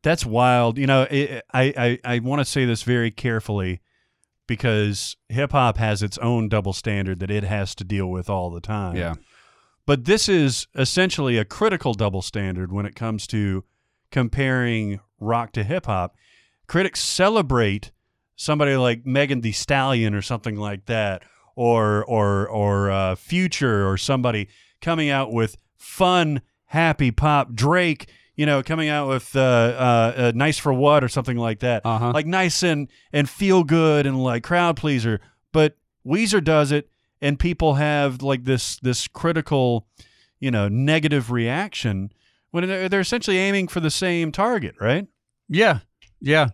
That's 0.02 0.24
wild. 0.24 0.78
You 0.78 0.86
know, 0.86 1.02
it, 1.10 1.44
I 1.52 1.98
I, 2.04 2.14
I 2.14 2.18
want 2.20 2.40
to 2.40 2.44
say 2.44 2.64
this 2.64 2.82
very 2.82 3.10
carefully 3.10 3.80
because 4.46 5.16
hip 5.28 5.52
hop 5.52 5.76
has 5.76 6.02
its 6.02 6.16
own 6.18 6.48
double 6.48 6.72
standard 6.72 7.20
that 7.20 7.30
it 7.30 7.44
has 7.44 7.74
to 7.74 7.84
deal 7.84 8.06
with 8.06 8.30
all 8.30 8.50
the 8.50 8.60
time. 8.60 8.96
Yeah. 8.96 9.14
But 9.84 10.06
this 10.06 10.28
is 10.28 10.66
essentially 10.74 11.36
a 11.36 11.44
critical 11.44 11.94
double 11.94 12.22
standard 12.22 12.72
when 12.72 12.86
it 12.86 12.94
comes 12.94 13.26
to 13.28 13.64
comparing 14.10 15.00
rock 15.20 15.52
to 15.52 15.64
hip 15.64 15.86
hop. 15.86 16.16
Critics 16.66 17.02
celebrate 17.02 17.92
somebody 18.36 18.76
like 18.76 19.04
Megan 19.04 19.40
Thee 19.40 19.52
Stallion 19.52 20.14
or 20.14 20.22
something 20.22 20.56
like 20.56 20.86
that, 20.86 21.22
or 21.58 22.04
or 22.04 22.48
or 22.48 22.88
uh, 22.90 23.14
Future 23.16 23.88
or 23.88 23.96
somebody 23.96 24.48
coming 24.80 25.10
out 25.10 25.32
with 25.32 25.56
fun, 25.76 26.40
happy 26.66 27.10
pop. 27.10 27.52
Drake, 27.52 28.08
you 28.36 28.46
know, 28.46 28.62
coming 28.62 28.88
out 28.88 29.08
with 29.08 29.34
uh, 29.34 29.40
uh, 29.40 30.12
uh, 30.16 30.32
"Nice 30.36 30.56
for 30.56 30.72
What" 30.72 31.02
or 31.02 31.08
something 31.08 31.36
like 31.36 31.58
that 31.60 31.84
Uh 31.84 31.98
huh. 31.98 32.12
like 32.14 32.26
nice 32.26 32.62
and 32.62 32.86
and 33.12 33.28
feel 33.28 33.64
good 33.64 34.06
and 34.06 34.22
like 34.22 34.44
crowd 34.44 34.76
pleaser. 34.76 35.20
But 35.52 35.76
Weezer 36.06 36.42
does 36.44 36.70
it, 36.70 36.90
and 37.20 37.40
people 37.40 37.74
have 37.74 38.22
like 38.22 38.44
this 38.44 38.76
this 38.78 39.08
critical, 39.08 39.88
you 40.38 40.52
know, 40.52 40.68
negative 40.68 41.32
reaction 41.32 42.12
when 42.52 42.68
they're, 42.68 42.88
they're 42.88 43.00
essentially 43.00 43.36
aiming 43.38 43.66
for 43.66 43.80
the 43.80 43.90
same 43.90 44.30
target, 44.30 44.76
right? 44.80 45.08
Yeah, 45.48 45.80
yeah. 46.20 46.50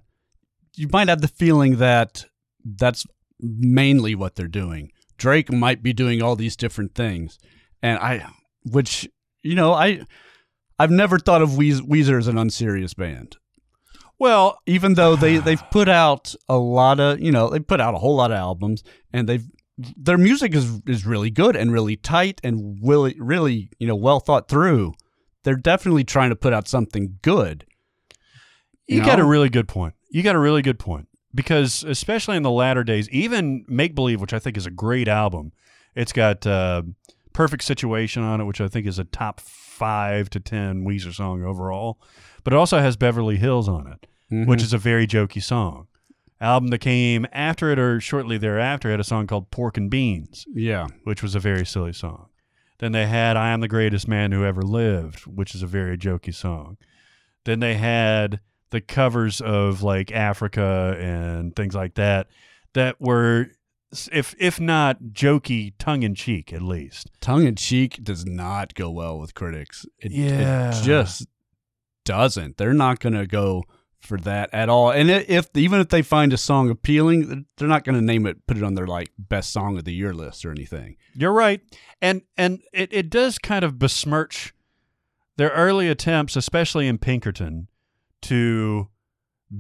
You 0.76 0.88
might 0.90 1.08
have 1.08 1.20
the 1.20 1.28
feeling 1.28 1.76
that 1.76 2.24
that's 2.64 3.06
mainly 3.40 4.14
what 4.14 4.36
they're 4.36 4.48
doing. 4.48 4.90
Drake 5.16 5.52
might 5.52 5.82
be 5.82 5.92
doing 5.92 6.22
all 6.22 6.36
these 6.36 6.56
different 6.56 6.94
things, 6.94 7.38
and 7.82 7.98
I, 7.98 8.26
which 8.64 9.08
you 9.44 9.54
know, 9.54 9.72
I, 9.72 10.00
I've 10.78 10.90
never 10.90 11.18
thought 11.18 11.42
of 11.42 11.50
Weez, 11.50 11.80
Weezer 11.80 12.18
as 12.18 12.26
an 12.26 12.38
unserious 12.38 12.94
band. 12.94 13.36
Well, 14.18 14.58
even 14.66 14.94
though 14.94 15.14
they 15.16 15.36
they've 15.36 15.62
put 15.70 15.88
out 15.88 16.34
a 16.48 16.56
lot 16.56 16.98
of 16.98 17.20
you 17.20 17.30
know 17.30 17.50
they 17.50 17.60
put 17.60 17.80
out 17.80 17.94
a 17.94 17.98
whole 17.98 18.16
lot 18.16 18.32
of 18.32 18.38
albums 18.38 18.82
and 19.12 19.28
they've 19.28 19.44
their 19.76 20.18
music 20.18 20.54
is 20.54 20.80
is 20.86 21.04
really 21.04 21.30
good 21.30 21.56
and 21.56 21.72
really 21.72 21.96
tight 21.96 22.40
and 22.42 22.78
really 22.82 23.16
really 23.18 23.70
you 23.78 23.86
know 23.86 23.96
well 23.96 24.20
thought 24.20 24.48
through. 24.48 24.94
They're 25.42 25.56
definitely 25.56 26.04
trying 26.04 26.30
to 26.30 26.36
put 26.36 26.54
out 26.54 26.66
something 26.66 27.18
good. 27.20 27.66
You, 28.86 28.98
You 28.98 29.04
got 29.04 29.20
a 29.20 29.24
really 29.24 29.50
good 29.50 29.68
point. 29.68 29.94
You 30.10 30.22
got 30.22 30.36
a 30.36 30.38
really 30.38 30.62
good 30.62 30.78
point 30.78 31.06
because 31.34 31.82
especially 31.84 32.36
in 32.36 32.42
the 32.42 32.50
latter 32.50 32.84
days, 32.84 33.08
even 33.10 33.64
Make 33.68 33.94
Believe, 33.94 34.20
which 34.20 34.32
I 34.32 34.38
think 34.38 34.56
is 34.56 34.66
a 34.66 34.70
great 34.70 35.08
album, 35.08 35.52
it's 35.94 36.12
got 36.12 36.46
uh, 36.46 36.82
Perfect 37.32 37.64
Situation 37.64 38.22
on 38.22 38.40
it, 38.40 38.44
which 38.44 38.60
I 38.60 38.68
think 38.68 38.86
is 38.86 38.98
a 38.98 39.04
top 39.04 39.40
five 39.40 40.30
to 40.30 40.40
ten 40.40 40.84
Weezer 40.84 41.12
song 41.14 41.42
overall. 41.44 41.98
But 42.44 42.52
it 42.52 42.56
also 42.56 42.78
has 42.78 42.96
Beverly 42.96 43.36
Hills 43.36 43.68
on 43.68 43.86
it, 43.86 44.06
which 44.46 44.62
is 44.62 44.72
a 44.72 44.78
very 44.78 45.06
jokey 45.06 45.42
song. 45.42 45.88
Album 46.40 46.68
that 46.68 46.78
came 46.78 47.26
after 47.32 47.70
it 47.70 47.78
or 47.78 48.00
shortly 48.00 48.36
thereafter 48.36 48.90
had 48.90 49.00
a 49.00 49.04
song 49.04 49.26
called 49.26 49.50
Pork 49.50 49.76
and 49.76 49.90
Beans, 49.90 50.44
yeah 50.52 50.88
which 51.04 51.22
was 51.22 51.34
a 51.34 51.40
very 51.40 51.64
silly 51.64 51.92
song. 51.92 52.26
Then 52.78 52.92
they 52.92 53.06
had 53.06 53.36
I 53.36 53.50
Am 53.50 53.60
the 53.60 53.68
Greatest 53.68 54.08
Man 54.08 54.32
Who 54.32 54.44
Ever 54.44 54.62
Lived, 54.62 55.20
which 55.20 55.54
is 55.54 55.62
a 55.62 55.66
very 55.66 55.96
jokey 55.96 56.34
song. 56.34 56.76
Then 57.44 57.60
they 57.60 57.74
had 57.74 58.40
the 58.74 58.80
covers 58.80 59.40
of 59.40 59.82
like 59.82 60.10
Africa 60.12 60.96
and 61.00 61.54
things 61.56 61.74
like 61.74 61.94
that 61.94 62.26
that 62.74 63.00
were 63.00 63.46
if 64.12 64.34
if 64.38 64.58
not 64.60 65.00
jokey 65.12 65.72
tongue 65.78 66.02
in 66.02 66.14
cheek 66.16 66.52
at 66.52 66.60
least. 66.60 67.10
tongue 67.20 67.46
in 67.46 67.54
cheek 67.54 68.02
does 68.02 68.26
not 68.26 68.74
go 68.74 68.90
well 68.90 69.18
with 69.18 69.34
critics. 69.34 69.86
It, 70.00 70.10
Yeah. 70.12 70.70
it 70.76 70.82
just 70.82 71.26
doesn't. 72.04 72.56
They're 72.56 72.74
not 72.74 72.98
going 73.00 73.14
to 73.14 73.26
go 73.26 73.62
for 74.00 74.18
that 74.18 74.50
at 74.52 74.68
all. 74.68 74.90
And 74.90 75.08
if 75.10 75.48
even 75.54 75.80
if 75.80 75.88
they 75.88 76.02
find 76.02 76.32
a 76.32 76.36
song 76.36 76.68
appealing, 76.68 77.46
they're 77.56 77.68
not 77.68 77.84
going 77.84 77.94
to 77.98 78.04
name 78.04 78.26
it, 78.26 78.46
put 78.46 78.56
it 78.58 78.62
on 78.62 78.74
their 78.74 78.86
like 78.86 79.12
best 79.18 79.52
song 79.52 79.78
of 79.78 79.84
the 79.84 79.94
year 79.94 80.12
list 80.12 80.44
or 80.44 80.50
anything. 80.50 80.96
You're 81.14 81.32
right. 81.32 81.60
And 82.02 82.22
and 82.36 82.60
it, 82.72 82.92
it 82.92 83.08
does 83.10 83.38
kind 83.38 83.64
of 83.64 83.78
besmirch 83.78 84.52
their 85.36 85.50
early 85.50 85.88
attempts, 85.88 86.36
especially 86.36 86.86
in 86.86 86.98
Pinkerton, 86.98 87.68
to 88.24 88.88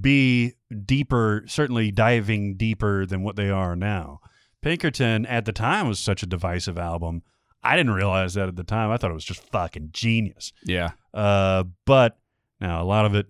be 0.00 0.54
deeper, 0.84 1.44
certainly 1.46 1.90
diving 1.90 2.56
deeper 2.56 3.06
than 3.06 3.22
what 3.22 3.36
they 3.36 3.50
are 3.50 3.76
now. 3.76 4.20
Pinkerton 4.62 5.26
at 5.26 5.44
the 5.44 5.52
time 5.52 5.88
was 5.88 5.98
such 5.98 6.22
a 6.22 6.26
divisive 6.26 6.78
album. 6.78 7.22
I 7.62 7.76
didn't 7.76 7.92
realize 7.92 8.34
that 8.34 8.48
at 8.48 8.56
the 8.56 8.64
time. 8.64 8.90
I 8.90 8.96
thought 8.96 9.10
it 9.10 9.14
was 9.14 9.24
just 9.24 9.42
fucking 9.50 9.90
genius. 9.92 10.52
Yeah. 10.64 10.90
Uh, 11.12 11.64
but 11.86 12.18
now 12.60 12.82
a 12.82 12.84
lot 12.84 13.06
of 13.06 13.14
it 13.14 13.26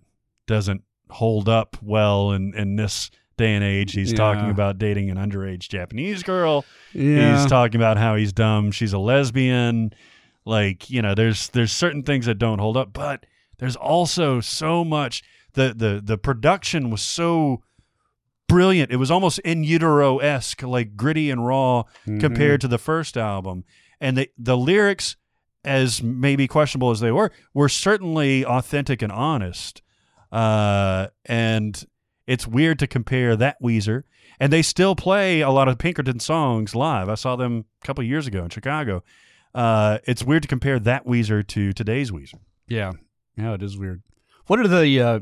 doesn't 0.47 0.83
hold 1.11 1.49
up 1.49 1.77
well 1.83 2.33
in, 2.33 2.55
in 2.55 2.77
this 2.77 3.11
day 3.37 3.55
and 3.55 3.65
age. 3.65 3.93
He's 3.93 4.13
talking 4.13 4.51
about 4.51 4.79
dating 4.79 5.11
an 5.11 5.17
underage 5.17 5.69
Japanese 5.69 6.23
girl. 6.23 6.65
Yeah. 6.93 7.37
He's 7.37 7.51
talking 7.51 7.81
about 7.81 7.97
how 7.97 8.17
he's 8.17 8.33
dumb. 8.33 8.71
She's 8.71 8.93
a 8.93 8.99
lesbian. 8.99 9.93
Like 10.45 10.91
you 10.91 11.03
know, 11.03 11.15
there's 11.15 11.49
there's 11.49 11.73
certain 11.73 12.03
things 12.03 12.27
that 12.27 12.39
don't 12.39 12.59
hold 12.59 12.77
up, 12.77 12.93
but 12.93 13.25
there's 13.59 13.77
also 13.77 14.41
so 14.41 14.85
much. 14.85 15.23
The 15.55 15.73
the 15.77 16.01
the 16.05 16.19
production 16.19 16.91
was 16.91 17.03
so 17.03 17.63
brilliant. 18.49 18.91
It 18.93 18.97
was 18.97 19.11
almost 19.11 19.39
in 19.41 19.65
utero 19.65 20.19
esque, 20.19 20.63
like 20.63 20.97
gritty 20.97 21.31
and 21.31 21.47
raw 21.47 21.85
Mhm. 22.07 22.21
compared 22.21 22.61
to 22.63 22.69
the 22.69 22.79
first 22.79 23.17
album. 23.17 23.65
And 24.01 24.17
the 24.19 24.31
the 24.37 24.57
lyrics, 24.57 25.17
as 25.65 26.03
maybe 26.03 26.47
questionable 26.47 26.91
as 26.91 27.01
they 27.01 27.13
were, 27.13 27.31
were 27.55 27.69
certainly 27.69 28.45
authentic 28.45 29.01
and 29.03 29.13
honest. 29.13 29.81
Uh, 30.33 31.09
and 31.27 31.85
it's 32.27 32.47
weird 32.47 32.79
to 32.81 32.87
compare 32.87 33.37
that 33.37 33.61
Weezer, 33.63 34.03
and 34.41 34.53
they 34.53 34.63
still 34.63 34.97
play 34.97 35.41
a 35.41 35.51
lot 35.51 35.69
of 35.69 35.79
Pinkerton 35.79 36.19
songs 36.19 36.75
live. 36.75 37.09
I 37.09 37.15
saw 37.15 37.37
them 37.37 37.65
a 37.83 37.87
couple 37.87 38.03
years 38.03 38.27
ago 38.27 38.43
in 38.43 38.51
Chicago. 38.51 39.05
Uh, 39.55 39.99
it's 40.05 40.25
weird 40.25 40.43
to 40.43 40.49
compare 40.49 40.81
that 40.81 41.07
Weezer 41.07 41.47
to 41.47 41.73
today's 41.73 42.11
Weezer. 42.11 42.41
Yeah. 42.67 42.93
Yeah, 43.37 43.55
it 43.55 43.63
is 43.63 43.77
weird. 43.79 44.03
What 44.47 44.61
are 44.61 44.69
the 44.69 45.01
uh 45.01 45.21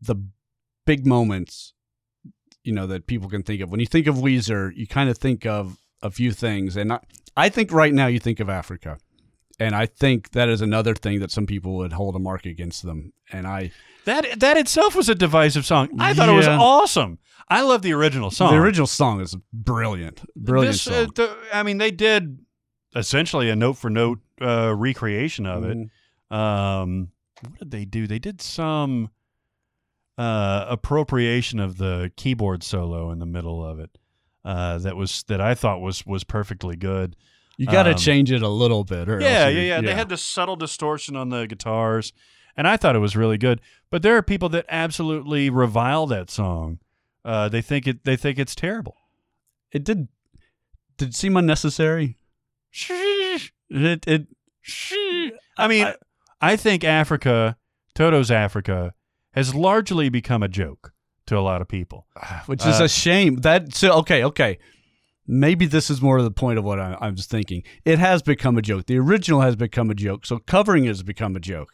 the 0.00 0.16
big 0.86 1.06
moments 1.06 1.74
you 2.64 2.72
know 2.72 2.86
that 2.86 3.06
people 3.06 3.28
can 3.28 3.42
think 3.42 3.60
of? 3.62 3.70
When 3.70 3.80
you 3.80 3.86
think 3.86 4.06
of 4.06 4.16
Weezer, 4.16 4.70
you 4.74 4.86
kind 4.86 5.08
of 5.10 5.18
think 5.18 5.46
of 5.46 5.76
a 6.02 6.10
few 6.10 6.32
things 6.32 6.76
and 6.76 6.92
I, 6.92 7.00
I 7.36 7.48
think 7.48 7.72
right 7.72 7.92
now 7.92 8.06
you 8.06 8.18
think 8.18 8.40
of 8.40 8.48
Africa. 8.48 8.98
And 9.58 9.74
I 9.74 9.84
think 9.84 10.30
that 10.30 10.48
is 10.48 10.62
another 10.62 10.94
thing 10.94 11.20
that 11.20 11.30
some 11.30 11.44
people 11.46 11.76
would 11.76 11.92
hold 11.92 12.16
a 12.16 12.18
mark 12.18 12.46
against 12.46 12.82
them. 12.82 13.12
And 13.30 13.46
I 13.46 13.72
That 14.06 14.40
that 14.40 14.56
itself 14.56 14.94
was 14.96 15.08
a 15.10 15.14
divisive 15.14 15.66
song. 15.66 15.90
I 15.98 16.14
thought 16.14 16.28
it 16.30 16.32
was 16.32 16.46
awesome. 16.48 17.18
I 17.48 17.62
love 17.62 17.82
the 17.82 17.92
original 17.92 18.30
song. 18.30 18.52
the 18.54 18.60
original 18.60 18.86
song 18.86 19.20
is 19.20 19.36
brilliant. 19.52 20.22
Brilliant 20.36 20.74
This, 20.74 20.86
uh, 20.86 21.06
the- 21.14 21.36
I 21.52 21.62
mean, 21.64 21.78
they 21.78 21.90
did 21.90 22.38
essentially 22.94 23.50
a 23.50 23.56
note 23.56 23.74
for 23.74 23.90
note 23.90 24.20
uh, 24.40 24.72
recreation 24.74 25.46
of 25.46 25.64
it. 25.64 25.76
Um, 26.30 27.10
what 27.42 27.58
did 27.58 27.70
they 27.70 27.84
do? 27.84 28.06
They 28.06 28.18
did 28.18 28.40
some 28.40 29.10
uh, 30.18 30.66
appropriation 30.68 31.58
of 31.60 31.78
the 31.78 32.12
keyboard 32.16 32.62
solo 32.62 33.10
in 33.10 33.18
the 33.18 33.26
middle 33.26 33.64
of 33.64 33.80
it. 33.80 33.98
Uh, 34.44 34.78
that 34.78 34.96
was 34.96 35.22
that 35.28 35.40
I 35.40 35.54
thought 35.54 35.80
was 35.80 36.06
was 36.06 36.24
perfectly 36.24 36.76
good. 36.76 37.16
You 37.58 37.66
got 37.66 37.82
to 37.82 37.90
Um, 37.90 37.96
change 37.96 38.32
it 38.32 38.42
a 38.42 38.48
little 38.48 38.84
bit 38.84 39.08
or 39.08 39.20
Yeah, 39.20 39.44
else 39.46 39.54
yeah, 39.54 39.60
yeah. 39.62 39.80
They 39.82 39.94
had 39.94 40.08
this 40.08 40.22
subtle 40.22 40.56
distortion 40.56 41.14
on 41.14 41.28
the 41.28 41.46
guitars, 41.46 42.12
and 42.56 42.66
I 42.66 42.78
thought 42.78 42.96
it 42.96 43.00
was 43.00 43.16
really 43.16 43.36
good. 43.36 43.60
But 43.90 44.00
there 44.02 44.16
are 44.16 44.22
people 44.22 44.48
that 44.50 44.64
absolutely 44.70 45.50
revile 45.50 46.06
that 46.06 46.30
song. 46.30 46.78
Uh, 47.22 47.50
they 47.50 47.60
think 47.60 47.86
it. 47.86 48.04
They 48.04 48.16
think 48.16 48.38
it's 48.38 48.54
terrible. 48.54 48.96
it 49.72 49.84
did 49.84 50.08
did 50.96 51.08
it 51.10 51.14
seem 51.14 51.36
unnecessary? 51.36 52.16
It 53.68 54.06
it 54.06 54.26
I 55.58 55.68
mean, 55.68 55.86
I- 55.86 55.96
I, 56.40 56.56
think 56.56 56.84
Africa, 56.84 57.56
Toto's 57.94 58.30
Africa, 58.30 58.94
has 59.32 59.54
largely 59.54 60.08
become 60.08 60.42
a 60.42 60.48
joke 60.48 60.92
to 61.26 61.38
a 61.38 61.40
lot 61.40 61.60
of 61.60 61.68
people. 61.68 62.06
which 62.46 62.64
is 62.66 62.80
Uh, 62.80 62.84
a 62.84 62.88
shame. 62.88 63.36
That 63.36 63.74
so 63.74 63.92
okay, 63.98 64.24
okay. 64.24 64.58
Maybe 65.26 65.66
this 65.66 65.90
is 65.90 66.02
more 66.02 66.18
of 66.18 66.24
the 66.24 66.30
point 66.32 66.58
of 66.58 66.64
what 66.64 66.80
I, 66.80 66.96
I 67.00 67.10
was 67.10 67.26
thinking. 67.26 67.62
It 67.84 68.00
has 68.00 68.20
become 68.20 68.58
a 68.58 68.62
joke. 68.62 68.86
The 68.86 68.98
original 68.98 69.42
has 69.42 69.54
become 69.54 69.88
a 69.90 69.94
joke, 69.94 70.26
so 70.26 70.38
covering 70.38 70.84
it 70.84 70.88
has 70.88 71.04
become 71.04 71.36
a 71.36 71.40
joke. 71.40 71.68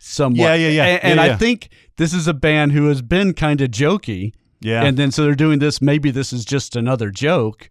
Somewhat. 0.00 0.44
Yeah, 0.44 0.54
yeah, 0.54 0.68
yeah. 0.68 0.84
And, 0.84 1.04
and 1.04 1.16
Yeah, 1.28 1.34
I 1.34 1.36
think 1.36 1.68
this 1.96 2.12
is 2.12 2.26
a 2.26 2.34
band 2.34 2.72
who 2.72 2.88
has 2.88 3.00
been 3.02 3.34
kind 3.34 3.60
of 3.60 3.70
jokey, 3.70 4.32
Yeah, 4.60 4.82
and 4.82 4.96
then 4.96 5.12
so 5.12 5.22
they're 5.22 5.36
doing 5.36 5.60
this. 5.60 5.80
Maybe 5.80 6.10
this 6.10 6.32
is 6.32 6.44
just 6.44 6.74
another 6.74 7.10
joke. 7.10 7.70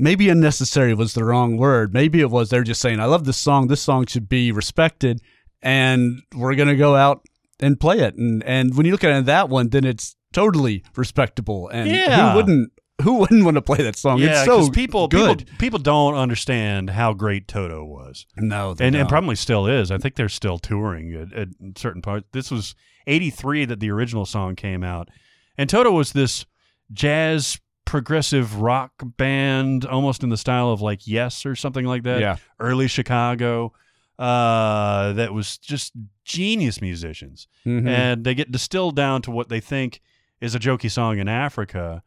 Maybe 0.00 0.28
unnecessary 0.28 0.94
was 0.94 1.12
the 1.14 1.24
wrong 1.24 1.56
word. 1.56 1.92
Maybe 1.92 2.20
it 2.20 2.30
was 2.30 2.50
they're 2.50 2.62
just 2.62 2.80
saying, 2.80 3.00
"I 3.00 3.06
love 3.06 3.24
this 3.24 3.36
song. 3.36 3.66
This 3.66 3.82
song 3.82 4.06
should 4.06 4.28
be 4.28 4.52
respected, 4.52 5.20
and 5.60 6.20
we're 6.34 6.54
gonna 6.54 6.76
go 6.76 6.94
out 6.94 7.26
and 7.60 7.78
play 7.78 7.98
it." 7.98 8.14
And 8.14 8.42
and 8.44 8.76
when 8.76 8.86
you 8.86 8.92
look 8.92 9.02
at 9.04 9.10
it 9.10 9.26
that 9.26 9.48
one, 9.48 9.70
then 9.70 9.84
it's 9.84 10.14
totally 10.32 10.84
respectable. 10.96 11.68
And 11.68 11.90
Yeah. 11.90 12.30
who 12.30 12.36
wouldn't 12.36 12.72
who 13.02 13.14
wouldn't 13.14 13.44
want 13.44 13.56
to 13.56 13.62
play 13.62 13.78
that 13.78 13.96
song? 13.96 14.18
yeah. 14.18 14.42
it's 14.42 14.44
so 14.44 14.70
people, 14.70 15.06
good. 15.08 15.38
people, 15.38 15.54
people 15.58 15.78
don't 15.78 16.14
understand 16.14 16.90
how 16.90 17.12
great 17.12 17.46
Toto 17.46 17.84
was, 17.84 18.26
no, 18.36 18.74
they 18.74 18.86
and, 18.86 18.96
and 18.96 19.02
don't. 19.02 19.08
probably 19.08 19.36
still 19.36 19.66
is. 19.68 19.90
I 19.92 19.98
think 19.98 20.16
they're 20.16 20.28
still 20.28 20.58
touring 20.58 21.12
at, 21.14 21.32
at 21.32 21.48
certain 21.76 22.02
parts. 22.02 22.26
This 22.32 22.50
was 22.50 22.74
'83 23.06 23.66
that 23.66 23.78
the 23.80 23.90
original 23.90 24.26
song 24.26 24.56
came 24.56 24.82
out, 24.82 25.08
and 25.56 25.70
Toto 25.70 25.92
was 25.92 26.12
this 26.12 26.44
jazz 26.92 27.58
progressive 27.88 28.60
rock 28.60 28.92
band, 29.16 29.84
almost 29.86 30.22
in 30.22 30.28
the 30.28 30.36
style 30.36 30.70
of 30.70 30.80
like 30.80 31.06
Yes 31.06 31.46
or 31.46 31.54
something 31.56 31.86
like 31.86 32.02
that. 32.02 32.20
yeah, 32.20 32.36
early 32.60 32.86
Chicago 32.88 33.72
uh, 34.18 35.12
that 35.12 35.32
was 35.32 35.56
just 35.58 35.92
genius 36.24 36.80
musicians. 36.80 37.46
Mhm. 37.64 37.88
And 37.88 38.24
they 38.24 38.34
get 38.34 38.50
distilled 38.50 38.96
down 38.96 39.22
to 39.22 39.30
what 39.30 39.48
they 39.48 39.60
think 39.60 40.00
is 40.40 40.54
a 40.54 40.58
jokey 40.58 40.90
song 40.90 41.18
in 41.18 41.28
Africa. 41.28 42.02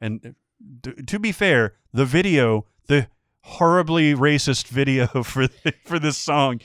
And 0.00 0.34
t- 0.82 0.92
to 1.06 1.18
be 1.18 1.32
fair, 1.32 1.74
the 1.92 2.04
video, 2.04 2.66
the 2.86 3.08
horribly 3.42 4.14
racist 4.14 4.68
video 4.80 5.06
for 5.22 5.48
for 5.84 5.98
this 5.98 6.16
song, 6.16 6.60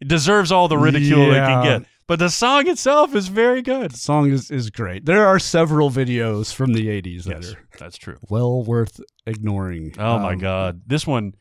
deserves 0.00 0.52
all 0.52 0.68
the 0.68 0.78
ridicule 0.78 1.30
it 1.32 1.38
can 1.38 1.64
get. 1.64 1.88
But 2.08 2.20
the 2.20 2.28
song 2.30 2.68
itself 2.68 3.14
is 3.16 3.26
very 3.28 3.62
good. 3.62 3.90
the 3.92 3.96
song 3.98 4.30
is 4.30 4.50
is 4.50 4.70
great. 4.70 5.04
There 5.06 5.26
are 5.26 5.38
several 5.40 5.90
videos 5.90 6.54
from 6.54 6.72
the 6.72 6.86
'80s 6.88 7.24
that 7.24 7.42
Yes, 7.42 7.52
are 7.54 7.68
that's 7.78 7.96
true. 7.96 8.16
well 8.28 8.62
worth 8.62 9.00
ignoring. 9.26 9.94
Oh 9.98 10.18
my 10.20 10.34
Um, 10.34 10.38
God, 10.38 10.82
this 10.86 11.06
one, 11.06 11.34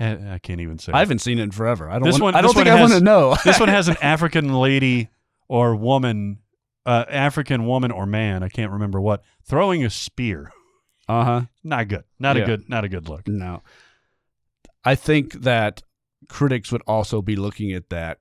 Eh, 0.00 0.16
I 0.34 0.38
can't 0.38 0.60
even 0.60 0.78
say. 0.78 0.92
I 0.92 1.00
haven't 1.00 1.18
seen 1.20 1.38
it 1.38 1.42
in 1.42 1.50
forever. 1.50 1.88
I 1.90 1.94
don't. 1.94 2.02
This 2.04 2.14
wanna, 2.14 2.24
one- 2.24 2.34
I 2.36 2.40
don't 2.42 2.54
think 2.54 2.68
I 2.68 2.80
want 2.80 2.92
to 2.92 3.00
know. 3.00 3.36
this 3.44 3.58
one 3.60 3.68
has 3.68 3.88
an 3.88 3.96
African 4.02 4.52
lady 4.54 5.08
or 5.48 5.74
woman, 5.76 6.38
uh, 6.86 7.04
African 7.08 7.66
woman 7.66 7.90
or 7.90 8.06
man, 8.06 8.42
I 8.42 8.48
can't 8.48 8.70
remember 8.72 9.00
what, 9.00 9.22
throwing 9.44 9.84
a 9.84 9.90
spear. 9.90 10.52
Uh 11.08 11.24
huh. 11.24 11.40
Not 11.64 11.88
good. 11.88 12.04
Not 12.18 12.36
Yeah. 12.36 12.42
a 12.42 12.46
good. 12.46 12.68
Not 12.68 12.84
a 12.84 12.88
good 12.88 13.08
look. 13.08 13.26
No. 13.26 13.62
I 14.84 14.94
think 14.94 15.32
that 15.42 15.82
critics 16.28 16.70
would 16.70 16.82
also 16.86 17.20
be 17.22 17.34
looking 17.36 17.72
at 17.72 17.88
that 17.90 18.18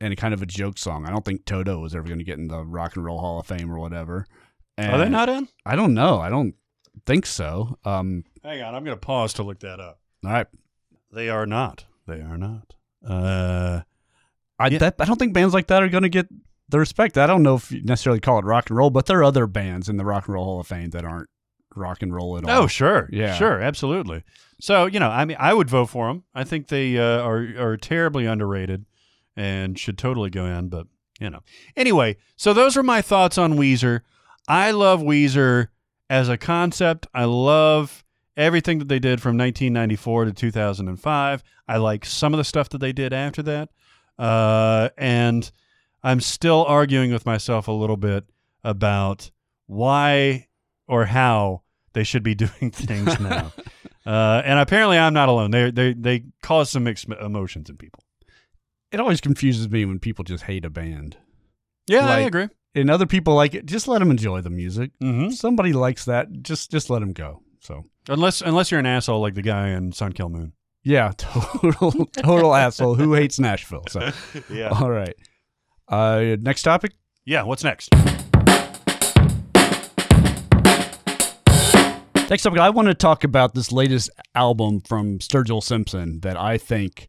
and 0.00 0.16
kind 0.16 0.32
of 0.34 0.42
a 0.42 0.46
joke 0.46 0.78
song. 0.78 1.06
I 1.06 1.10
don't 1.10 1.24
think 1.24 1.44
Toto 1.44 1.84
is 1.84 1.94
ever 1.94 2.06
going 2.06 2.18
to 2.18 2.24
get 2.24 2.38
in 2.38 2.48
the 2.48 2.64
Rock 2.64 2.96
and 2.96 3.04
Roll 3.04 3.18
Hall 3.18 3.40
of 3.40 3.46
Fame 3.46 3.70
or 3.72 3.78
whatever. 3.78 4.26
And 4.76 4.92
Are 4.92 4.98
they 4.98 5.08
not 5.08 5.28
in? 5.28 5.48
I 5.66 5.74
don't 5.76 5.94
know. 5.94 6.20
I 6.20 6.28
don't 6.28 6.54
think 7.06 7.26
so. 7.26 7.78
Um. 7.84 8.24
Hang 8.44 8.62
on, 8.62 8.74
I'm 8.74 8.84
going 8.84 8.96
to 8.96 9.00
pause 9.00 9.32
to 9.34 9.42
look 9.42 9.60
that 9.60 9.80
up. 9.80 9.98
All 10.24 10.30
right. 10.32 10.46
They 11.12 11.28
are 11.28 11.46
not. 11.46 11.84
They 12.06 12.20
are 12.20 12.38
not. 12.38 12.74
Uh, 13.06 13.80
I 14.58 14.68
Yeah. 14.68 14.78
that, 14.78 14.96
I 14.98 15.04
don't 15.04 15.18
think 15.18 15.32
bands 15.34 15.54
like 15.54 15.66
that 15.68 15.82
are 15.82 15.88
going 15.88 16.02
to 16.02 16.08
get 16.08 16.28
the 16.68 16.78
respect. 16.78 17.16
I 17.18 17.26
don't 17.26 17.42
know 17.42 17.54
if 17.56 17.72
you 17.72 17.82
necessarily 17.82 18.20
call 18.20 18.38
it 18.38 18.44
rock 18.44 18.68
and 18.70 18.76
roll, 18.76 18.90
but 18.90 19.06
there 19.06 19.18
are 19.20 19.24
other 19.24 19.46
bands 19.46 19.88
in 19.88 19.96
the 19.96 20.04
Rock 20.04 20.26
and 20.26 20.34
Roll 20.34 20.44
Hall 20.44 20.60
of 20.60 20.66
Fame 20.66 20.90
that 20.90 21.04
aren't 21.04 21.28
rock 21.74 22.02
and 22.02 22.14
roll 22.14 22.36
at 22.38 22.44
all. 22.44 22.62
oh, 22.62 22.66
sure, 22.66 23.08
Yeah. 23.12 23.34
sure, 23.34 23.60
absolutely. 23.60 24.22
So 24.60 24.86
you 24.86 24.98
know, 25.00 25.08
I 25.08 25.24
mean, 25.24 25.36
I 25.38 25.54
would 25.54 25.70
vote 25.70 25.86
for 25.86 26.08
them. 26.08 26.24
I 26.34 26.44
think 26.44 26.68
they 26.68 26.98
uh, 26.98 27.20
are 27.22 27.46
are 27.58 27.76
terribly 27.76 28.26
underrated 28.26 28.84
and 29.38 29.78
should 29.78 29.96
totally 29.96 30.30
go 30.30 30.44
in. 30.44 30.68
But 30.68 30.88
you 31.20 31.30
know, 31.30 31.40
anyway. 31.76 32.16
So 32.36 32.52
those 32.52 32.76
are 32.76 32.82
my 32.82 33.00
thoughts 33.00 33.38
on 33.38 33.54
Weezer. 33.54 34.00
I 34.46 34.72
love 34.72 35.00
Weezer 35.00 35.68
as 36.10 36.28
a 36.28 36.36
concept. 36.36 37.06
I 37.14 37.24
love 37.24 38.04
everything 38.36 38.78
that 38.78 38.88
they 38.88 38.98
did 38.98 39.20
from 39.20 39.36
1994 39.36 40.26
to 40.26 40.32
2005. 40.32 41.42
I 41.66 41.76
like 41.76 42.04
some 42.04 42.34
of 42.34 42.38
the 42.38 42.44
stuff 42.44 42.68
that 42.70 42.78
they 42.78 42.92
did 42.92 43.12
after 43.12 43.42
that. 43.42 43.70
Uh, 44.18 44.88
and 44.96 45.50
I'm 46.02 46.20
still 46.20 46.64
arguing 46.64 47.12
with 47.12 47.26
myself 47.26 47.68
a 47.68 47.72
little 47.72 47.96
bit 47.96 48.24
about 48.64 49.30
why 49.66 50.48
or 50.86 51.04
how 51.04 51.62
they 51.92 52.04
should 52.04 52.22
be 52.22 52.34
doing 52.36 52.70
things 52.70 53.18
now. 53.20 53.52
uh, 54.06 54.42
and 54.44 54.58
apparently, 54.58 54.98
I'm 54.98 55.14
not 55.14 55.28
alone. 55.28 55.50
They 55.50 55.70
they 55.70 55.92
they 55.92 56.24
cause 56.42 56.70
some 56.70 56.84
mixed 56.84 57.08
emotions 57.08 57.68
in 57.68 57.76
people. 57.76 58.02
It 58.90 59.00
always 59.00 59.20
confuses 59.20 59.68
me 59.68 59.84
when 59.84 59.98
people 59.98 60.24
just 60.24 60.44
hate 60.44 60.64
a 60.64 60.70
band. 60.70 61.16
Yeah, 61.86 62.06
I 62.06 62.20
agree. 62.20 62.48
And 62.74 62.90
other 62.90 63.06
people 63.06 63.34
like 63.34 63.54
it. 63.54 63.66
Just 63.66 63.86
let 63.88 63.98
them 63.98 64.10
enjoy 64.10 64.40
the 64.40 64.50
music. 64.50 64.92
hmm 65.00 65.30
Somebody 65.30 65.72
likes 65.72 66.04
that. 66.06 66.42
Just 66.42 66.70
just 66.70 66.88
let 66.90 67.00
them 67.00 67.12
go. 67.12 67.42
So 67.60 67.84
Unless 68.08 68.40
unless 68.40 68.70
you're 68.70 68.80
an 68.80 68.86
asshole 68.86 69.20
like 69.20 69.34
the 69.34 69.42
guy 69.42 69.68
in 69.70 69.92
Sun 69.92 70.12
Kil 70.12 70.28
Moon. 70.30 70.52
yeah, 70.84 71.12
total 71.18 72.06
total 72.06 72.54
asshole 72.54 72.94
who 72.94 73.12
hates 73.14 73.38
Nashville. 73.38 73.84
So 73.88 74.10
Yeah. 74.50 74.68
all 74.68 74.90
right. 74.90 75.14
Uh, 75.86 76.36
next 76.40 76.62
topic. 76.62 76.92
Yeah. 77.26 77.42
What's 77.42 77.64
next? 77.64 77.90
Next 82.30 82.44
up, 82.44 82.58
I 82.58 82.68
want 82.68 82.88
to 82.88 82.94
talk 82.94 83.24
about 83.24 83.54
this 83.54 83.72
latest 83.72 84.10
album 84.34 84.80
from 84.80 85.18
Sturgill 85.18 85.62
Simpson 85.62 86.20
that 86.20 86.36
I 86.36 86.58
think 86.58 87.08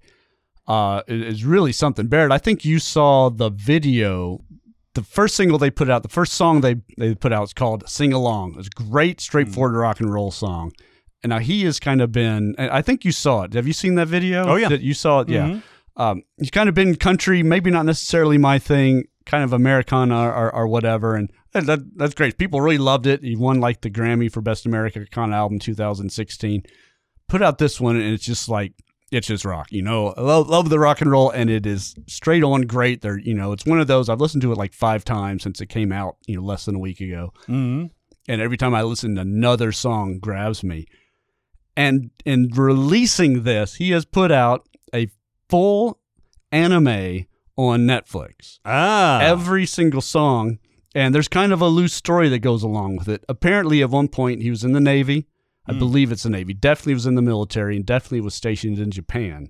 uh, 0.69 1.01
is 1.07 1.35
is 1.39 1.45
really 1.45 1.73
something. 1.73 2.07
Barrett, 2.07 2.31
I 2.31 2.37
think 2.37 2.63
you 2.63 2.79
saw 2.79 3.29
the 3.29 3.49
video. 3.49 4.39
The 4.93 5.03
first 5.03 5.35
single 5.35 5.57
they 5.57 5.69
put 5.69 5.89
out, 5.89 6.03
the 6.03 6.09
first 6.09 6.33
song 6.33 6.61
they, 6.61 6.75
they 6.97 7.13
put 7.15 7.31
out 7.31 7.43
is 7.43 7.53
called 7.53 7.87
Sing 7.87 8.11
Along. 8.11 8.55
It's 8.57 8.67
a 8.67 8.71
great, 8.71 9.21
straightforward 9.21 9.75
rock 9.75 9.99
and 9.99 10.11
roll 10.11 10.31
song. 10.31 10.71
And 11.23 11.29
now 11.29 11.39
he 11.39 11.63
has 11.65 11.79
kind 11.79 12.01
of 12.01 12.11
been, 12.11 12.55
I 12.57 12.81
think 12.81 13.05
you 13.05 13.11
saw 13.11 13.43
it. 13.43 13.53
Have 13.53 13.67
you 13.67 13.73
seen 13.73 13.95
that 13.95 14.07
video? 14.07 14.45
Oh, 14.47 14.55
yeah. 14.55 14.67
That 14.69 14.81
you 14.81 14.93
saw 14.93 15.19
it? 15.21 15.29
Yeah. 15.29 15.47
Mhm. 15.47 15.63
Um, 15.95 16.23
he's 16.37 16.49
kind 16.49 16.67
of 16.69 16.75
been 16.75 16.95
country, 16.95 17.43
maybe 17.43 17.69
not 17.69 17.85
necessarily 17.85 18.37
my 18.37 18.57
thing, 18.57 19.03
kind 19.25 19.43
of 19.43 19.53
Americana 19.53 20.17
or, 20.17 20.33
or, 20.33 20.55
or 20.55 20.67
whatever. 20.67 21.15
And 21.15 21.31
that, 21.53 21.65
that, 21.67 21.79
that's 21.97 22.13
great. 22.15 22.37
People 22.37 22.61
really 22.61 22.77
loved 22.77 23.05
it. 23.05 23.21
He 23.21 23.35
won 23.35 23.59
like 23.59 23.81
the 23.81 23.91
Grammy 23.91 24.31
for 24.31 24.41
Best 24.41 24.65
Americana 24.65 25.35
Album 25.35 25.59
2016. 25.59 26.63
Put 27.27 27.41
out 27.41 27.57
this 27.59 27.79
one, 27.79 27.95
and 27.95 28.13
it's 28.13 28.25
just 28.25 28.49
like, 28.49 28.73
it's 29.11 29.27
just 29.27 29.45
rock. 29.45 29.71
You 29.71 29.81
know, 29.81 30.09
I 30.17 30.21
love, 30.21 30.47
love 30.49 30.69
the 30.69 30.79
rock 30.79 31.01
and 31.01 31.09
roll, 31.11 31.29
and 31.31 31.49
it 31.49 31.65
is 31.65 31.95
straight 32.07 32.43
on 32.43 32.61
great. 32.63 33.01
There, 33.01 33.17
you 33.17 33.33
know, 33.33 33.51
it's 33.51 33.65
one 33.65 33.79
of 33.79 33.87
those, 33.87 34.09
I've 34.09 34.21
listened 34.21 34.41
to 34.43 34.51
it 34.51 34.57
like 34.57 34.73
five 34.73 35.03
times 35.05 35.43
since 35.43 35.59
it 35.61 35.67
came 35.67 35.91
out, 35.91 36.17
you 36.27 36.35
know, 36.35 36.43
less 36.43 36.65
than 36.65 36.75
a 36.75 36.79
week 36.79 37.01
ago 37.01 37.33
Mhm. 37.47 37.89
and 38.27 38.41
every 38.41 38.57
time 38.57 38.75
I 38.75 38.83
listen, 38.83 39.17
another 39.17 39.71
song 39.71 40.19
grabs 40.19 40.63
me. 40.63 40.85
And 41.75 42.11
in 42.25 42.49
releasing 42.53 43.43
this, 43.43 43.75
he 43.75 43.91
has 43.91 44.05
put 44.05 44.31
out 44.31 44.67
a 44.93 45.07
full 45.49 45.99
anime 46.51 47.25
on 47.57 47.81
Netflix. 47.81 48.59
Ah. 48.65 49.19
Every 49.21 49.65
single 49.65 50.01
song, 50.01 50.59
and 50.95 51.13
there's 51.15 51.27
kind 51.27 51.53
of 51.53 51.61
a 51.61 51.67
loose 51.67 51.93
story 51.93 52.29
that 52.29 52.39
goes 52.39 52.63
along 52.63 52.97
with 52.97 53.07
it. 53.07 53.23
Apparently, 53.29 53.81
at 53.81 53.89
one 53.89 54.07
point, 54.07 54.41
he 54.41 54.49
was 54.49 54.63
in 54.63 54.73
the 54.73 54.79
Navy. 54.79 55.27
I 55.67 55.73
Hmm. 55.73 55.79
believe 55.79 56.11
it's 56.11 56.23
the 56.23 56.29
Navy. 56.29 56.53
Definitely 56.53 56.95
was 56.95 57.05
in 57.05 57.15
the 57.15 57.21
military, 57.21 57.75
and 57.75 57.85
definitely 57.85 58.21
was 58.21 58.33
stationed 58.33 58.79
in 58.79 58.91
Japan. 58.91 59.49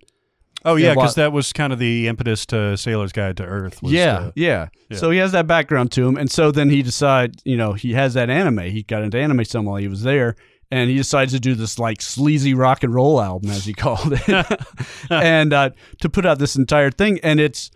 oh 0.66 0.76
yeah, 0.76 0.94
because 0.94 1.16
that 1.16 1.32
was 1.32 1.54
kind 1.54 1.72
of 1.72 1.80
the 1.80 2.08
impetus 2.08 2.46
to 2.48 2.76
Sailor's 2.76 3.14
Guide 3.14 3.38
to 3.38 3.46
Earth. 3.46 3.82
Was 3.82 3.94
yeah, 3.94 4.20
the- 4.20 4.34
yeah, 4.36 4.68
yeah. 4.90 4.98
So 4.98 5.10
he 5.12 5.18
has 5.20 5.32
that 5.32 5.48
background 5.48 5.92
to 5.94 6.06
him, 6.06 6.18
and 6.18 6.30
so 6.30 6.52
then 6.52 6.70
he 6.70 6.82
decides, 6.82 7.42
you 7.46 7.56
know, 7.56 7.72
he 7.74 7.94
has 7.94 8.14
that 8.16 8.30
anime. 8.30 8.60
He 8.70 8.84
got 8.84 9.02
into 9.04 9.18
anime 9.18 9.46
some 9.46 9.64
while 9.64 9.78
he 9.78 9.88
was 9.88 10.02
there, 10.04 10.36
and 10.70 10.90
he 10.90 10.98
decides 10.98 11.32
to 11.32 11.40
do 11.40 11.56
this 11.56 11.80
like 11.80 12.02
sleazy 12.02 12.54
rock 12.54 12.84
and 12.84 12.94
roll 12.94 13.22
album, 13.22 13.52
as 13.52 13.64
he 13.64 13.74
called 13.86 14.12
it, 14.14 14.60
and 15.10 15.54
uh, 15.54 15.70
to 16.02 16.10
put 16.10 16.26
out 16.26 16.40
this 16.40 16.58
entire 16.58 16.92
thing. 16.92 17.20
And 17.24 17.40
it's 17.40 17.72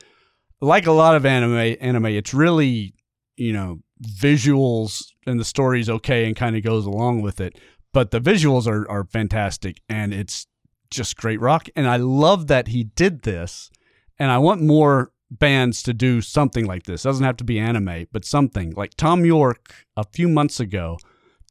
like 0.60 0.86
a 0.86 0.92
lot 0.92 1.16
of 1.16 1.26
anime. 1.26 1.78
Anime, 1.80 2.08
it's 2.08 2.34
really, 2.34 2.94
you 3.38 3.54
know, 3.54 3.80
visuals, 4.24 5.06
and 5.26 5.40
the 5.40 5.46
story's 5.46 5.90
okay 5.90 6.26
and 6.26 6.36
kind 6.36 6.56
of 6.58 6.64
goes 6.64 6.86
along 6.86 7.22
with 7.22 7.40
it. 7.40 7.58
But 7.94 8.12
the 8.12 8.20
visuals 8.20 8.68
are 8.68 8.90
are 8.90 9.06
fantastic, 9.06 9.82
and 9.88 10.14
it's 10.14 10.48
just 10.90 11.16
great 11.18 11.40
rock. 11.40 11.68
And 11.76 11.88
I 11.88 11.96
love 11.98 12.48
that 12.48 12.68
he 12.68 12.84
did 12.84 13.24
this 13.24 13.72
and 14.20 14.30
I 14.30 14.38
want 14.38 14.62
more 14.62 15.12
bands 15.32 15.82
to 15.84 15.94
do 15.94 16.22
something 16.22 16.66
like 16.66 16.84
this. 16.84 17.04
It 17.04 17.08
doesn't 17.08 17.26
have 17.26 17.38
to 17.38 17.44
be 17.44 17.58
anime, 17.58 18.06
but 18.12 18.26
something 18.26 18.74
like 18.78 18.94
Thom 18.96 19.26
Yorke 19.26 19.74
a 19.98 20.04
few 20.04 20.28
months 20.30 20.60
ago 20.60 21.00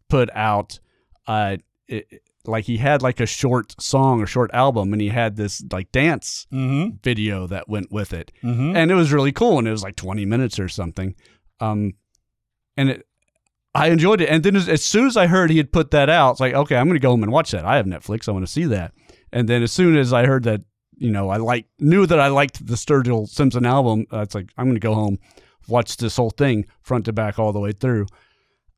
put 0.09 0.31
out, 0.33 0.79
uh, 1.27 1.57
it, 1.89 2.07
like 2.47 2.67
he 2.67 2.77
had 2.77 3.03
like 3.03 3.19
a 3.19 3.27
short 3.27 3.75
song 3.81 4.21
or 4.23 4.27
short 4.27 4.53
album, 4.55 4.93
and 4.93 5.03
he 5.03 5.09
had 5.09 5.35
this 5.37 5.61
like 5.73 5.91
dance 5.91 6.47
Mhm. 6.53 7.03
video 7.03 7.49
that 7.49 7.69
went 7.69 7.91
with 7.91 8.13
it, 8.13 8.31
Mhm. 8.45 8.77
and 8.77 8.91
it 8.93 8.95
was 8.95 9.13
really 9.13 9.33
cool, 9.33 9.59
and 9.59 9.67
it 9.67 9.73
was 9.73 9.83
like 9.83 9.97
twenty 9.97 10.25
minutes 10.25 10.61
or 10.61 10.69
something, 10.69 11.17
um, 11.59 11.95
and 12.77 12.91
it. 12.91 13.07
I 13.75 13.89
enjoyed 13.89 14.21
it, 14.21 14.29
and 14.29 14.43
then 14.43 14.55
as, 14.55 14.69
as 14.69 14.85
soon 14.85 15.07
as 15.07 15.17
I 15.17 15.27
heard 15.27 15.51
he 15.51 15.57
had 15.57 15.73
put 15.73 15.93
that 15.93 16.11
out, 16.11 16.33
it's 16.33 16.41
like, 16.41 16.53
okay, 16.55 16.77
I'm 16.77 16.87
going 16.87 16.99
to 16.99 17.01
go 17.01 17.11
home 17.11 17.23
and 17.23 17.33
watch 17.33 17.53
that. 17.53 17.65
I 17.65 17.77
have 17.77 17.87
Netflix, 17.87 18.29
I 18.29 18.33
want 18.33 18.45
to 18.45 18.53
see 18.53 18.65
that. 18.65 18.93
And 19.33 19.49
then 19.49 19.63
as 19.63 19.73
soon 19.73 19.97
as 19.97 20.13
I 20.13 20.27
heard 20.27 20.45
that, 20.45 20.61
you 20.99 21.11
know, 21.11 21.31
I 21.31 21.39
like 21.39 21.67
knew 21.79 22.05
that 22.07 22.21
I 22.21 22.29
liked 22.29 22.67
the 22.67 22.75
Sturgill 22.75 23.27
Simpson 23.29 23.65
album, 23.65 24.07
uh, 24.13 24.21
it's 24.21 24.35
like 24.35 24.51
I'm 24.59 24.67
going 24.67 24.77
to 24.77 24.81
go 24.81 24.95
home, 24.95 25.19
watch 25.69 25.97
this 25.97 26.17
whole 26.17 26.31
thing 26.31 26.67
front 26.83 27.07
to 27.07 27.13
back 27.13 27.39
all 27.39 27.53
the 27.53 27.61
way 27.61 27.73
through. 27.73 28.07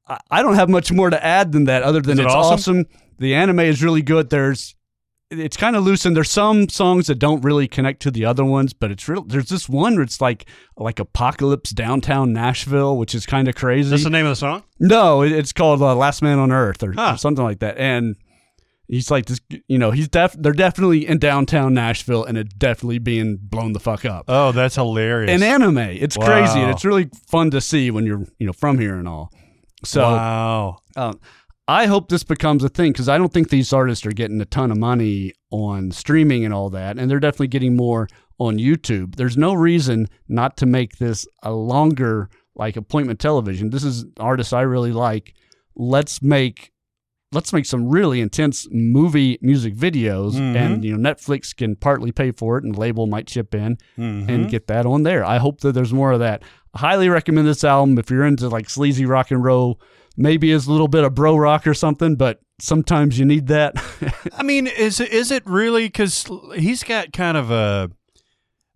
I, 0.06 0.18
I 0.30 0.42
don't 0.42 0.54
have 0.54 0.68
much 0.68 0.92
more 0.92 1.10
to 1.10 1.24
add 1.24 1.50
than 1.50 1.64
that, 1.64 1.82
other 1.82 2.00
than 2.00 2.20
it 2.20 2.24
it's 2.24 2.34
awesome? 2.34 2.80
awesome? 2.80 2.86
The 3.18 3.34
anime 3.34 3.60
is 3.60 3.82
really 3.82 4.02
good. 4.02 4.30
There's 4.30 4.76
it's 5.40 5.56
kind 5.56 5.76
of 5.76 5.84
loose, 5.84 6.04
and 6.06 6.16
there's 6.16 6.30
some 6.30 6.68
songs 6.68 7.06
that 7.08 7.16
don't 7.18 7.42
really 7.42 7.68
connect 7.68 8.00
to 8.02 8.10
the 8.10 8.24
other 8.24 8.44
ones, 8.44 8.72
but 8.72 8.90
it's 8.90 9.08
real. 9.08 9.22
There's 9.22 9.48
this 9.48 9.68
one 9.68 9.94
where 9.94 10.02
it's 10.04 10.20
like 10.20 10.46
like 10.76 10.98
apocalypse 10.98 11.70
downtown 11.70 12.32
Nashville, 12.32 12.96
which 12.96 13.14
is 13.14 13.26
kind 13.26 13.48
of 13.48 13.54
crazy. 13.54 13.90
This 13.90 14.04
the 14.04 14.10
name 14.10 14.26
of 14.26 14.30
the 14.30 14.36
song? 14.36 14.62
No, 14.80 15.22
it- 15.22 15.32
it's 15.32 15.52
called 15.52 15.82
uh, 15.82 15.94
Last 15.94 16.22
Man 16.22 16.38
on 16.38 16.50
Earth 16.52 16.82
or, 16.82 16.92
Huh. 16.92 17.12
or 17.14 17.16
something 17.18 17.44
like 17.44 17.60
that. 17.60 17.76
And 17.78 18.16
he's 18.88 19.10
like 19.10 19.26
this, 19.26 19.40
you 19.68 19.78
know, 19.78 19.90
he's 19.92 20.08
def 20.08 20.34
they're 20.38 20.52
definitely 20.52 21.06
in 21.06 21.18
downtown 21.18 21.72
Nashville 21.74 22.24
and 22.24 22.36
it's 22.36 22.52
definitely 22.54 22.98
being 22.98 23.38
blown 23.40 23.72
the 23.72 23.80
fuck 23.80 24.04
up. 24.04 24.24
Oh, 24.28 24.52
that's 24.52 24.74
hilarious. 24.74 25.30
In 25.30 25.42
anime, 25.42 25.78
it's 25.78 26.16
crazy 26.16 26.60
and 26.60 26.70
it's 26.70 26.84
really 26.84 27.08
fun 27.28 27.50
to 27.52 27.60
see 27.60 27.90
when 27.90 28.04
you're, 28.06 28.26
you 28.38 28.46
know, 28.46 28.52
from 28.52 28.78
here 28.78 28.96
and 28.96 29.08
all. 29.08 29.30
So 29.84 30.02
wow. 30.02 30.78
um, 30.96 31.20
I 31.66 31.86
hope 31.86 32.08
this 32.08 32.24
becomes 32.24 32.62
a 32.62 32.68
thing 32.68 32.92
because 32.92 33.08
I 33.08 33.16
don't 33.16 33.32
think 33.32 33.48
these 33.48 33.72
artists 33.72 34.04
are 34.04 34.12
getting 34.12 34.40
a 34.40 34.44
ton 34.44 34.70
of 34.70 34.76
money 34.78 35.32
on 35.50 35.90
streaming 35.92 36.44
and 36.44 36.52
all 36.52 36.68
that, 36.70 36.98
and 36.98 37.10
they're 37.10 37.20
definitely 37.20 37.48
getting 37.48 37.74
more 37.76 38.06
on 38.38 38.58
YouTube. 38.58 39.16
There's 39.16 39.36
no 39.36 39.54
reason 39.54 40.08
not 40.28 40.56
to 40.58 40.66
make 40.66 40.98
this 40.98 41.26
a 41.42 41.52
longer 41.52 42.28
like 42.54 42.76
appointment 42.76 43.18
television. 43.18 43.70
This 43.70 43.82
is 43.84 44.04
artists 44.20 44.52
I 44.52 44.60
really 44.62 44.92
like. 44.92 45.34
Let's 45.74 46.20
make 46.22 46.70
let's 47.32 47.52
make 47.52 47.66
some 47.66 47.88
really 47.88 48.20
intense 48.20 48.68
movie 48.70 49.38
music 49.42 49.74
videos, 49.74 50.34
Mhm. 50.34 50.54
and 50.54 50.84
you 50.84 50.96
know 50.96 51.10
Netflix 51.10 51.56
can 51.56 51.74
partly 51.74 52.12
pay 52.12 52.30
for 52.30 52.58
it, 52.58 52.62
and 52.64 52.74
the 52.76 52.78
label 52.80 53.08
might 53.08 53.26
chip 53.26 53.54
in 53.56 53.76
Mhm. 53.98 54.28
and 54.28 54.48
get 54.50 54.68
that 54.68 54.86
on 54.86 55.02
there. 55.02 55.24
I 55.24 55.38
hope 55.38 55.60
that 55.62 55.72
there's 55.72 55.92
more 55.92 56.12
of 56.12 56.20
that. 56.20 56.42
I 56.74 56.78
highly 56.78 57.08
recommend 57.08 57.48
this 57.48 57.64
album 57.64 57.98
if 57.98 58.08
you're 58.10 58.24
into 58.26 58.48
like 58.48 58.70
sleazy 58.70 59.04
rock 59.04 59.32
and 59.32 59.42
roll, 59.42 59.80
maybe 60.16 60.50
is 60.50 60.66
a 60.66 60.72
little 60.72 60.88
bit 60.88 61.04
of 61.04 61.14
bro 61.14 61.36
rock 61.36 61.66
or 61.66 61.74
something, 61.74 62.16
but 62.16 62.40
sometimes 62.60 63.18
you 63.18 63.24
need 63.24 63.46
that. 63.48 63.74
I 64.32 64.42
mean, 64.42 64.66
is 64.66 65.00
it- 65.00 65.12
is 65.12 65.30
it 65.30 65.44
really? 65.46 65.84
Because 65.86 66.26
he's 66.56 66.82
got 66.84 67.12
kind 67.12 67.36
of 67.36 67.50
a 67.50 67.90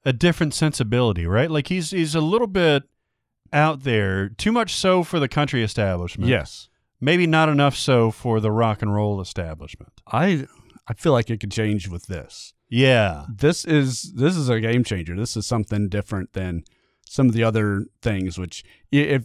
a 0.05 0.12
different 0.12 0.55
sensibility, 0.55 1.27
right? 1.27 1.51
Like 1.51 1.68
he's 1.68 1.90
he's 1.90 2.14
a 2.14 2.20
little 2.20 2.46
bit 2.46 2.85
out 3.53 3.83
there, 3.83 4.29
too 4.29 4.53
much 4.53 4.74
so 4.74 5.03
for 5.03 5.18
the 5.18 5.29
country 5.29 5.62
establishment. 5.62 6.29
yes. 6.29 6.68
maybe 7.01 7.27
not 7.27 7.48
enough 7.48 7.77
so 7.77 8.11
for 8.11 8.40
the 8.40 8.51
rock 8.51 8.83
and 8.83 8.92
roll 8.94 9.20
establishment. 9.20 9.92
I 10.11 10.46
I 10.87 10.94
feel 10.94 11.12
like 11.12 11.31
it 11.31 11.40
could 11.40 11.53
change 11.53 11.88
with 11.88 12.07
this. 12.07 12.55
Yeah, 12.70 13.24
This 13.35 13.64
is 13.64 14.12
this 14.14 14.37
is 14.37 14.48
a 14.51 14.61
game 14.61 14.85
changer. 14.85 15.16
This 15.16 15.37
is 15.37 15.46
something 15.46 15.88
different 15.88 16.33
than 16.35 16.64
some 17.07 17.27
of 17.29 17.33
the 17.35 17.42
other 17.44 17.85
things 18.03 18.38
which 18.38 18.62
if 18.92 19.24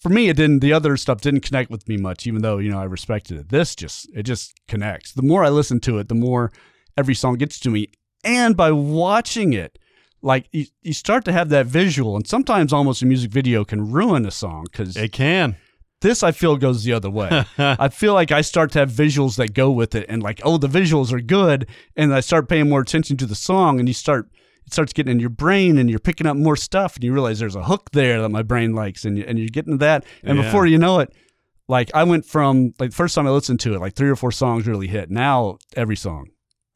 for 0.00 0.08
me 0.08 0.28
it 0.28 0.36
didn't 0.36 0.60
the 0.60 0.72
other 0.72 0.96
stuff 0.96 1.20
didn't 1.20 1.40
connect 1.40 1.70
with 1.70 1.88
me 1.88 1.96
much 1.96 2.26
even 2.26 2.42
though, 2.42 2.58
you 2.58 2.70
know, 2.70 2.80
I 2.80 2.84
respected 2.84 3.38
it. 3.38 3.48
This 3.48 3.74
just 3.74 4.08
it 4.14 4.22
just 4.24 4.54
connects. 4.68 5.12
The 5.12 5.22
more 5.22 5.44
I 5.44 5.48
listen 5.48 5.80
to 5.80 5.98
it, 5.98 6.08
the 6.08 6.14
more 6.14 6.52
every 6.96 7.14
song 7.14 7.34
gets 7.34 7.58
to 7.60 7.70
me 7.70 7.88
and 8.24 8.56
by 8.56 8.72
watching 8.72 9.52
it 9.52 9.78
like 10.20 10.48
you, 10.52 10.66
you 10.82 10.92
start 10.92 11.24
to 11.26 11.32
have 11.32 11.48
that 11.50 11.66
visual 11.66 12.16
and 12.16 12.26
sometimes 12.26 12.72
almost 12.72 13.02
a 13.02 13.06
music 13.06 13.30
video 13.30 13.64
can 13.64 13.90
ruin 13.90 14.26
a 14.26 14.30
song 14.30 14.66
cuz 14.72 14.96
it 14.96 15.12
can. 15.12 15.56
this 16.00 16.22
I 16.22 16.32
feel 16.32 16.56
goes 16.56 16.84
the 16.84 16.92
other 16.92 17.10
way. 17.10 17.44
I 17.58 17.88
feel 17.88 18.14
like 18.14 18.32
I 18.32 18.40
start 18.40 18.72
to 18.72 18.80
have 18.80 18.90
visuals 18.90 19.36
that 19.36 19.54
go 19.54 19.70
with 19.70 19.94
it, 19.94 20.06
and 20.08 20.22
like, 20.22 20.40
oh, 20.44 20.58
the 20.58 20.68
visuals 20.68 21.12
are 21.12 21.20
good, 21.20 21.66
and 21.96 22.14
I 22.14 22.20
start 22.20 22.48
paying 22.48 22.68
more 22.68 22.80
attention 22.80 23.16
to 23.18 23.26
the 23.26 23.34
song, 23.34 23.78
and 23.78 23.88
you 23.88 23.94
start 23.94 24.28
it 24.68 24.72
starts 24.74 24.92
getting 24.92 25.10
in 25.12 25.18
your 25.18 25.30
brain, 25.30 25.78
and 25.78 25.88
you're 25.88 25.98
picking 25.98 26.26
up 26.26 26.36
more 26.36 26.54
stuff, 26.56 26.94
and 26.96 27.02
you 27.04 27.12
realize 27.12 27.38
there's 27.38 27.56
a 27.56 27.64
hook 27.64 27.90
there 27.92 28.20
that 28.20 28.28
my 28.28 28.42
brain 28.42 28.74
likes, 28.74 29.04
and 29.06 29.16
you, 29.16 29.24
and 29.26 29.38
you're 29.38 29.48
getting 29.48 29.78
that, 29.78 30.04
and 30.22 30.36
Yeah. 30.36 30.44
before 30.44 30.66
you 30.66 30.76
know 30.78 31.00
it, 31.00 31.10
like 31.68 31.90
I 31.94 32.04
went 32.04 32.26
from 32.26 32.74
like 32.78 32.90
the 32.90 32.96
first 32.96 33.14
time 33.14 33.26
I 33.26 33.30
listened 33.30 33.60
to 33.60 33.74
it, 33.74 33.80
like 33.80 33.94
three 33.94 34.10
or 34.10 34.16
four 34.16 34.30
songs 34.30 34.66
really 34.66 34.86
hit. 34.86 35.10
Now 35.10 35.56
every 35.74 35.96
song, 35.96 36.26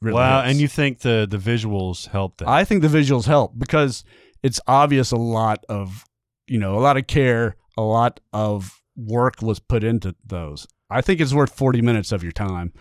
really 0.01 0.15
wow, 0.17 0.41
hits. 0.43 0.51
and 0.53 0.61
you 0.61 0.69
think 0.69 1.01
the 1.01 1.27
the 1.31 1.37
visuals 1.39 2.09
help 2.09 2.39
that? 2.39 2.49
I 2.49 2.65
think 2.65 2.81
the 2.83 2.89
visuals 2.89 3.27
help 3.27 3.59
because 3.59 4.05
it's 4.43 4.59
obvious 4.67 5.13
a 5.13 5.17
lot 5.17 5.65
of, 5.69 6.05
you 6.49 6.59
know, 6.59 6.77
a 6.77 6.81
lot 6.81 6.97
of 6.97 7.07
care, 7.07 7.57
a 7.77 7.83
lot 7.83 8.21
of 8.33 8.81
work 8.97 9.43
was 9.43 9.59
put 9.61 9.85
into 9.85 10.15
those. 10.27 10.67
I 10.91 11.01
think 11.01 11.21
it's 11.21 11.33
worth 11.33 11.55
40 11.55 11.81
minutes 11.83 12.11
of 12.13 12.23
your 12.23 12.33
time 12.33 12.73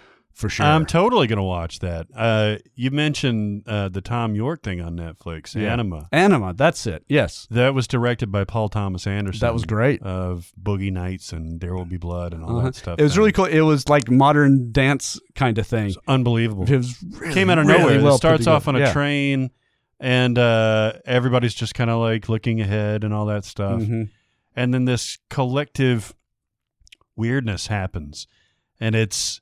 for 0.41 0.49
sure. 0.49 0.65
I'm 0.65 0.85
totally 0.85 1.27
gonna 1.27 1.43
watch 1.43 1.79
that. 1.79 2.07
Uh, 2.13 2.57
you 2.75 2.91
mentioned 2.91 3.63
uh, 3.67 3.87
the 3.87 4.01
Thom 4.01 4.35
Yorke 4.35 4.61
thing 4.63 4.81
on 4.81 4.97
Netflix, 4.97 5.55
Yeah. 5.55 5.71
Anima. 5.71 6.09
Anima, 6.11 6.53
that's 6.53 6.85
it. 6.85 7.05
Yes. 7.07 7.47
That 7.49 7.73
was 7.73 7.87
directed 7.87 8.31
by 8.31 8.43
Paul 8.43 8.67
Thomas 8.67 9.07
Anderson. 9.07 9.39
That 9.39 9.53
was 9.53 9.63
great. 9.63 10.01
Of 10.03 10.51
Boogie 10.61 10.91
Nights 10.91 11.31
and 11.31 11.61
There 11.61 11.73
Will 11.73 11.85
Be 11.85 11.97
Blood 11.97 12.33
and 12.33 12.43
all 12.43 12.57
Uh-huh. 12.57 12.65
that 12.65 12.75
stuff. 12.75 12.99
It 12.99 13.03
was 13.03 13.13
there. 13.13 13.21
really 13.21 13.31
cool. 13.31 13.45
It 13.45 13.61
was 13.61 13.87
like 13.87 14.11
modern 14.11 14.71
dance 14.73 15.19
kind 15.35 15.57
of 15.57 15.65
thing. 15.65 15.93
Unbelievable. 16.07 16.63
It 16.69 16.75
was 16.77 17.01
really, 17.19 17.33
Came 17.33 17.49
out 17.49 17.59
of 17.59 17.67
really 17.67 17.79
nowhere. 17.79 18.01
well 18.03 18.15
it 18.15 18.17
starts 18.17 18.47
off 18.47 18.67
on 18.67 18.75
a. 18.75 18.79
Yeah. 18.79 18.91
train, 18.91 19.51
and 19.99 20.37
uh, 20.39 20.93
everybody's 21.05 21.53
just 21.53 21.75
kind 21.75 21.89
of 21.89 21.99
like 21.99 22.27
looking 22.27 22.59
ahead 22.59 23.03
and 23.03 23.13
all 23.13 23.27
that 23.27 23.45
stuff. 23.45 23.79
Mhm. 23.81 24.09
and 24.55 24.73
then 24.73 24.85
this 24.85 25.17
collective 25.29 26.13
weirdness 27.15 27.67
happens 27.67 28.27
and 28.79 28.95
it's 28.95 29.41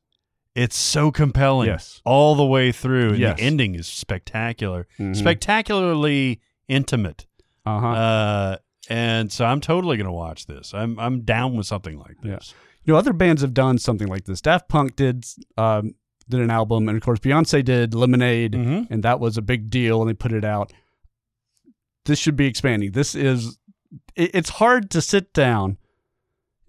it's 0.55 0.75
so 0.77 1.11
compelling 1.11 1.67
Yes. 1.67 2.01
all 2.05 2.35
the 2.35 2.45
way 2.45 2.71
through 2.71 3.09
and 3.09 3.19
Yes. 3.19 3.37
the 3.37 3.43
ending 3.43 3.75
is 3.75 3.87
spectacular 3.87 4.87
Mhm. 4.99 5.15
spectacularly 5.15 6.39
intimate 6.67 7.27
Uh-huh. 7.65 7.87
uh 7.87 8.57
and 8.89 9.31
so 9.31 9.45
i'm 9.45 9.61
totally 9.61 9.97
gonna 9.97 10.11
watch 10.11 10.45
this 10.47 10.73
i'm 10.73 10.99
i'm 10.99 11.21
down 11.21 11.55
with 11.55 11.67
something 11.67 11.97
like 11.97 12.17
Yeah. 12.23 12.35
this 12.35 12.53
you 12.85 12.93
know, 12.93 12.97
other 12.97 13.13
bands 13.13 13.41
have 13.43 13.53
done 13.53 13.77
something 13.77 14.07
like 14.07 14.23
this. 14.23 14.41
Daft 14.41 14.67
Punk 14.69 14.95
did 14.95 15.23
um, 15.57 15.93
did 16.27 16.39
an 16.39 16.49
album, 16.49 16.87
and 16.87 16.95
of 16.97 17.03
course, 17.03 17.19
Beyonce 17.19 17.63
did 17.63 17.93
Lemonade. 17.93 18.53
Mhm. 18.53 18.87
and 18.89 19.03
that 19.03 19.19
was 19.19 19.37
a 19.37 19.41
big 19.43 19.69
deal 19.69 20.01
and 20.01 20.09
they 20.09 20.13
put 20.15 20.31
it 20.31 20.43
out 20.45 20.71
this 22.05 22.17
should 22.17 22.35
be 22.35 22.47
expanding 22.47 22.91
this 22.93 23.13
is 23.13 23.59
it, 24.15 24.31
it's 24.33 24.49
hard 24.49 24.89
to 24.91 25.01
sit 25.01 25.33
down 25.33 25.77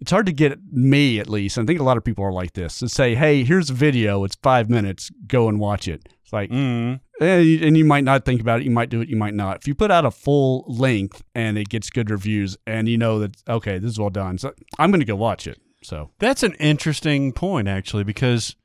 it's 0.01 0.11
hard 0.11 0.25
to 0.25 0.31
get 0.33 0.59
me 0.71 1.19
at 1.19 1.29
least 1.29 1.57
and 1.57 1.65
i 1.65 1.67
think 1.67 1.79
a 1.79 1.83
lot 1.83 1.95
of 1.97 2.03
people 2.03 2.23
are 2.25 2.33
like 2.33 2.53
this 2.53 2.79
to 2.79 2.89
say 2.89 3.15
hey 3.15 3.43
here's 3.43 3.69
a 3.69 3.73
video 3.73 4.23
it's 4.23 4.35
five 4.41 4.69
minutes 4.69 5.11
go 5.27 5.47
and 5.47 5.59
watch 5.59 5.87
it. 5.87 6.09
It's 6.23 6.33
like 6.33 6.49
Mhm. 6.49 6.99
eh, 7.21 7.59
and 7.65 7.77
you 7.77 7.85
might 7.85 8.03
not 8.03 8.25
think 8.25 8.41
about 8.41 8.61
it 8.61 8.63
you 8.65 8.71
might 8.71 8.89
do 8.89 9.01
it 9.01 9.09
you 9.09 9.15
might 9.17 9.33
not. 9.35 9.57
If 9.57 9.67
you 9.67 9.75
put 9.75 9.91
out 9.91 10.05
a 10.05 10.11
full 10.11 10.65
length 10.67 11.23
and 11.35 11.57
it 11.57 11.69
gets 11.69 11.89
good 11.89 12.09
reviews 12.09 12.57
and 12.65 12.89
you 12.89 12.97
know 12.97 13.19
that 13.19 13.35
okay 13.47 13.77
this 13.79 13.91
is 13.91 13.99
well 13.99 14.09
done 14.09 14.37
so 14.37 14.53
i'm 14.79 14.91
gonna 14.91 15.05
go 15.05 15.15
watch 15.15 15.45
it 15.47 15.59
so. 15.83 16.11
That's 16.19 16.43
an 16.43 16.53
interesting 16.55 17.31
point 17.33 17.67
actually 17.67 18.03
because 18.03 18.55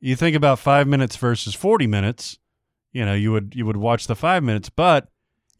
you 0.00 0.14
think 0.16 0.36
about 0.36 0.58
five 0.60 0.86
minutes 0.86 1.16
versus 1.16 1.54
40 1.54 1.86
minutes 1.86 2.38
you 2.92 3.04
know 3.04 3.14
you 3.14 3.32
would 3.32 3.54
you 3.56 3.66
would 3.66 3.76
watch 3.76 4.06
the 4.06 4.14
five 4.16 4.42
minutes 4.42 4.70
but 4.70 5.08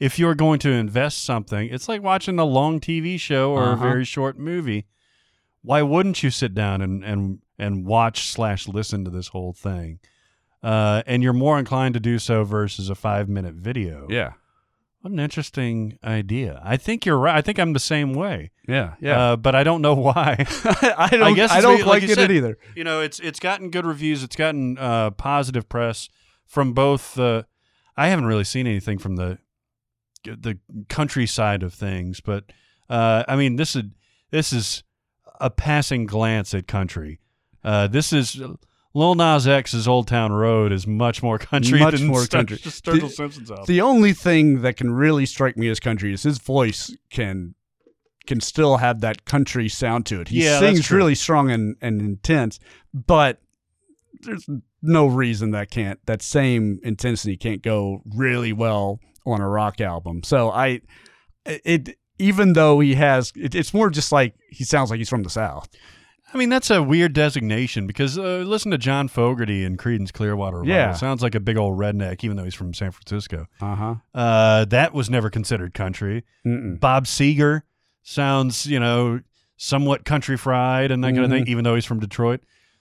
if 0.01 0.19
you're 0.19 0.35
going 0.35 0.59
to 0.61 0.71
invest 0.71 1.25
something 1.25 1.69
it's 1.71 1.89
like 1.89 2.03
watching 2.03 2.39
a 2.39 2.45
long 2.45 2.81
tv 2.81 3.19
show 3.19 3.51
or 3.53 3.65
Uh-huh. 3.65 3.73
a 3.85 3.89
very 3.91 4.05
short 4.05 4.39
movie. 4.39 4.87
Why 5.63 5.83
wouldn't 5.83 6.23
you 6.23 6.31
sit 6.31 6.55
down 6.55 6.81
and 6.81 7.05
and 7.05 7.41
and 7.59 7.85
watch 7.85 8.29
slash 8.29 8.69
listen 8.69 9.05
to 9.05 9.11
this 9.11 9.29
whole 9.29 9.53
thing? 9.53 9.99
Uh, 10.63 11.03
and 11.07 11.23
you're 11.23 11.33
more 11.33 11.59
inclined 11.59 11.95
to 11.95 12.01
do 12.01 12.19
so 12.19 12.45
versus 12.45 12.89
a 12.91 12.95
five 12.95 13.29
minute 13.29 13.55
video. 13.55 14.07
Yeah. 14.09 14.33
What 15.01 15.13
an 15.13 15.21
interesting 15.21 15.99
idea. 16.03 16.61
I 16.65 16.77
think 16.77 17.07
you're 17.07 17.19
right. 17.19 17.37
I 17.37 17.41
think 17.41 17.59
i'm 17.59 17.73
the 17.73 17.79
same 17.81 18.15
way. 18.15 18.51
Yeah 18.67 18.95
yeah. 19.01 19.33
Uh, 19.33 19.37
but 19.37 19.55
i 19.55 19.63
don't 19.65 19.83
know 19.83 19.95
why. 19.95 20.37
I 20.97 21.09
don't 21.13 21.23
i, 21.23 21.33
guess 21.35 21.53
it's 21.53 21.63
don't 21.63 21.85
like 21.87 22.03
you 22.03 22.09
get 22.09 22.17
said, 22.19 22.31
it 22.31 22.35
either. 22.37 22.57
you 22.77 22.85
know, 22.85 23.01
it's 23.01 23.19
it's 23.21 23.41
gotten 23.41 23.71
good 23.71 23.85
reviews. 23.87 24.23
It's 24.23 24.37
gotten 24.37 24.79
uh, 24.79 25.11
positive 25.11 25.69
press 25.69 26.09
from 26.47 26.73
both 26.73 27.15
the. 27.15 27.47
I 27.97 28.09
haven't 28.09 28.27
really 28.27 28.45
seen 28.45 28.67
anything 28.69 28.99
from 28.99 29.17
the 29.17 29.39
the 30.37 30.59
countryside 30.89 31.63
of 31.63 31.73
things, 31.75 32.21
but 32.21 32.45
uh, 32.91 33.25
I 33.29 33.37
mean, 33.37 33.57
this 33.57 33.77
is 33.77 33.85
this 34.31 34.53
is 34.53 34.83
a 35.41 35.51
passing 35.51 36.07
glance 36.07 36.55
at 36.55 36.67
country. 36.67 37.21
Uh, 37.65 37.87
this 37.87 38.13
is 38.13 38.41
Lil 38.95 39.15
Nas 39.15 39.47
X's 39.47 39.87
Old 39.87 40.09
Town 40.09 40.33
Road 40.33 40.73
is 40.73 40.87
much 40.87 41.23
more 41.23 41.39
country 41.39 41.79
Much 41.81 41.95
than 41.99 42.07
more 42.07 42.21
Stur- 42.23 42.31
country. 42.31 42.57
Sturgill 42.59 43.01
The- 43.03 43.09
Simpson's 43.11 43.51
album. 43.51 43.67
The 43.67 43.81
only 43.81 44.13
thing 44.13 44.63
that 44.63 44.77
can 44.77 44.91
really 44.91 45.27
strike 45.27 45.57
me 45.57 45.69
as 45.69 45.79
country 45.81 46.13
is 46.13 46.23
his 46.23 46.39
voice 46.39 46.97
can 47.11 47.55
can 48.27 48.41
still 48.41 48.77
have 48.77 49.01
that 49.01 49.25
country 49.25 49.69
sound 49.69 50.05
to 50.07 50.21
it. 50.21 50.29
He 50.29 50.45
Yeah, 50.45 50.59
sings 50.59 50.91
really 50.91 51.15
strong 51.15 51.51
and, 51.51 51.77
and 51.81 52.01
intense, 52.03 52.61
but 52.93 53.41
there's 54.21 54.47
no 54.83 55.07
reason 55.07 55.51
that 55.53 55.71
can't 55.71 55.99
that 56.07 56.21
same 56.23 56.79
intensity 56.83 57.37
can't 57.37 57.63
go 57.63 58.03
really 58.15 58.53
well 58.53 59.01
on 59.33 59.41
a 59.41 59.49
rock 59.49 59.81
album. 59.81 60.23
So 60.23 60.51
I 60.51 60.81
it 61.47 61.97
even 62.19 62.53
though 62.55 62.81
he 62.81 62.95
has 62.95 63.33
it, 63.37 63.55
it's 63.55 63.73
more 63.73 63.91
just 63.91 64.13
like 64.13 64.35
he 64.51 64.65
sounds 64.65 64.91
like 64.91 64.99
he's 64.99 65.09
from 65.09 65.23
the 65.23 65.31
south. 65.31 65.69
I 66.33 66.37
mean, 66.37 66.51
that's 66.51 66.71
a 66.71 66.83
weird 66.83 67.15
designation 67.15 67.87
because 67.87 68.19
uh, 68.19 68.43
listen 68.45 68.71
to 68.73 68.79
John 68.79 69.09
Fogerty 69.09 69.65
and 69.65 69.79
Creedence 69.79 70.13
Clearwater 70.13 70.59
Revival. 70.59 70.75
Yeah. 70.77 70.93
sounds 70.93 71.23
like 71.23 71.35
a 71.35 71.41
big 71.41 71.57
old 71.57 71.79
redneck, 71.79 72.23
even 72.23 72.37
though 72.37 72.45
he's 72.45 72.55
from 72.55 72.75
San 72.75 72.91
Francisco. 72.91 73.47
Uh-huh. 73.63 73.95
Uh, 74.15 74.67
that 74.67 74.93
was 74.93 75.09
never 75.09 75.31
considered 75.31 75.73
country. 75.73 76.25
Mm-mm. 76.47 76.79
Bob 76.79 77.07
Seger 77.07 77.63
sounds, 78.03 78.67
you 78.67 78.79
know, 78.79 79.21
somewhat 79.57 80.05
country 80.05 80.37
fried 80.37 80.91
and 80.91 81.03
that 81.03 81.15
kind 81.15 81.25
of 81.25 81.31
thing, 81.31 81.49
even 81.49 81.65
though 81.65 81.75
he's 81.75 81.87
from 81.87 81.99
Detroit. 81.99 82.41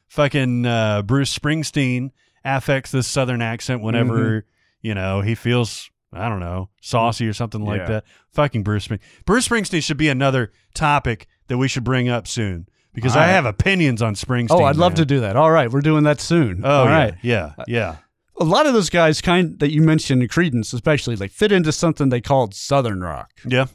Fucking 0.10 0.66
uh, 0.66 1.04
Bruce 1.04 1.38
Springsteen 1.38 2.12
affects 2.44 2.92
this 2.92 3.08
southern 3.08 3.42
accent 3.42 3.82
whenever, 3.82 4.46
you 4.82 4.94
know, 4.94 5.22
he 5.22 5.36
feels, 5.36 5.90
I 6.14 6.30
don't 6.30 6.40
know, 6.40 6.70
saucy 6.82 7.28
or 7.28 7.34
something 7.34 7.62
like 7.64 7.82
Yeah. 7.82 7.88
that. 7.88 8.04
Fucking 8.32 8.64
Bruce 8.64 8.88
Springsteen. 8.88 9.00
Bruce 9.26 9.48
Springsteen 9.48 9.84
should 9.84 9.98
be 9.98 10.10
another 10.10 10.52
topic 10.74 11.28
that 11.48 11.58
we 11.58 11.68
should 11.68 11.84
bring 11.84 12.08
up 12.10 12.28
soon 12.28 12.68
because 12.94 13.16
I 13.16 13.26
right. 13.26 13.32
have 13.34 13.46
opinions 13.46 14.02
on 14.02 14.16
Springsteen. 14.16 14.48
Oh, 14.52 14.64
I'd 14.64 14.76
love 14.78 14.96
to 14.96 15.06
do 15.06 15.20
that. 15.20 15.36
All 15.36 15.52
right, 15.52 15.70
we're 15.72 15.82
doing 15.82 16.04
that 16.06 16.20
soon. 16.22 16.62
Oh, 16.64 16.70
All 16.82 16.86
yeah, 16.86 16.98
right. 16.98 17.14
yeah, 17.22 17.52
uh, 17.58 17.64
yeah. 17.68 17.96
a 18.40 18.44
lot 18.44 18.66
of 18.66 18.74
those 18.74 18.90
guys 18.90 19.20
kind 19.22 19.60
that 19.60 19.72
you 19.72 19.82
mentioned 19.82 20.22
in 20.22 20.30
Creedence 20.30 20.74
especially 20.74 21.16
like 21.16 21.32
fit 21.32 21.52
into 21.52 21.72
something 21.72 22.10
they 22.10 22.22
called 22.22 22.54
southern 22.54 23.02
rock 23.02 23.32
Yeah. 23.46 23.66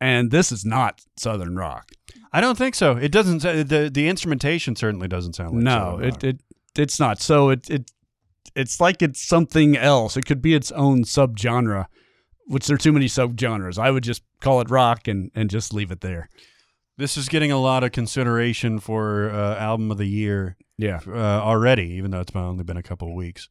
and 0.00 0.30
this 0.30 0.50
is 0.50 0.64
not 0.64 1.00
southern 1.16 1.54
rock 1.56 1.90
I 2.32 2.40
don't 2.40 2.56
think 2.56 2.76
so. 2.76 2.96
It 2.96 3.10
doesn't. 3.10 3.42
The 3.42 3.90
the 3.92 4.08
instrumentation 4.08 4.76
certainly 4.76 5.08
doesn't 5.08 5.34
sound 5.34 5.52
like 5.54 5.64
no 5.64 5.98
it, 6.00 6.22
it 6.22 6.40
it's 6.78 7.00
not 7.00 7.20
so 7.20 7.50
it 7.50 7.68
it 7.68 7.90
it's 8.56 8.80
like 8.80 9.02
it's 9.02 9.20
something 9.22 9.76
else 9.76 10.16
it 10.16 10.24
could 10.26 10.42
be 10.42 10.54
its 10.54 10.72
own 10.72 11.04
subgenre 11.04 11.86
which 12.46 12.66
there 12.66 12.74
are 12.74 12.78
too 12.78 12.92
many 12.92 13.06
subgenres 13.06 13.78
i 13.78 13.90
would 13.90 14.02
just 14.04 14.22
call 14.40 14.60
it 14.60 14.70
rock 14.70 15.06
and 15.08 15.30
and 15.34 15.50
just 15.50 15.72
leave 15.72 15.90
it 15.90 16.00
there 16.00 16.28
This 16.96 17.16
is 17.16 17.28
getting 17.28 17.52
a 17.52 17.58
lot 17.60 17.84
of 17.84 17.92
consideration 17.92 18.78
for 18.80 19.30
uh, 19.30 19.56
album 19.56 19.90
of 19.90 19.98
the 19.98 20.06
year 20.06 20.56
yeah 20.76 21.00
uh, 21.06 21.40
already, 21.42 21.88
even 21.98 22.10
though 22.10 22.20
it's 22.20 22.34
only 22.34 22.64
been 22.64 22.76
a 22.76 22.82
couple 22.82 23.08
of 23.08 23.14
weeks. 23.14 23.48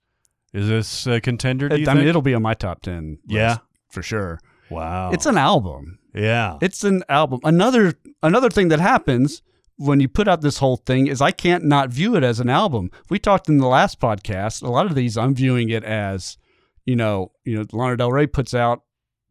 Is 0.54 0.68
this 0.68 1.08
a 1.08 1.20
contender? 1.22 1.68
It- 1.68 1.74
i 1.74 1.76
think? 1.86 1.98
mean 2.00 2.08
it'll 2.08 2.22
be 2.24 2.34
on 2.36 2.42
my 2.42 2.54
top 2.56 2.82
10 2.82 3.20
list, 3.28 3.34
Yeah. 3.34 3.58
for 3.92 4.02
sure 4.04 4.40
wow. 4.70 5.12
it's 5.12 5.26
an 5.26 5.38
album 5.38 6.00
yeah. 6.12 6.58
It's 6.60 6.84
an 6.84 7.04
album. 7.08 7.40
Another 7.44 7.94
another 8.24 8.50
thing 8.50 8.70
that 8.70 8.80
happens 8.80 9.44
when 9.80 10.00
you 10.02 10.08
put 10.10 10.28
out 10.28 10.42
this 10.42 10.58
whole 10.60 10.76
thing 10.78 11.08
is 11.08 11.22
I 11.22 11.32
can't 11.32 11.64
not 11.64 11.90
view 11.90 12.16
it 12.16 12.24
as 12.24 12.40
an 12.42 12.50
album. 12.50 12.92
We 13.10 13.18
talked 13.18 13.48
in 13.50 13.58
the 13.60 13.68
last 13.68 14.00
podcast. 14.00 14.62
A 14.62 14.68
lot 14.70 14.86
of 14.86 14.94
these 14.96 15.18
I'm 15.18 15.34
viewing 15.34 15.70
it 15.70 15.84
as, 15.84 16.38
you 16.86 16.96
know, 16.98 17.32
you 17.46 17.58
know, 17.58 17.66
Lana 17.72 17.96
Del 17.98 18.12
Rey 18.12 18.28
puts 18.28 18.54
out 18.54 18.82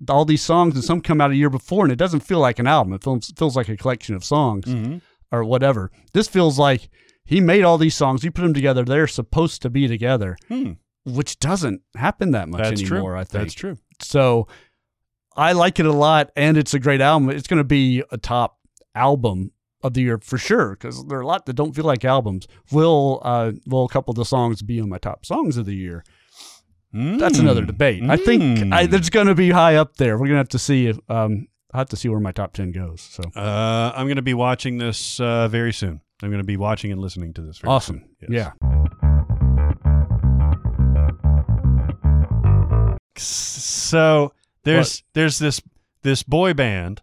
all 0.08 0.24
these 0.24 0.40
songs 0.42 0.74
and 0.74 0.82
some 0.82 1.00
come 1.02 1.20
out 1.20 1.32
a 1.32 1.36
year 1.36 1.50
before 1.50 1.84
and 1.84 1.92
it 1.92 1.96
doesn't 1.98 2.20
feel 2.20 2.38
like 2.40 2.58
an 2.58 2.66
album. 2.66 2.94
It 2.94 3.04
feels 3.04 3.30
feels 3.36 3.56
like 3.56 3.68
a 3.68 3.76
collection 3.76 4.14
of 4.14 4.24
songs 4.24 4.64
Mhm. 4.64 5.02
or 5.30 5.44
whatever. 5.44 5.90
This 6.14 6.28
feels 6.28 6.58
like 6.58 6.88
he 7.24 7.40
made 7.40 7.62
all 7.62 7.76
these 7.78 7.94
songs. 7.94 8.22
He 8.22 8.30
put 8.30 8.42
them 8.42 8.54
together. 8.54 8.84
They're 8.84 9.06
supposed 9.06 9.60
to 9.62 9.70
be 9.70 9.86
together, 9.86 10.36
Hmm. 10.48 10.72
which 11.04 11.38
doesn't 11.40 11.82
happen 11.94 12.30
that 12.30 12.48
much 12.48 12.62
That's 12.62 12.80
anymore. 12.80 13.10
true. 13.10 13.18
I 13.20 13.24
think 13.24 13.42
That's 13.44 13.54
true. 13.54 13.76
so. 14.00 14.48
I 15.36 15.52
like 15.52 15.78
it 15.78 15.86
a 15.86 15.92
lot, 15.92 16.32
and 16.34 16.56
it's 16.56 16.74
a 16.74 16.80
great 16.80 17.00
album. 17.00 17.30
It's 17.30 17.46
going 17.46 17.58
to 17.58 17.64
be 17.64 18.02
a 18.10 18.18
top 18.18 18.58
album 18.96 19.52
of 19.82 19.94
the 19.94 20.02
year 20.02 20.18
for 20.18 20.38
sure 20.38 20.70
because 20.70 21.04
there 21.06 21.18
are 21.18 21.22
a 21.22 21.26
lot 21.26 21.46
that 21.46 21.52
don't 21.54 21.74
feel 21.74 21.84
like 21.84 22.04
albums. 22.04 22.46
Will 22.72 23.20
uh, 23.24 23.52
will 23.66 23.84
a 23.84 23.88
couple 23.88 24.12
of 24.12 24.16
the 24.16 24.24
songs 24.24 24.62
be 24.62 24.80
on 24.80 24.88
my 24.88 24.98
top 24.98 25.24
songs 25.26 25.56
of 25.56 25.66
the 25.66 25.74
year? 25.74 26.04
That's 26.92 27.38
another 27.38 27.62
Mm. 27.62 27.66
debate. 27.66 28.02
I 28.08 28.16
think 28.16 28.42
I, 28.72 28.86
Mm. 28.86 28.92
it's 28.94 29.10
going 29.10 29.26
to 29.26 29.34
be 29.34 29.50
high 29.50 29.76
up 29.76 29.96
there. 29.98 30.14
We're 30.16 30.26
going 30.26 30.36
to 30.36 30.38
have 30.38 30.48
to 30.50 30.58
see 30.58 30.86
if 30.86 30.98
um, 31.10 31.46
I 31.72 31.78
have 31.78 31.88
to 31.90 31.96
see 31.96 32.08
where 32.08 32.18
my 32.18 32.32
top 32.32 32.54
ten 32.54 32.72
goes. 32.72 33.02
So 33.02 33.22
Uh, 33.36 33.92
I'm 33.94 34.06
going 34.06 34.16
to 34.16 34.22
be 34.22 34.34
watching 34.34 34.78
this 34.78 35.20
uh, 35.20 35.48
very 35.48 35.72
soon. 35.72 36.00
I'm 36.22 36.30
going 36.30 36.40
to 36.42 36.46
be 36.46 36.56
watching 36.56 36.90
and 36.90 37.00
listening 37.00 37.34
to 37.34 37.42
this. 37.42 37.58
Very 37.58 37.70
awesome, 37.72 37.98
soon. 38.20 38.32
Yes. 38.32 38.52
yeah. 38.62 39.98
So 43.16 44.32
there's 44.64 45.02
there's 45.14 45.38
this 45.38 45.60
this 46.02 46.22
boy 46.22 46.54
band 46.54 47.02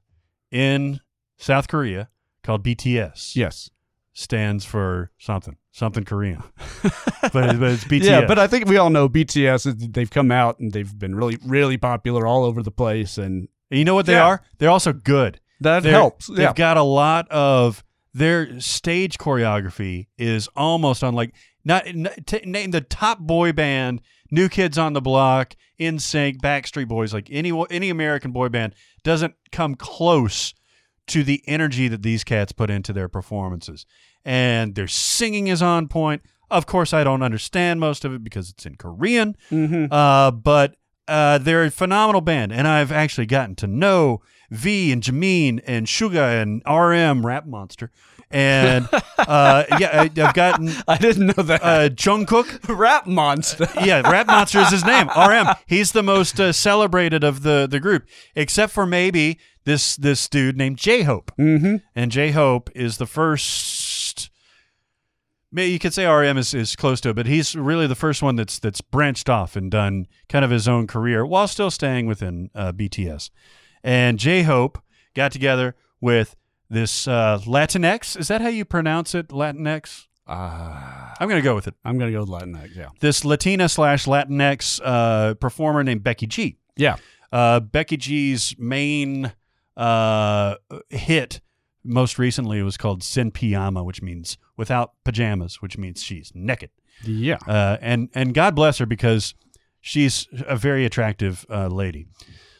in 0.51 0.99
South 1.37 1.67
Korea 1.67 2.09
called 2.45 2.63
BTS. 2.63 3.35
Yes. 3.35 3.69
stands 4.13 4.63
for 4.63 5.11
something 5.17 5.57
something 5.71 6.05
Korean, 6.05 6.41
but, 6.81 7.31
but 7.33 7.61
it's 7.63 7.83
BTS. 7.83 8.03
Yeah, 8.05 8.25
but 8.25 8.39
I 8.39 8.47
think 8.47 8.65
we 8.67 8.77
all 8.77 8.89
know 8.89 9.09
BTS. 9.09 9.93
They've 9.93 10.09
come 10.09 10.31
out 10.31 10.57
and 10.59 10.71
they've 10.71 10.97
been 10.97 11.15
really, 11.15 11.37
really 11.45 11.75
popular 11.77 12.25
all 12.25 12.45
over 12.45 12.63
the 12.63 12.71
place, 12.71 13.17
and 13.17 13.49
And 13.69 13.79
you 13.79 13.83
know 13.83 13.95
what 13.95 14.05
they 14.05 14.13
Yeah. 14.13 14.25
are? 14.25 14.41
They're 14.57 14.69
also 14.69 14.93
good. 14.93 15.39
that 15.61 15.83
They're- 15.83 15.91
helps. 15.93 16.27
They've 16.27 16.53
got 16.55 16.77
a 16.77 16.83
lot 16.83 17.27
of 17.31 17.83
their 18.13 18.59
stage 18.61 19.17
choreography 19.17 20.07
is 20.17 20.47
almost 20.55 21.01
unlike 21.03 21.33
not 21.65 21.85
t- 22.25 22.41
name 22.45 22.71
the 22.71 22.81
top 22.81 23.19
boy 23.19 23.51
band, 23.53 24.01
New 24.31 24.47
Kids 24.49 24.77
on 24.77 24.93
the 24.93 25.01
Block, 25.01 25.55
NSYNC, 25.79 26.37
Backstreet 26.41 26.87
Boys, 26.87 27.13
like 27.13 27.27
any 27.31 27.51
any 27.69 27.89
American 27.89 28.31
boy 28.31 28.47
band 28.49 28.75
doesn't 29.03 29.33
come 29.51 29.75
close 29.75 30.53
to 31.07 31.23
the 31.23 31.43
energy 31.47 31.87
that 31.87 32.01
these 32.03 32.23
cats 32.23 32.51
put 32.51 32.69
into 32.69 32.91
their 32.93 33.07
performances. 33.07 33.85
And 34.23 34.75
their 34.75 34.87
singing 34.87 35.47
is 35.47 35.61
on 35.61 35.87
point. 35.87 36.21
Of 36.49 36.65
course, 36.65 36.93
I 36.93 37.03
don't 37.03 37.21
understand 37.23 37.79
most 37.79 38.05
of 38.05 38.13
it 38.13 38.23
because 38.23 38.49
it's 38.49 38.65
in 38.65 38.75
Korean. 38.75 39.35
Mhm. 39.51 39.87
Uh, 39.91 40.31
but 40.31 40.75
uh, 41.07 41.37
they're 41.37 41.65
a 41.65 41.71
phenomenal 41.71 42.21
band, 42.21 42.51
and 42.51 42.67
I've 42.67 42.91
actually 42.91 43.27
gotten 43.27 43.55
to 43.57 43.67
know 43.67 44.21
V 44.49 44.91
and 44.91 45.03
Jimin 45.03 45.61
and 45.67 45.85
Suga 45.85 46.41
and 46.41 46.63
RM 46.67 47.23
Rap 47.25 47.45
Monster, 47.45 47.91
and 48.31 48.87
uh, 49.19 49.63
yeah, 49.79 49.89
I, 50.01 50.21
I've 50.21 50.33
gotten 50.33 50.71
I 50.87 50.97
didn't 50.97 51.27
know 51.27 51.43
that. 51.43 51.61
uh, 51.63 51.89
Jungkook. 51.89 52.67
Rap 52.75 53.05
monster. 53.05 53.67
Yeah, 53.83 54.01
Rap 54.09 54.25
Monster 54.27 54.59
is 54.61 54.71
his 54.71 54.85
name. 54.85 55.07
RM. 55.15 55.47
He's 55.67 55.91
the 55.91 56.01
most 56.03 56.39
uh, 56.39 56.51
celebrated 56.51 57.23
of 57.23 57.43
the 57.43 57.67
the 57.69 57.79
group, 57.79 58.07
except 58.35 58.71
for 58.73 58.87
maybe 58.87 59.37
this 59.65 59.95
this 59.97 60.27
dude 60.29 60.57
named 60.57 60.77
J 60.77 61.03
Hope. 61.03 61.31
mm-hmm. 61.37 61.77
And 61.95 62.11
J 62.11 62.31
Hope 62.31 62.69
is 62.73 62.97
the 62.97 63.05
first. 63.05 64.29
You 65.51 65.79
could 65.79 65.93
say 65.93 66.05
RM 66.05 66.37
is, 66.37 66.53
is 66.53 66.75
close 66.75 66.99
to 67.01 67.09
it, 67.09 67.15
but 67.15 67.27
he's 67.27 67.55
really 67.55 67.87
the 67.87 67.95
first 67.95 68.21
one 68.21 68.35
that's 68.35 68.59
that's 68.59 68.81
branched 68.81 69.29
off 69.29 69.55
and 69.55 69.71
done 69.71 70.07
kind 70.27 70.43
of 70.43 70.51
his 70.51 70.67
own 70.67 70.85
career 70.85 71.25
while 71.25 71.47
still 71.47 71.71
staying 71.71 72.07
within 72.07 72.49
uh, 72.53 72.71
BTS. 72.71 73.29
And 73.83 74.19
J 74.19 74.43
Hope 74.43 74.79
got 75.13 75.31
together 75.31 75.75
with 76.01 76.35
this 76.69 77.07
uh, 77.07 77.39
Latinx. 77.45 78.17
Is 78.17 78.27
that 78.27 78.41
how 78.41 78.49
you 78.49 78.65
pronounce 78.65 79.15
it? 79.15 79.29
Latinx. 79.29 80.07
Uh, 80.27 81.13
I'm 81.19 81.29
gonna 81.29 81.41
go 81.41 81.55
with 81.55 81.67
it. 81.67 81.75
I'm 81.85 81.97
gonna 81.97 82.11
go 82.11 82.21
with 82.21 82.29
Latinx. 82.29 82.75
Yeah. 82.75 82.89
This 82.99 83.23
Latina 83.23 83.69
slash 83.69 84.05
Latinx 84.05 84.81
uh, 84.83 85.35
performer 85.35 85.83
named 85.83 86.03
Becky 86.03 86.27
G. 86.27 86.57
Yeah. 86.75 86.97
Uh, 87.31 87.59
Becky 87.59 87.97
G's 87.97 88.55
main 88.57 89.31
uh, 89.77 90.55
hit 90.89 91.41
most 91.83 92.17
recently 92.17 92.61
was 92.63 92.77
called 92.77 93.03
Sin 93.03 93.31
which 93.31 94.01
means 94.01 94.37
without 94.57 94.93
pajamas, 95.03 95.61
which 95.61 95.77
means 95.77 96.03
she's 96.03 96.31
naked. 96.33 96.71
Yeah. 97.03 97.37
Uh, 97.47 97.77
and 97.81 98.09
and 98.13 98.33
God 98.33 98.55
bless 98.55 98.77
her 98.79 98.85
because 98.85 99.35
she's 99.81 100.27
a 100.47 100.55
very 100.55 100.85
attractive 100.85 101.45
uh, 101.49 101.67
lady. 101.67 102.07